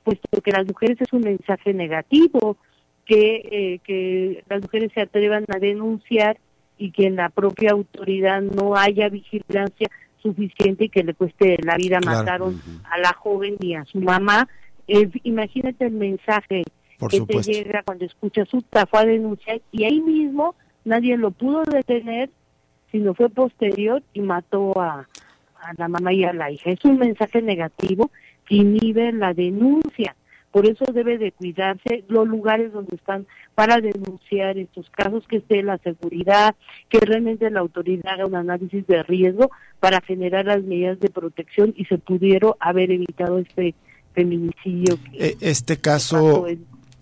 puesto 0.08 0.40
que 0.40 0.52
las 0.52 0.66
mujeres 0.66 0.98
es 1.00 1.12
un 1.12 1.20
mensaje 1.20 1.74
negativo, 1.74 2.56
que, 3.04 3.42
eh, 3.50 3.80
que 3.84 4.42
las 4.48 4.62
mujeres 4.62 4.90
se 4.94 5.02
atrevan 5.02 5.44
a 5.54 5.58
denunciar 5.58 6.38
y 6.78 6.92
que 6.92 7.06
en 7.06 7.16
la 7.16 7.28
propia 7.28 7.72
autoridad 7.72 8.40
no 8.40 8.74
haya 8.74 9.10
vigilancia 9.10 9.88
suficiente 10.22 10.86
y 10.86 10.88
que 10.88 11.04
le 11.04 11.12
cueste 11.12 11.58
la 11.62 11.76
vida. 11.76 11.98
Mataron 12.02 12.58
a 12.90 12.98
la 12.98 13.12
joven 13.12 13.56
y 13.60 13.74
a 13.74 13.84
su 13.84 14.00
mamá. 14.00 14.48
imagínate 15.24 15.84
el 15.84 15.92
mensaje 15.92 16.64
que 17.10 17.20
te 17.20 17.42
llega 17.42 17.82
cuando 17.84 18.06
escucha 18.06 18.46
su 18.46 18.64
fue 18.90 19.00
a 19.00 19.04
denunciar 19.04 19.60
y 19.72 19.84
ahí 19.84 20.00
mismo 20.00 20.54
nadie 20.84 21.18
lo 21.18 21.32
pudo 21.32 21.64
detener, 21.64 22.30
sino 22.90 23.12
fue 23.12 23.28
posterior 23.28 24.02
y 24.14 24.20
mató 24.20 24.80
a, 24.80 25.06
a 25.60 25.72
la 25.76 25.88
mamá 25.88 26.14
y 26.14 26.24
a 26.24 26.32
la 26.32 26.50
hija. 26.50 26.70
Es 26.70 26.82
un 26.84 26.98
mensaje 26.98 27.42
negativo 27.42 28.10
que 28.48 28.56
inhibe 28.56 29.12
la 29.12 29.34
denuncia. 29.34 30.16
Por 30.50 30.66
eso 30.66 30.86
debe 30.92 31.18
de 31.18 31.30
cuidarse 31.32 32.04
los 32.08 32.26
lugares 32.26 32.72
donde 32.72 32.96
están 32.96 33.26
para 33.54 33.80
denunciar 33.80 34.56
estos 34.56 34.88
casos, 34.90 35.26
que 35.28 35.36
esté 35.36 35.62
la 35.62 35.76
seguridad, 35.78 36.56
que 36.88 37.00
realmente 37.00 37.50
la 37.50 37.60
autoridad 37.60 38.14
haga 38.14 38.26
un 38.26 38.34
análisis 38.34 38.86
de 38.86 39.02
riesgo 39.02 39.50
para 39.78 40.00
generar 40.00 40.46
las 40.46 40.62
medidas 40.62 40.98
de 41.00 41.10
protección 41.10 41.74
y 41.76 41.84
se 41.84 41.98
pudiera 41.98 42.48
haber 42.60 42.90
evitado 42.90 43.38
este 43.38 43.74
feminicidio. 44.14 44.98
E, 45.12 45.36
este 45.40 45.76
caso, 45.76 46.46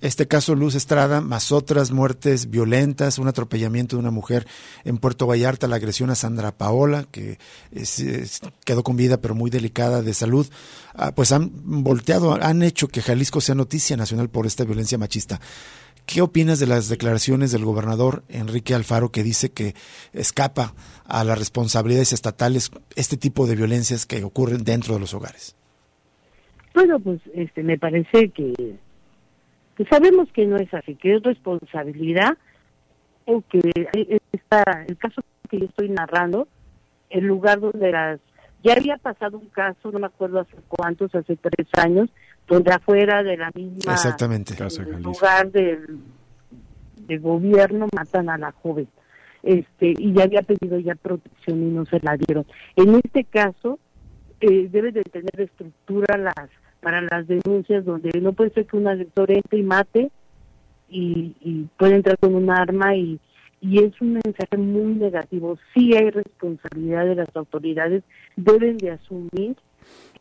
este 0.01 0.26
caso 0.28 0.55
Luz 0.55 0.74
Estrada, 0.74 1.20
más 1.20 1.53
otras 1.53 1.90
muertes 1.90 2.51
violentas, 2.51 3.18
un 3.18 3.28
atropellamiento 3.28 3.97
de 3.97 4.01
una 4.01 4.11
mujer 4.11 4.47
en 4.84 4.99
Puerto 4.99 5.26
Vallarta, 5.26 5.68
la 5.68 5.76
agresión 5.76 6.11
a 6.11 6.14
Sandra 6.14 6.53
Paola, 6.53 7.07
que 7.11 7.38
quedó 8.64 8.82
con 8.82 8.97
vida 8.97 9.20
pero 9.20 9.34
muy 9.34 9.51
delicada 9.51 10.03
de 10.03 10.14
salud, 10.14 10.47
ah, 10.94 11.12
pues 11.14 11.32
han 11.32 11.51
volteado, 11.82 12.34
han 12.34 12.62
hecho 12.62 12.88
que 12.88 13.03
Jalisco 13.03 13.40
sea 13.40 13.55
noticia 13.55 13.97
nacional 13.97 14.28
por 14.28 14.47
esta 14.47 14.64
violencia 14.64 14.99
machista. 14.99 15.40
¿Qué 16.05 16.22
opinas 16.22 16.61
de 16.61 16.68
las 16.68 16.88
declaraciones 16.88 17.51
del 17.51 17.64
gobernador 17.64 18.22
Enrique 18.28 18.74
Alfaro 18.74 19.11
que 19.11 19.24
dice 19.24 19.51
que 19.51 19.74
escapa 20.12 20.74
a 21.05 21.24
las 21.24 21.36
responsabilidades 21.36 22.12
estatales 22.12 22.70
este 22.94 23.16
tipo 23.16 23.47
de 23.47 23.57
violencias 23.57 24.07
que 24.07 24.22
ocurren 24.22 24.62
dentro 24.62 24.94
de 24.94 25.01
los 25.01 25.14
hogares? 25.14 25.57
Bueno, 26.74 27.01
pues 27.01 27.20
este, 27.34 27.64
me 27.64 27.76
parece 27.76 28.30
que 28.30 28.76
que 29.77 29.85
sabemos 29.85 30.31
que 30.33 30.47
no 30.47 30.57
es 30.57 30.72
así, 30.72 30.95
que 30.95 31.16
es 31.16 31.22
responsabilidad 31.22 32.37
o 33.27 33.43
que 33.49 33.61
está 34.33 34.85
el 34.87 34.97
caso 34.97 35.22
que 35.49 35.59
yo 35.61 35.66
estoy 35.66 35.91
narrando, 35.91 36.49
el 37.11 37.24
lugar 37.24 37.61
donde 37.61 37.93
las 37.93 38.20
ya 38.62 38.72
había 38.72 38.97
pasado 38.97 39.39
un 39.39 39.49
caso, 39.51 39.93
no 39.93 40.01
me 40.01 40.07
acuerdo 40.07 40.41
hace 40.41 40.57
cuántos, 40.66 41.14
hace 41.14 41.37
tres 41.37 41.68
años, 41.77 42.11
donde 42.49 42.72
afuera 42.72 43.22
de 43.22 43.37
la 43.37 43.51
misma 43.55 43.93
Exactamente. 43.93 44.55
lugar 45.03 45.53
del, 45.53 46.01
de 46.97 47.18
gobierno 47.18 47.87
matan 47.95 48.29
a 48.29 48.39
la 48.39 48.53
joven. 48.53 48.89
Este, 49.43 49.95
y 49.97 50.12
ya 50.12 50.24
había 50.24 50.43
pedido 50.43 50.79
ya 50.81 50.97
protección 50.97 51.62
y 51.62 51.66
no 51.66 51.85
se 51.87 52.01
la 52.01 52.16
dieron. 52.16 52.45
En 52.74 52.97
este 52.97 53.22
caso, 53.22 53.79
eh, 54.41 54.68
debe 54.68 54.91
de 54.91 55.05
tener 55.05 55.41
estructura 55.41 56.16
las 56.16 56.51
para 56.87 57.01
las 57.01 57.26
denuncias 57.26 57.84
donde 57.84 58.12
no 58.20 58.32
puede 58.32 58.51
ser 58.51 58.64
que 58.64 58.76
un 58.76 58.87
agresor 58.87 59.32
entre 59.32 59.59
y 59.59 59.62
mate 59.64 60.11
y, 60.89 61.66
puede 61.76 61.97
entrar 61.97 62.16
con 62.16 62.37
un 62.37 62.49
arma 62.49 62.95
y, 62.95 63.18
y 63.61 63.82
es 63.82 64.01
un 64.01 64.12
mensaje 64.12 64.57
muy 64.57 64.95
negativo. 64.95 65.59
Sí 65.74 65.97
hay 65.97 66.11
responsabilidad 66.11 67.07
de 67.07 67.16
las 67.16 67.34
autoridades, 67.34 68.05
deben 68.37 68.78
de 68.78 68.93
asumir 68.93 69.57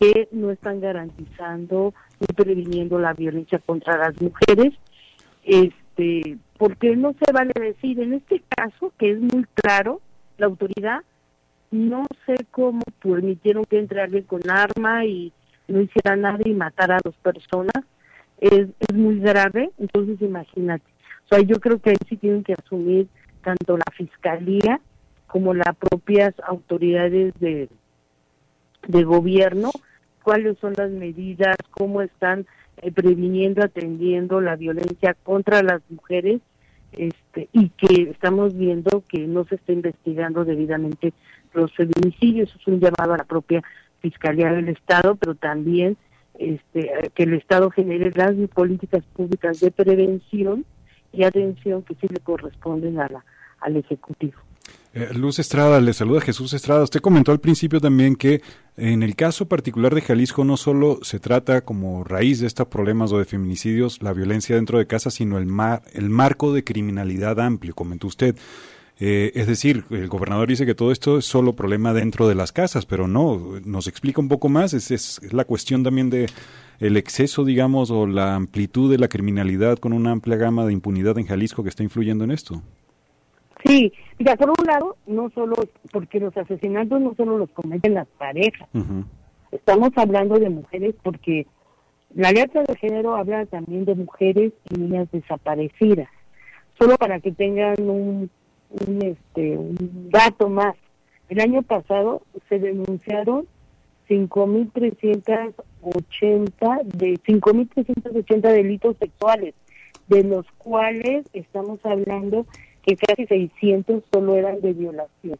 que 0.00 0.28
no 0.32 0.50
están 0.50 0.80
garantizando 0.80 1.94
ni 2.18 2.34
previniendo 2.34 2.98
la 2.98 3.12
violencia 3.12 3.60
contra 3.60 3.96
las 3.96 4.20
mujeres, 4.20 4.74
este, 5.44 6.36
porque 6.58 6.96
no 6.96 7.12
se 7.12 7.32
vale 7.32 7.52
decir 7.54 8.00
en 8.00 8.14
este 8.14 8.42
caso 8.48 8.92
que 8.98 9.12
es 9.12 9.20
muy 9.20 9.44
claro 9.54 10.00
la 10.36 10.46
autoridad 10.46 11.04
no 11.70 12.06
sé 12.26 12.34
cómo 12.50 12.82
permitieron 13.00 13.64
que 13.66 13.78
entre 13.78 14.00
alguien 14.00 14.24
con 14.24 14.50
arma 14.50 15.04
y 15.04 15.32
no 15.68 15.80
hiciera 15.80 16.16
nada 16.16 16.38
y 16.44 16.54
matara 16.54 16.96
a 16.96 17.00
dos 17.04 17.14
personas, 17.16 17.84
es, 18.38 18.68
es 18.78 18.94
muy 18.94 19.18
grave, 19.20 19.70
entonces 19.78 20.20
imagínate. 20.20 20.84
O 21.24 21.28
sea, 21.34 21.40
yo 21.40 21.58
creo 21.60 21.80
que 21.80 21.90
ahí 21.90 21.96
sí 22.08 22.16
tienen 22.16 22.44
que 22.44 22.54
asumir 22.54 23.08
tanto 23.42 23.76
la 23.76 23.84
fiscalía 23.96 24.80
como 25.26 25.54
las 25.54 25.74
propias 25.76 26.34
autoridades 26.46 27.34
de, 27.40 27.68
de 28.86 29.04
gobierno 29.04 29.70
cuáles 30.26 30.58
son 30.58 30.72
las 30.76 30.90
medidas, 30.90 31.56
cómo 31.70 32.02
están 32.02 32.46
eh, 32.82 32.90
previniendo, 32.90 33.62
atendiendo 33.62 34.40
la 34.40 34.56
violencia 34.56 35.14
contra 35.22 35.62
las 35.62 35.82
mujeres 35.88 36.40
este, 36.90 37.48
y 37.52 37.68
que 37.68 38.10
estamos 38.10 38.52
viendo 38.56 39.04
que 39.08 39.20
no 39.28 39.44
se 39.44 39.54
está 39.54 39.72
investigando 39.72 40.44
debidamente 40.44 41.12
los 41.54 41.72
feminicidios. 41.76 42.52
Es 42.56 42.66
un 42.66 42.80
llamado 42.80 43.14
a 43.14 43.18
la 43.18 43.24
propia 43.24 43.62
Fiscalía 44.00 44.52
del 44.52 44.68
Estado, 44.68 45.16
pero 45.16 45.34
también 45.34 45.96
este, 46.38 47.10
que 47.14 47.22
el 47.22 47.34
Estado 47.34 47.70
genere 47.70 48.10
las 48.14 48.34
políticas 48.50 49.04
públicas 49.14 49.60
de 49.60 49.70
prevención 49.70 50.64
y 51.12 51.24
atención 51.24 51.82
que 51.82 51.94
sí 51.94 52.06
le 52.08 52.20
corresponden 52.20 53.00
a 53.00 53.08
la, 53.08 53.24
al 53.60 53.76
Ejecutivo. 53.76 54.38
Eh, 54.92 55.10
Luz 55.14 55.38
Estrada, 55.38 55.80
le 55.80 55.92
saluda 55.92 56.20
Jesús 56.20 56.54
Estrada. 56.54 56.82
Usted 56.82 57.00
comentó 57.00 57.30
al 57.30 57.40
principio 57.40 57.80
también 57.80 58.16
que 58.16 58.40
en 58.76 59.02
el 59.02 59.14
caso 59.14 59.46
particular 59.46 59.94
de 59.94 60.00
Jalisco 60.00 60.44
no 60.44 60.56
solo 60.56 61.00
se 61.02 61.20
trata 61.20 61.60
como 61.60 62.02
raíz 62.02 62.40
de 62.40 62.46
estos 62.46 62.68
problemas 62.68 63.12
o 63.12 63.18
de 63.18 63.26
feminicidios 63.26 64.02
la 64.02 64.12
violencia 64.12 64.56
dentro 64.56 64.78
de 64.78 64.86
casa, 64.86 65.10
sino 65.10 65.38
el, 65.38 65.46
mar, 65.46 65.82
el 65.92 66.08
marco 66.08 66.52
de 66.52 66.64
criminalidad 66.64 67.40
amplio, 67.40 67.74
comentó 67.74 68.06
usted. 68.06 68.36
Eh, 68.98 69.32
es 69.34 69.46
decir, 69.46 69.84
el 69.90 70.08
gobernador 70.08 70.48
dice 70.48 70.64
que 70.64 70.74
todo 70.74 70.90
esto 70.90 71.18
es 71.18 71.26
solo 71.26 71.52
problema 71.52 71.92
dentro 71.92 72.28
de 72.28 72.34
las 72.34 72.52
casas, 72.52 72.86
pero 72.86 73.06
no, 73.06 73.60
nos 73.64 73.88
explica 73.88 74.22
un 74.22 74.28
poco 74.28 74.48
más, 74.48 74.72
es, 74.72 74.90
es, 74.90 75.32
la 75.34 75.44
cuestión 75.44 75.82
también 75.82 76.08
de 76.08 76.26
el 76.80 76.96
exceso, 76.96 77.44
digamos, 77.44 77.90
o 77.90 78.06
la 78.06 78.34
amplitud 78.34 78.90
de 78.90 78.98
la 78.98 79.08
criminalidad 79.08 79.78
con 79.78 79.92
una 79.92 80.12
amplia 80.12 80.36
gama 80.36 80.64
de 80.64 80.72
impunidad 80.72 81.18
en 81.18 81.26
Jalisco 81.26 81.62
que 81.62 81.68
está 81.68 81.82
influyendo 81.82 82.24
en 82.24 82.30
esto. 82.30 82.62
Sí, 83.64 83.92
mira, 84.18 84.36
por 84.36 84.50
un 84.50 84.66
lado, 84.66 84.96
no 85.06 85.30
solo, 85.30 85.56
porque 85.90 86.20
los 86.20 86.36
asesinatos 86.36 87.00
no 87.00 87.14
solo 87.16 87.38
los 87.38 87.50
cometen 87.50 87.94
las 87.94 88.06
parejas, 88.18 88.68
estamos 89.50 89.90
hablando 89.96 90.38
de 90.38 90.50
mujeres 90.50 90.94
porque 91.02 91.46
la 92.14 92.32
letra 92.32 92.62
de 92.62 92.76
género 92.76 93.16
habla 93.16 93.44
también 93.46 93.84
de 93.84 93.94
mujeres 93.94 94.52
y 94.70 94.78
niñas 94.78 95.08
desaparecidas. 95.10 96.08
Solo 96.78 96.96
para 96.96 97.20
que 97.20 97.32
tengan 97.32 97.74
un 97.80 98.30
un, 98.70 99.02
este, 99.02 99.56
un 99.56 100.08
dato 100.10 100.48
más. 100.48 100.74
El 101.28 101.40
año 101.40 101.62
pasado 101.62 102.22
se 102.48 102.58
denunciaron 102.58 103.46
5.380 104.08 106.82
de 106.84 107.14
5.380 107.14 108.40
delitos 108.40 108.96
sexuales, 108.98 109.54
de 110.08 110.22
los 110.22 110.46
cuales 110.58 111.26
estamos 111.32 111.80
hablando 111.84 112.46
que 112.82 112.96
casi 112.96 113.26
600 113.26 114.04
solo 114.12 114.36
eran 114.36 114.60
de 114.60 114.72
violación. 114.72 115.38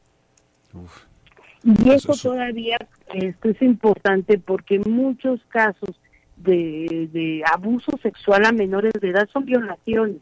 y 1.63 1.91
eso, 1.91 2.15
todavía 2.21 2.79
esto 3.15 3.49
es 3.49 3.63
importante 3.63 4.39
porque 4.39 4.81
muchos 4.81 5.41
casos 5.49 6.01
de, 6.37 7.09
de 7.13 7.45
abuso 7.53 7.97
sexual 8.03 8.45
a 8.45 8.53
menores 8.53 8.93
de 9.01 9.11
edad 9.11 9.29
son 9.33 9.45
violaciones 9.45 10.17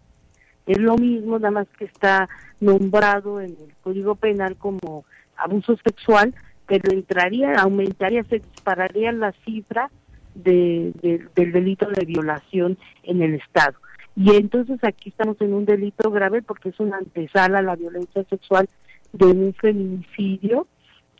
es 0.66 0.78
lo 0.78 0.96
mismo, 0.96 1.38
nada 1.38 1.50
más 1.50 1.68
que 1.78 1.84
está 1.84 2.28
nombrado 2.60 3.40
en 3.40 3.50
el 3.50 3.74
Código 3.82 4.14
Penal 4.14 4.56
como 4.56 5.04
abuso 5.36 5.76
sexual, 5.84 6.34
pero 6.66 6.92
entraría, 6.92 7.56
aumentaría, 7.56 8.24
se 8.24 8.38
dispararía 8.38 9.12
la 9.12 9.32
cifra 9.44 9.90
de, 10.34 10.92
del 11.34 11.52
delito 11.52 11.86
de 11.88 12.04
violación 12.04 12.78
en 13.02 13.22
el 13.22 13.34
Estado. 13.34 13.76
Y 14.16 14.34
entonces 14.36 14.78
aquí 14.82 15.10
estamos 15.10 15.40
en 15.40 15.52
un 15.52 15.64
delito 15.64 16.10
grave 16.10 16.42
porque 16.42 16.70
es 16.70 16.80
una 16.80 16.98
antesala 16.98 17.58
a 17.58 17.62
la 17.62 17.76
violencia 17.76 18.24
sexual 18.24 18.68
de 19.12 19.26
un 19.26 19.54
feminicidio 19.54 20.66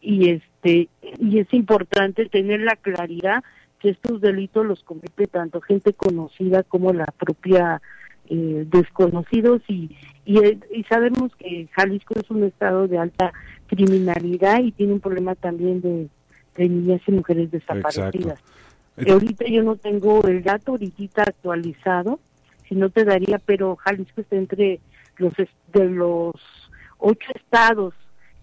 y 0.00 0.30
este 0.30 0.88
y 1.18 1.38
es 1.38 1.52
importante 1.52 2.26
tener 2.26 2.60
la 2.60 2.76
claridad 2.76 3.42
que 3.80 3.90
estos 3.90 4.20
delitos 4.20 4.64
los 4.64 4.82
comete 4.82 5.26
tanto 5.26 5.60
gente 5.60 5.92
conocida 5.92 6.62
como 6.62 6.92
la 6.92 7.06
propia 7.06 7.80
eh, 8.28 8.64
desconocidos 8.70 9.62
y, 9.68 9.90
y, 10.24 10.84
sabemos 10.88 11.34
que 11.36 11.68
Jalisco 11.72 12.14
es 12.18 12.30
un 12.30 12.44
estado 12.44 12.88
de 12.88 12.98
alta 12.98 13.32
criminalidad 13.66 14.60
y 14.62 14.72
tiene 14.72 14.94
un 14.94 15.00
problema 15.00 15.34
también 15.34 15.80
de, 15.80 16.08
niñas 16.56 17.02
y 17.06 17.12
mujeres 17.12 17.50
desaparecidas. 17.50 18.38
Eh, 18.96 19.10
ahorita 19.10 19.44
yo 19.46 19.62
no 19.62 19.76
tengo 19.76 20.22
el 20.26 20.42
dato 20.42 20.72
ahorita 20.72 21.22
actualizado, 21.22 22.20
si 22.68 22.74
no 22.76 22.90
te 22.90 23.04
daría, 23.04 23.38
pero 23.38 23.76
Jalisco 23.76 24.20
está 24.20 24.36
entre 24.36 24.80
los 25.18 25.32
de 25.72 25.84
los 25.84 26.34
ocho 26.98 27.28
estados 27.34 27.94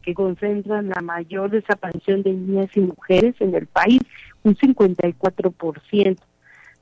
que 0.04 0.14
concentran 0.14 0.90
la 0.90 1.02
mayor 1.02 1.50
desaparición 1.52 2.24
de 2.24 2.34
niñas 2.34 2.70
y 2.76 2.82
mujeres 2.82 3.36
en 3.40 3.56
el 3.56 3.68
país, 3.68 4.02
un 4.44 4.56
54%. 4.56 6.18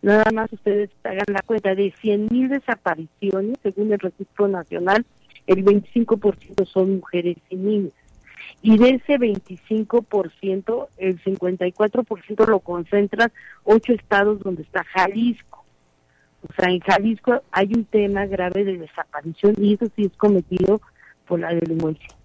Nada 0.02 0.32
más 0.32 0.52
ustedes 0.54 0.90
hagan 1.04 1.26
la 1.28 1.42
cuenta 1.42 1.76
de 1.76 1.94
100.000 1.94 2.50
desapariciones, 2.50 3.58
según 3.62 3.92
el 3.92 4.00
registro 4.00 4.48
nacional, 4.48 5.06
el 5.46 5.66
25% 5.66 6.66
son 6.66 6.98
mujeres 6.98 7.38
y 7.50 7.56
niñas. 7.56 7.94
Y 8.62 8.78
de 8.78 8.90
ese 8.92 9.18
25%, 9.18 10.88
el 10.98 11.22
54% 11.22 12.48
lo 12.48 12.60
concentran 12.60 13.32
ocho 13.64 13.94
estados 13.94 14.40
donde 14.40 14.64
está 14.64 14.84
Jalisco. 14.84 15.64
O 16.48 16.54
sea, 16.54 16.70
en 16.70 16.80
Jalisco 16.80 17.42
hay 17.52 17.70
un 17.76 17.86
tema 17.86 18.26
grave 18.26 18.64
de 18.64 18.78
desaparición 18.78 19.56
y 19.58 19.74
eso 19.74 19.88
sí 19.96 20.06
es 20.06 20.18
cometido 20.18 20.82
por 21.28 21.40
la 21.40 21.54
delincuencia. 21.54 22.19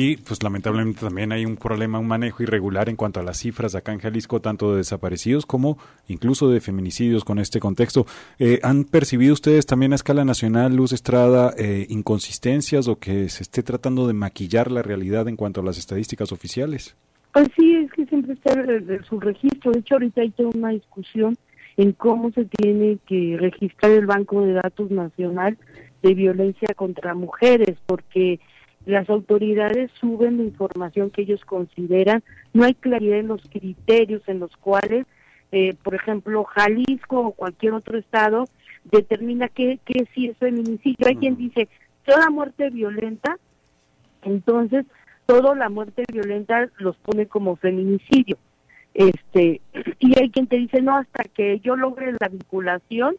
Y 0.00 0.16
pues 0.16 0.44
lamentablemente 0.44 1.00
también 1.00 1.32
hay 1.32 1.44
un 1.44 1.56
problema, 1.56 1.98
un 1.98 2.06
manejo 2.06 2.44
irregular 2.44 2.88
en 2.88 2.94
cuanto 2.94 3.18
a 3.18 3.24
las 3.24 3.38
cifras 3.38 3.74
acá 3.74 3.92
en 3.92 3.98
Jalisco, 3.98 4.40
tanto 4.40 4.70
de 4.70 4.76
desaparecidos 4.76 5.44
como 5.44 5.76
incluso 6.06 6.48
de 6.48 6.60
feminicidios 6.60 7.24
con 7.24 7.40
este 7.40 7.58
contexto. 7.58 8.06
Eh, 8.38 8.60
¿Han 8.62 8.84
percibido 8.84 9.32
ustedes 9.32 9.66
también 9.66 9.90
a 9.90 9.96
escala 9.96 10.24
nacional, 10.24 10.76
Luz 10.76 10.92
Estrada, 10.92 11.52
eh, 11.58 11.84
inconsistencias 11.88 12.86
o 12.86 13.00
que 13.00 13.28
se 13.28 13.42
esté 13.42 13.64
tratando 13.64 14.06
de 14.06 14.12
maquillar 14.12 14.70
la 14.70 14.82
realidad 14.82 15.26
en 15.26 15.34
cuanto 15.34 15.62
a 15.62 15.64
las 15.64 15.78
estadísticas 15.78 16.30
oficiales? 16.30 16.96
Pues 17.32 17.48
sí, 17.56 17.74
es 17.74 17.90
que 17.90 18.06
siempre 18.06 18.34
está 18.34 18.52
el, 18.52 19.04
su 19.04 19.18
registro. 19.18 19.72
De 19.72 19.80
hecho, 19.80 19.96
ahorita 19.96 20.20
hay 20.20 20.30
toda 20.30 20.50
una 20.54 20.68
discusión 20.68 21.36
en 21.76 21.90
cómo 21.90 22.30
se 22.30 22.44
tiene 22.44 22.98
que 23.08 23.36
registrar 23.36 23.90
el 23.90 24.06
Banco 24.06 24.42
de 24.42 24.52
Datos 24.52 24.92
Nacional 24.92 25.58
de 26.04 26.14
Violencia 26.14 26.72
contra 26.76 27.14
Mujeres, 27.14 27.76
porque 27.84 28.38
las 28.88 29.10
autoridades 29.10 29.90
suben 30.00 30.38
la 30.38 30.44
información 30.44 31.10
que 31.10 31.20
ellos 31.20 31.44
consideran, 31.44 32.22
no 32.54 32.64
hay 32.64 32.72
claridad 32.72 33.18
en 33.18 33.28
los 33.28 33.42
criterios 33.50 34.22
en 34.28 34.38
los 34.38 34.56
cuales, 34.56 35.04
eh, 35.52 35.74
por 35.82 35.94
ejemplo, 35.94 36.42
Jalisco 36.44 37.20
o 37.20 37.32
cualquier 37.32 37.74
otro 37.74 37.98
estado 37.98 38.46
determina 38.84 39.48
que, 39.48 39.78
que 39.84 40.06
sí 40.14 40.28
es 40.28 40.38
feminicidio. 40.38 41.06
Hay 41.06 41.16
quien 41.16 41.36
dice, 41.36 41.68
toda 42.06 42.30
muerte 42.30 42.70
violenta, 42.70 43.36
entonces 44.22 44.86
toda 45.26 45.54
la 45.54 45.68
muerte 45.68 46.04
violenta 46.10 46.70
los 46.78 46.96
pone 46.96 47.26
como 47.26 47.56
feminicidio. 47.56 48.38
Este, 48.94 49.60
y 49.98 50.18
hay 50.18 50.30
quien 50.30 50.46
te 50.46 50.56
dice, 50.56 50.80
no, 50.80 50.96
hasta 50.96 51.24
que 51.24 51.60
yo 51.60 51.76
logre 51.76 52.14
la 52.18 52.28
vinculación, 52.28 53.16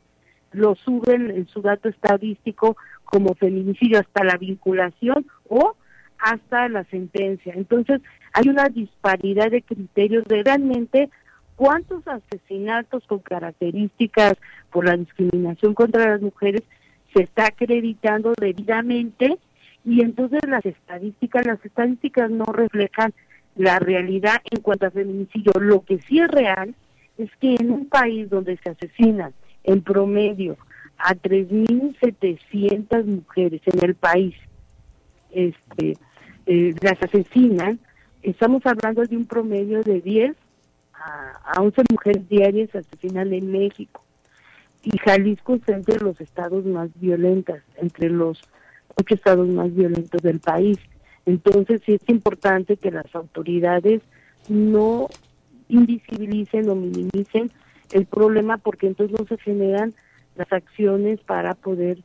lo 0.51 0.73
suben 0.73 1.29
en 1.29 1.47
su 1.47 1.61
dato 1.61 1.89
estadístico 1.89 2.75
como 3.09 3.33
feminicidio 3.35 3.99
hasta 3.99 4.23
la 4.23 4.37
vinculación 4.37 5.25
o 5.47 5.75
hasta 6.19 6.69
la 6.69 6.83
sentencia. 6.85 7.53
Entonces, 7.55 8.01
hay 8.33 8.49
una 8.49 8.69
disparidad 8.69 9.49
de 9.49 9.61
criterios 9.61 10.25
de 10.25 10.43
realmente 10.43 11.09
cuántos 11.55 12.07
asesinatos 12.07 13.03
con 13.07 13.19
características 13.19 14.33
por 14.71 14.85
la 14.85 14.95
discriminación 14.95 15.73
contra 15.73 16.09
las 16.11 16.21
mujeres 16.21 16.61
se 17.13 17.23
está 17.23 17.47
acreditando 17.47 18.33
debidamente 18.39 19.39
y 19.83 20.01
entonces 20.01 20.41
las 20.47 20.65
estadísticas, 20.65 21.45
las 21.45 21.63
estadísticas 21.65 22.29
no 22.29 22.45
reflejan 22.45 23.13
la 23.55 23.79
realidad 23.79 24.41
en 24.51 24.61
cuanto 24.61 24.85
a 24.85 24.91
feminicidio. 24.91 25.51
Lo 25.59 25.83
que 25.83 25.99
sí 26.01 26.19
es 26.19 26.29
real 26.29 26.75
es 27.17 27.29
que 27.41 27.55
en 27.59 27.71
un 27.71 27.89
país 27.89 28.29
donde 28.29 28.57
se 28.57 28.69
asesinan 28.69 29.33
en 29.63 29.81
promedio 29.81 30.57
a 30.99 31.15
3.700 31.15 33.05
mujeres 33.05 33.61
en 33.65 33.83
el 33.83 33.95
país 33.95 34.35
este 35.31 35.97
eh, 36.45 36.73
las 36.81 37.01
asesinan, 37.03 37.79
estamos 38.23 38.65
hablando 38.65 39.03
de 39.03 39.15
un 39.15 39.25
promedio 39.25 39.83
de 39.83 40.01
10 40.01 40.35
a, 40.93 41.53
a 41.55 41.61
11 41.61 41.83
mujeres 41.91 42.27
diarias 42.27 42.73
asesinan 42.75 43.31
en 43.33 43.51
México. 43.51 44.03
Y 44.83 44.97
Jalisco 44.97 45.55
es 45.55 45.69
entre 45.69 45.99
los 45.99 46.19
estados 46.19 46.65
más 46.65 46.89
violentos, 46.95 47.59
entre 47.77 48.09
los 48.09 48.41
ocho 48.95 49.13
estados 49.13 49.47
más 49.47 49.73
violentos 49.73 50.21
del 50.21 50.39
país. 50.39 50.79
Entonces 51.25 51.81
sí 51.85 51.93
es 51.93 52.01
importante 52.07 52.77
que 52.77 52.91
las 52.91 53.13
autoridades 53.13 54.01
no 54.47 55.07
invisibilicen 55.67 56.69
o 56.69 56.75
minimicen 56.75 57.51
el 57.91 58.05
problema 58.05 58.57
porque 58.57 58.87
entonces 58.87 59.19
no 59.19 59.27
se 59.27 59.37
generan 59.37 59.93
las 60.35 60.51
acciones 60.51 61.19
para 61.21 61.53
poder 61.55 61.99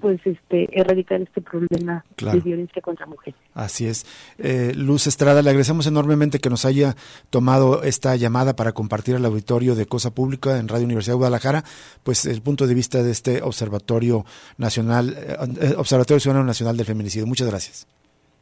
pues 0.00 0.20
este 0.26 0.68
erradicar 0.78 1.22
este 1.22 1.40
problema 1.40 2.04
de 2.18 2.40
violencia 2.40 2.82
contra 2.82 3.06
mujeres. 3.06 3.40
Así 3.54 3.86
es. 3.86 4.04
Eh, 4.36 4.72
Luz 4.76 5.06
Estrada, 5.06 5.40
le 5.40 5.48
agradecemos 5.48 5.86
enormemente 5.86 6.40
que 6.40 6.50
nos 6.50 6.66
haya 6.66 6.94
tomado 7.30 7.82
esta 7.82 8.14
llamada 8.16 8.54
para 8.54 8.72
compartir 8.72 9.14
al 9.14 9.24
auditorio 9.24 9.74
de 9.74 9.86
Cosa 9.86 10.14
Pública 10.14 10.58
en 10.58 10.68
Radio 10.68 10.84
Universidad 10.84 11.14
de 11.14 11.18
Guadalajara, 11.18 11.64
pues 12.02 12.26
el 12.26 12.42
punto 12.42 12.66
de 12.66 12.74
vista 12.74 13.02
de 13.02 13.12
este 13.12 13.40
Observatorio 13.40 14.26
Nacional, 14.58 15.16
eh, 15.16 15.36
eh, 15.60 15.74
Observatorio 15.78 16.20
Ciudadano 16.20 16.44
Nacional 16.44 16.76
del 16.76 16.84
Feminicidio. 16.84 17.26
Muchas 17.26 17.48
gracias. 17.48 17.86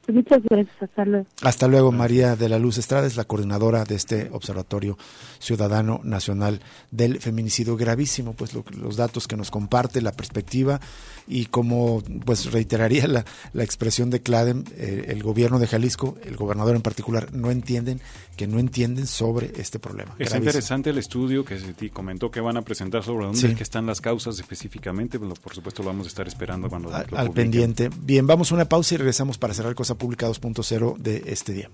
Muchas 0.08 0.42
gracias, 0.42 0.74
hasta 0.80 1.04
luego. 1.04 1.26
Hasta 1.42 1.68
luego, 1.68 1.92
María 1.92 2.34
de 2.34 2.48
la 2.48 2.58
Luz 2.58 2.78
Estrada 2.78 3.06
es 3.06 3.16
la 3.16 3.24
coordinadora 3.24 3.84
de 3.84 3.94
este 3.94 4.30
Observatorio 4.32 4.98
Ciudadano 5.38 6.00
Nacional 6.02 6.60
del 6.90 7.20
Feminicidio. 7.20 7.76
Gravísimo, 7.76 8.32
pues 8.34 8.52
los 8.54 8.96
datos 8.96 9.28
que 9.28 9.36
nos 9.36 9.50
comparte, 9.50 10.02
la 10.02 10.12
perspectiva 10.12 10.80
y 11.26 11.46
como 11.46 12.02
pues 12.24 12.50
reiteraría 12.50 13.06
la, 13.06 13.24
la 13.52 13.64
expresión 13.64 14.10
de 14.10 14.20
Cladem, 14.22 14.64
eh, 14.76 15.06
el 15.08 15.22
gobierno 15.22 15.58
de 15.58 15.66
Jalisco, 15.66 16.16
el 16.24 16.36
gobernador 16.36 16.74
en 16.74 16.82
particular, 16.82 17.32
no 17.32 17.50
entienden, 17.50 18.00
que 18.36 18.46
no 18.46 18.58
entienden 18.58 19.06
sobre 19.06 19.52
este 19.56 19.78
problema. 19.78 20.14
Es 20.18 20.34
interesante 20.34 20.90
el 20.90 20.98
estudio 20.98 21.44
que 21.44 21.58
se 21.58 21.90
comentó 21.90 22.30
que 22.30 22.40
van 22.40 22.56
a 22.56 22.62
presentar 22.62 23.02
sobre 23.04 23.26
dónde 23.26 23.56
están 23.60 23.86
las 23.86 24.00
causas 24.00 24.38
específicamente, 24.38 25.18
por 25.18 25.54
supuesto 25.54 25.82
lo 25.82 25.88
vamos 25.88 26.06
a 26.06 26.08
estar 26.08 26.26
esperando 26.26 26.68
cuando 26.68 26.92
al, 26.92 27.06
al 27.14 27.30
pendiente. 27.30 27.90
Bien, 28.00 28.26
vamos 28.26 28.50
a 28.50 28.54
una 28.56 28.64
pausa 28.64 28.94
y 28.94 28.98
regresamos 28.98 29.38
para 29.38 29.54
cerrar 29.54 29.74
Cosa 29.92 29.98
Pública 29.98 30.26
2.0 30.26 30.96
de 30.96 31.22
este 31.26 31.52
día. 31.52 31.70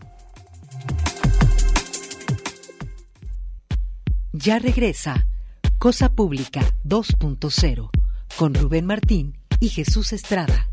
Ya 4.33 4.59
regresa 4.59 5.25
Cosa 5.79 6.09
Pública 6.09 6.63
2.0 6.85 7.91
con 8.37 8.55
Rubén 8.55 8.87
Martín 8.87 9.39
y 9.61 9.69
Jesús 9.69 10.13
Estrada. 10.13 10.69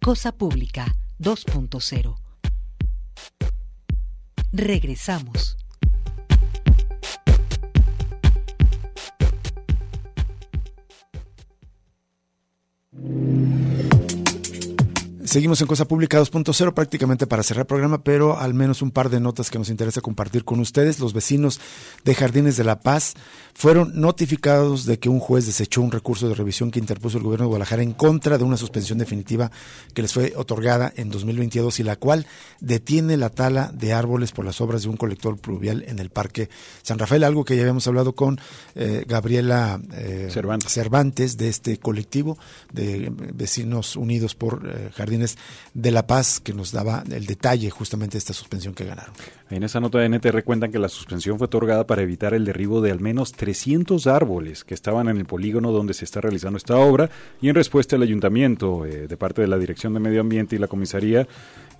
Cosa 0.00 0.32
Pública 0.32 0.96
2.0. 1.18 2.16
Regresamos. 4.52 5.58
Seguimos 15.34 15.60
en 15.60 15.66
Cosa 15.66 15.88
Pública 15.88 16.20
2.0 16.20 16.74
prácticamente 16.74 17.26
para 17.26 17.42
cerrar 17.42 17.62
el 17.62 17.66
programa, 17.66 18.04
pero 18.04 18.38
al 18.38 18.54
menos 18.54 18.82
un 18.82 18.92
par 18.92 19.10
de 19.10 19.18
notas 19.18 19.50
que 19.50 19.58
nos 19.58 19.68
interesa 19.68 20.00
compartir 20.00 20.44
con 20.44 20.60
ustedes. 20.60 21.00
Los 21.00 21.12
vecinos 21.12 21.60
de 22.04 22.14
Jardines 22.14 22.56
de 22.56 22.62
la 22.62 22.78
Paz 22.78 23.14
fueron 23.52 24.00
notificados 24.00 24.86
de 24.86 25.00
que 25.00 25.08
un 25.08 25.18
juez 25.18 25.44
desechó 25.44 25.82
un 25.82 25.90
recurso 25.90 26.28
de 26.28 26.36
revisión 26.36 26.70
que 26.70 26.78
interpuso 26.78 27.18
el 27.18 27.24
gobierno 27.24 27.46
de 27.46 27.48
Guadalajara 27.48 27.82
en 27.82 27.94
contra 27.94 28.38
de 28.38 28.44
una 28.44 28.56
suspensión 28.56 28.98
definitiva 28.98 29.50
que 29.92 30.02
les 30.02 30.12
fue 30.12 30.34
otorgada 30.36 30.92
en 30.94 31.10
2022 31.10 31.80
y 31.80 31.82
la 31.82 31.96
cual 31.96 32.28
detiene 32.60 33.16
la 33.16 33.30
tala 33.30 33.72
de 33.74 33.92
árboles 33.92 34.30
por 34.30 34.44
las 34.44 34.60
obras 34.60 34.84
de 34.84 34.88
un 34.88 34.96
colector 34.96 35.36
pluvial 35.38 35.84
en 35.88 35.98
el 35.98 36.10
Parque 36.10 36.48
San 36.82 37.00
Rafael, 37.00 37.24
algo 37.24 37.44
que 37.44 37.56
ya 37.56 37.62
habíamos 37.62 37.88
hablado 37.88 38.14
con 38.14 38.38
eh, 38.76 39.04
Gabriela 39.08 39.80
eh, 39.94 40.28
Cervantes. 40.30 41.36
de 41.36 41.48
este 41.48 41.78
colectivo 41.78 42.38
de 42.72 43.10
Vecinos 43.34 43.96
Unidos 43.96 44.36
por 44.36 44.62
eh, 44.64 44.90
Jardines 44.94 45.23
de 45.74 45.90
La 45.90 46.06
Paz 46.06 46.40
que 46.40 46.52
nos 46.52 46.72
daba 46.72 47.04
el 47.10 47.26
detalle 47.26 47.70
justamente 47.70 48.12
de 48.12 48.18
esta 48.18 48.32
suspensión 48.32 48.74
que 48.74 48.84
ganaron. 48.84 49.14
En 49.50 49.62
esa 49.62 49.80
nota 49.80 49.98
de 49.98 50.08
NTR 50.08 50.42
cuentan 50.42 50.72
que 50.72 50.78
la 50.78 50.88
suspensión 50.88 51.38
fue 51.38 51.46
otorgada 51.46 51.86
para 51.86 52.02
evitar 52.02 52.34
el 52.34 52.44
derribo 52.44 52.80
de 52.80 52.90
al 52.90 53.00
menos 53.00 53.32
300 53.32 54.06
árboles 54.06 54.64
que 54.64 54.74
estaban 54.74 55.08
en 55.08 55.18
el 55.18 55.26
polígono 55.26 55.70
donde 55.70 55.94
se 55.94 56.04
está 56.04 56.20
realizando 56.20 56.56
esta 56.56 56.76
obra 56.76 57.10
y 57.40 57.48
en 57.48 57.54
respuesta 57.54 57.96
al 57.96 58.02
ayuntamiento 58.02 58.86
eh, 58.86 59.06
de 59.06 59.16
parte 59.16 59.42
de 59.42 59.48
la 59.48 59.58
Dirección 59.58 59.94
de 59.94 60.00
Medio 60.00 60.20
Ambiente 60.20 60.56
y 60.56 60.58
la 60.58 60.68
comisaría 60.68 61.28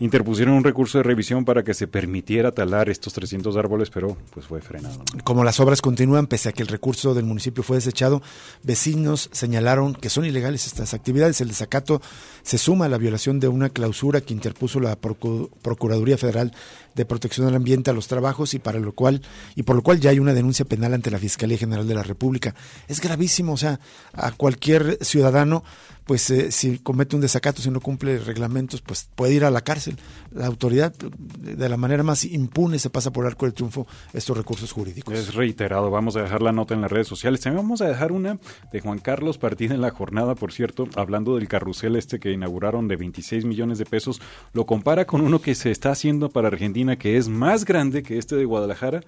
interpusieron 0.01 0.55
un 0.55 0.65
recurso 0.65 0.99
de 0.99 1.05
revisión 1.05 1.45
para 1.45 1.63
que 1.63 1.75
se 1.75 1.87
permitiera 1.87 2.53
talar 2.53 2.89
estos 2.89 3.13
300 3.13 3.57
árboles, 3.57 3.91
pero 3.91 4.17
pues 4.31 4.47
fue 4.47 4.61
frenado. 4.61 5.03
Como 5.25 5.45
las 5.45 5.61
obras 5.61 5.81
continúan, 5.81 6.27
pese 6.27 6.49
a 6.49 6.53
que 6.53 6.63
el 6.63 6.69
recurso 6.69 7.15
del 7.15 7.25
municipio 7.25 7.63
fue 7.63 7.77
desechado, 7.77 8.23
vecinos 8.63 9.29
señalaron 9.33 9.95
que 9.95 10.11
son 10.11 10.25
ilegales 10.25 10.67
estas 10.67 10.95
actividades. 10.95 11.41
El 11.41 11.49
desacato 11.49 12.01
se 12.43 12.59
suma 12.59 12.87
a 12.87 12.89
la 12.89 12.99
violación 12.99 13.41
de 13.41 13.49
una 13.49 13.71
clausura 13.71 14.21
que 14.21 14.35
interpuso 14.35 14.81
la 14.81 14.97
Procuraduría 14.97 16.19
Federal 16.19 16.53
de 16.95 17.05
Protección 17.05 17.47
del 17.47 17.57
Ambiente 17.57 17.91
a 17.91 17.95
los 17.95 18.09
trabajos 18.09 18.55
y 18.55 18.59
para 18.59 18.79
lo 18.79 18.93
cual 18.93 19.23
y 19.55 19.63
por 19.63 19.77
lo 19.77 19.83
cual 19.83 20.01
ya 20.01 20.11
hay 20.11 20.19
una 20.19 20.35
denuncia 20.35 20.65
penal 20.65 20.95
ante 20.95 21.11
la 21.11 21.19
Fiscalía 21.19 21.59
General 21.59 21.87
de 21.87 21.95
la 21.95 22.03
República. 22.03 22.55
Es 22.89 23.01
gravísimo, 23.01 23.53
o 23.53 23.57
sea, 23.57 23.81
a 24.13 24.33
cualquier 24.33 24.99
ciudadano 25.01 25.65
pues 26.05 26.29
eh, 26.31 26.51
si 26.51 26.79
comete 26.79 27.17
un 27.17 27.23
desacato, 27.23 27.63
si 27.63 27.71
no 27.71 27.81
cumple 27.81 28.19
reglamentos, 28.19 28.83
pues 28.83 29.09
puede 29.15 29.35
ir 29.35 29.45
a 29.45 29.51
la 29.51 29.63
cárcel. 29.63 29.97
La 30.33 30.47
autoridad 30.47 30.93
de 30.95 31.69
la 31.69 31.77
manera 31.77 32.03
más 32.03 32.25
impune 32.25 32.79
se 32.79 32.91
pasa 32.91 33.13
por 33.13 33.27
arco 33.27 33.47
del 33.47 33.55
triunfo 33.55 33.87
estos 34.13 34.37
recursos 34.37 34.73
jurídicos. 34.73 35.15
Es 35.15 35.35
reiterado, 35.35 35.91
vamos 35.91 36.17
a 36.17 36.23
dejar 36.23 36.43
la 36.43 36.53
nota 36.53 36.75
en 36.75 36.83
las 36.83 36.93
redes 36.93 37.09
sociales. 37.09 37.41
También 37.41 37.65
vamos 37.65 37.81
a 37.81 37.89
dejar 37.89 38.13
una 38.13 38.39
de 38.73 38.81
Juan 38.81 38.99
Carlos 38.99 39.39
Partida 39.39 39.75
en 39.75 39.81
la 39.81 39.91
jornada, 39.91 40.35
por 40.35 40.53
cierto, 40.53 40.89
hablando 40.95 41.37
del 41.37 41.49
carrusel 41.49 41.97
este 41.97 42.21
que 42.21 42.33
inauguraron 42.33 42.87
de 42.89 42.97
26 42.97 43.45
millones 43.45 43.79
de 43.79 43.87
pesos, 43.87 44.21
lo 44.53 44.67
compara 44.67 45.07
con 45.07 45.21
uno 45.21 45.41
que 45.41 45.55
se 45.55 45.71
está 45.71 45.91
haciendo 45.91 46.29
para 46.29 46.49
Argentina 46.49 46.84
que 46.99 47.17
es 47.17 47.29
más 47.29 47.65
grande 47.65 48.03
que 48.03 48.19
este 48.19 48.37
de 48.37 48.45
Guadalajara 48.45 49.01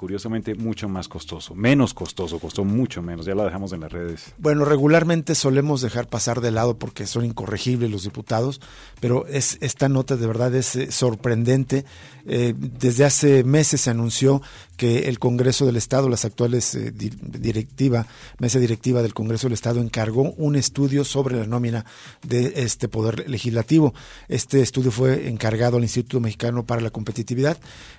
curiosamente 0.00 0.54
mucho 0.54 0.88
más 0.88 1.08
costoso, 1.08 1.54
menos 1.54 1.92
costoso, 1.92 2.38
costó 2.38 2.64
mucho 2.64 3.02
menos, 3.02 3.26
ya 3.26 3.34
la 3.34 3.44
dejamos 3.44 3.74
en 3.74 3.80
las 3.80 3.92
redes. 3.92 4.32
Bueno, 4.38 4.64
regularmente 4.64 5.34
solemos 5.34 5.82
dejar 5.82 6.08
pasar 6.08 6.40
de 6.40 6.50
lado 6.50 6.78
porque 6.78 7.06
son 7.06 7.26
incorregibles 7.26 7.90
los 7.90 8.04
diputados, 8.04 8.62
pero 8.98 9.26
es, 9.26 9.58
esta 9.60 9.90
nota 9.90 10.16
de 10.16 10.26
verdad 10.26 10.54
es 10.54 10.74
eh, 10.74 10.90
sorprendente. 10.90 11.84
Eh, 12.26 12.54
desde 12.56 13.04
hace 13.04 13.44
meses 13.44 13.82
se 13.82 13.90
anunció 13.90 14.40
que 14.78 15.10
el 15.10 15.18
Congreso 15.18 15.66
del 15.66 15.76
Estado, 15.76 16.08
las 16.08 16.24
actuales 16.24 16.74
eh, 16.74 16.92
directiva, 16.92 18.06
mesa 18.38 18.58
directiva 18.58 19.02
del 19.02 19.12
Congreso 19.12 19.48
del 19.48 19.54
Estado 19.54 19.82
encargó 19.82 20.32
un 20.38 20.56
estudio 20.56 21.04
sobre 21.04 21.36
la 21.36 21.46
nómina 21.46 21.84
de 22.26 22.54
este 22.56 22.88
poder 22.88 23.28
legislativo. 23.28 23.92
Este 24.28 24.62
estudio 24.62 24.92
fue 24.92 25.28
encargado 25.28 25.76
al 25.76 25.82
Instituto 25.82 26.20
Mexicano 26.20 26.64
para 26.64 26.80
la 26.80 26.88
Competitividad 26.88 27.58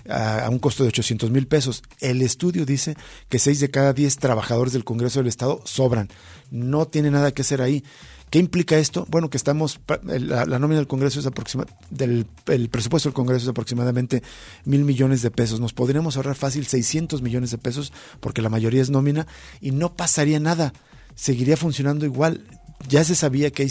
a, 0.10 0.45
a 0.45 0.49
un 0.49 0.58
costo 0.58 0.82
de 0.84 0.89
800 0.89 1.30
mil 1.30 1.45
pesos. 1.45 1.84
El 2.00 2.22
estudio 2.22 2.66
dice 2.66 2.96
que 3.30 3.39
seis 3.39 3.60
de 3.60 3.70
cada 3.70 3.94
diez 3.94 4.18
trabajadores 4.18 4.74
del 4.74 4.84
Congreso 4.84 5.20
del 5.20 5.28
Estado 5.28 5.62
sobran. 5.66 6.10
No 6.50 6.88
tiene 6.88 7.12
nada 7.12 7.32
que 7.32 7.42
hacer 7.42 7.62
ahí. 7.62 7.84
¿Qué 8.32 8.39
implica 8.39 8.78
esto? 8.78 9.06
Bueno, 9.10 9.30
que 9.30 9.36
estamos, 9.36 9.82
la, 10.06 10.46
nómina 10.46 10.78
del 10.78 10.88
Congreso 10.88 11.20
es 11.20 11.26
aproximadamente, 11.26 11.86
del 11.89 12.26
el 12.48 12.70
presupuesto 12.70 13.10
del 13.10 13.14
Congreso 13.14 13.44
es 13.44 13.50
aproximadamente 13.50 14.24
mil 14.64 14.86
millones 14.86 15.22
de 15.22 15.32
pesos. 15.32 15.60
Nos 15.60 15.74
podríamos 15.74 16.16
ahorrar 16.16 16.36
fácil 16.36 16.66
600 16.66 17.22
millones 17.22 17.52
de 17.52 17.58
pesos 17.58 17.92
porque 18.22 18.42
la 18.42 18.48
mayoría 18.48 18.82
es 18.82 18.89
nómina 18.89 19.28
y 19.60 19.72
no 19.72 19.98
pasaría 19.98 20.39
nada. 20.39 20.72
Seguiría 21.14 21.58
funcionando 21.58 22.06
igual 22.06 22.46
ya 22.88 23.03
se 23.03 23.15
sabía 23.15 23.51
que 23.51 23.69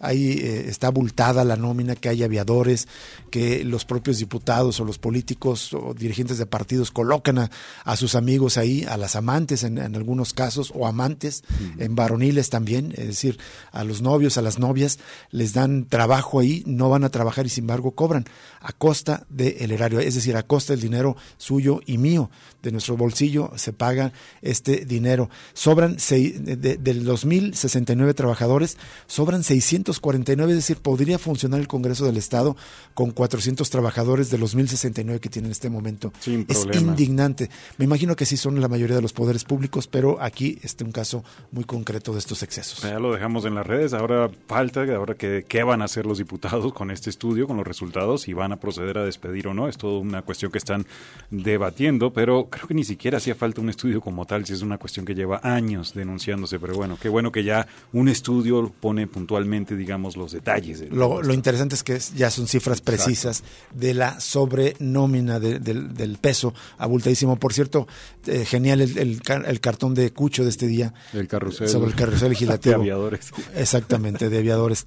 ahí, 0.00 0.32
eh, 0.32 0.66
está 0.68 0.88
abultada 0.88 1.44
la 1.44 1.56
nómina, 1.56 1.96
que 1.96 2.08
hay 2.08 2.22
aviadores, 2.22 2.88
que 3.30 3.64
los 3.64 3.84
propios 3.84 4.18
diputados 4.18 4.78
o 4.80 4.84
los 4.84 4.98
políticos 4.98 5.72
o 5.72 5.94
dirigentes 5.94 6.38
de 6.38 6.46
partidos 6.46 6.90
colocan 6.90 7.38
a, 7.84 7.96
sus 7.96 8.14
amigos 8.14 8.58
ahí, 8.58 8.84
a 8.88 8.96
las 8.96 9.16
amantes 9.16 9.64
en, 9.64 9.78
algunos 9.78 10.32
casos, 10.34 10.72
o 10.74 10.86
amantes, 10.86 11.44
en 11.78 11.94
varoniles 11.94 12.50
también, 12.50 12.92
es 12.96 13.06
decir, 13.06 13.38
a 13.72 13.84
los 13.84 14.02
novios, 14.02 14.36
a 14.38 14.42
las 14.42 14.58
novias, 14.58 14.98
les 15.30 15.52
dan 15.52 15.86
trabajo 15.86 16.40
ahí, 16.40 16.62
no 16.66 16.90
van 16.90 17.04
a 17.04 17.10
trabajar 17.10 17.46
y 17.46 17.48
sin 17.48 17.64
embargo 17.64 17.92
cobran 17.92 18.24
a 18.60 18.72
costa 18.72 19.26
del 19.28 19.70
erario, 19.70 20.00
es 20.00 20.14
decir, 20.14 20.36
a 20.36 20.42
costa 20.42 20.72
del 20.72 20.82
dinero 20.82 21.16
suyo 21.38 21.80
y 21.86 21.98
mío, 21.98 22.30
de 22.62 22.72
nuestro 22.72 22.96
bolsillo 22.96 23.52
se 23.56 23.72
paga 23.72 24.12
este 24.42 24.84
dinero. 24.84 25.30
Sobran 25.52 25.96
de, 25.96 26.56
de, 26.56 26.76
de 26.76 26.94
los 26.94 27.26
1.069 27.26 28.14
trabajadores 28.14 28.33
trabajadores, 28.34 28.76
sobran 29.06 29.44
649, 29.44 30.52
es 30.52 30.58
decir, 30.58 30.78
podría 30.78 31.18
funcionar 31.18 31.60
el 31.60 31.68
Congreso 31.68 32.04
del 32.04 32.16
Estado 32.16 32.56
con 32.92 33.12
400 33.12 33.70
trabajadores 33.70 34.30
de 34.30 34.38
los 34.38 34.54
1069 34.54 35.20
que 35.20 35.28
tiene 35.28 35.46
en 35.46 35.52
este 35.52 35.70
momento. 35.70 36.12
es 36.26 36.66
indignante. 36.74 37.48
Me 37.78 37.84
imagino 37.84 38.16
que 38.16 38.26
sí 38.26 38.36
son 38.36 38.60
la 38.60 38.68
mayoría 38.68 38.96
de 38.96 39.02
los 39.02 39.12
poderes 39.12 39.44
públicos, 39.44 39.86
pero 39.86 40.20
aquí 40.20 40.58
está 40.62 40.84
un 40.84 40.90
caso 40.90 41.22
muy 41.52 41.64
concreto 41.64 42.12
de 42.12 42.18
estos 42.18 42.42
excesos. 42.42 42.82
Ya 42.82 42.98
lo 42.98 43.12
dejamos 43.12 43.44
en 43.44 43.54
las 43.54 43.66
redes, 43.66 43.94
ahora 43.94 44.30
falta, 44.48 44.82
ahora 44.94 45.14
que 45.14 45.44
qué 45.48 45.62
van 45.62 45.82
a 45.82 45.84
hacer 45.84 46.04
los 46.04 46.18
diputados 46.18 46.72
con 46.72 46.90
este 46.90 47.10
estudio, 47.10 47.46
con 47.46 47.56
los 47.56 47.66
resultados, 47.66 48.22
si 48.22 48.32
van 48.32 48.52
a 48.52 48.56
proceder 48.56 48.98
a 48.98 49.04
despedir 49.04 49.46
o 49.46 49.54
no, 49.54 49.68
es 49.68 49.78
toda 49.78 50.00
una 50.00 50.22
cuestión 50.22 50.50
que 50.50 50.58
están 50.58 50.86
debatiendo, 51.30 52.12
pero 52.12 52.48
creo 52.50 52.66
que 52.66 52.74
ni 52.74 52.84
siquiera 52.84 53.18
hacía 53.18 53.36
falta 53.36 53.60
un 53.60 53.70
estudio 53.70 54.00
como 54.00 54.26
tal, 54.26 54.44
si 54.44 54.52
es 54.52 54.62
una 54.62 54.78
cuestión 54.78 55.06
que 55.06 55.14
lleva 55.14 55.40
años 55.42 55.94
denunciándose, 55.94 56.58
pero 56.58 56.74
bueno, 56.74 56.98
qué 57.00 57.08
bueno 57.08 57.30
que 57.30 57.44
ya 57.44 57.66
un 57.92 58.08
estudio 58.08 58.23
estudio 58.24 58.72
pone 58.80 59.06
puntualmente, 59.06 59.76
digamos, 59.76 60.16
los 60.16 60.32
detalles. 60.32 60.90
lo, 60.90 61.20
lo, 61.20 61.34
interesante 61.34 61.74
es 61.74 61.82
que 61.82 61.98
ya 62.16 62.30
son 62.30 62.48
cifras 62.48 62.80
precisas 62.80 63.44
de 63.74 63.92
la 63.92 64.18
sobrenómina 64.18 65.38
del 65.38 66.18
peso 66.20 66.54
abultadísimo. 66.78 67.36
Por 67.36 67.52
cierto, 67.52 67.86
eh, 68.26 68.46
genial 68.46 68.80
el, 68.80 68.96
el, 68.96 69.60
cartón 69.60 69.94
de 69.94 70.10
Cucho 70.12 70.42
de 70.42 70.48
este 70.48 70.66
día. 70.66 70.94
El 71.12 71.28
carrusel. 71.28 71.68
Sobre 71.68 71.90
el 71.90 71.96
carrusel 71.96 72.28
legislativo. 72.34 72.76
De 72.76 72.80
aviadores. 72.80 73.30
Exactamente, 73.54 74.30
de 74.30 74.38
aviadores. 74.38 74.86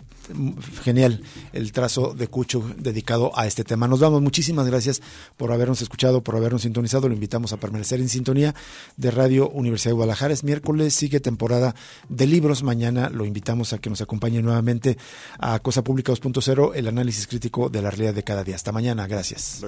Genial 0.83 1.21
el 1.53 1.71
trazo 1.71 2.13
de 2.13 2.27
Cucho 2.27 2.63
dedicado 2.77 3.31
a 3.37 3.45
este 3.45 3.63
tema. 3.63 3.87
Nos 3.87 3.99
vamos. 3.99 4.21
Muchísimas 4.21 4.65
gracias 4.65 5.01
por 5.37 5.51
habernos 5.51 5.81
escuchado, 5.83 6.23
por 6.23 6.35
habernos 6.35 6.63
sintonizado. 6.63 7.07
Lo 7.07 7.13
invitamos 7.13 7.53
a 7.53 7.57
permanecer 7.57 8.01
en 8.01 8.09
sintonía 8.09 8.55
de 8.97 9.11
Radio 9.11 9.49
Universidad 9.49 9.91
de 9.91 9.95
Guadalajara. 9.95 10.33
Es 10.33 10.43
miércoles, 10.43 10.95
sigue 10.95 11.19
temporada 11.19 11.75
de 12.09 12.25
libros. 12.25 12.63
Mañana 12.63 13.09
lo 13.09 13.26
invitamos 13.27 13.73
a 13.73 13.77
que 13.77 13.89
nos 13.89 14.01
acompañe 14.01 14.41
nuevamente 14.41 14.97
a 15.39 15.59
Cosa 15.59 15.83
Pública 15.83 16.11
2.0, 16.11 16.71
el 16.75 16.87
análisis 16.87 17.27
crítico 17.27 17.69
de 17.69 17.81
la 17.81 17.91
realidad 17.91 18.13
de 18.13 18.23
cada 18.23 18.43
día. 18.43 18.55
Hasta 18.55 18.71
mañana, 18.71 19.07
gracias. 19.07 19.61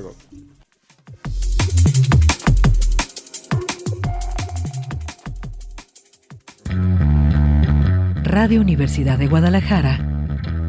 Radio 8.24 8.62
Universidad 8.62 9.18
de 9.18 9.28
Guadalajara 9.28 10.00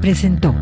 presentó 0.00 0.54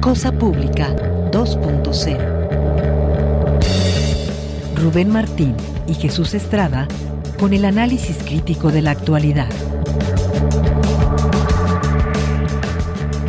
Cosa 0.00 0.30
Pública 0.30 0.94
2.0. 1.32 2.38
Rubén 4.76 5.10
Martín 5.10 5.56
y 5.88 5.94
Jesús 5.94 6.34
Estrada 6.34 6.86
con 7.38 7.52
el 7.52 7.64
análisis 7.64 8.18
crítico 8.18 8.70
de 8.70 8.82
la 8.82 8.92
actualidad. 8.92 9.48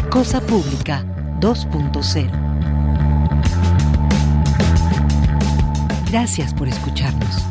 Cosa 0.10 0.42
Pública 0.42 1.04
2.0. 1.40 2.30
Gracias 6.10 6.54
por 6.54 6.68
escucharnos. 6.68 7.49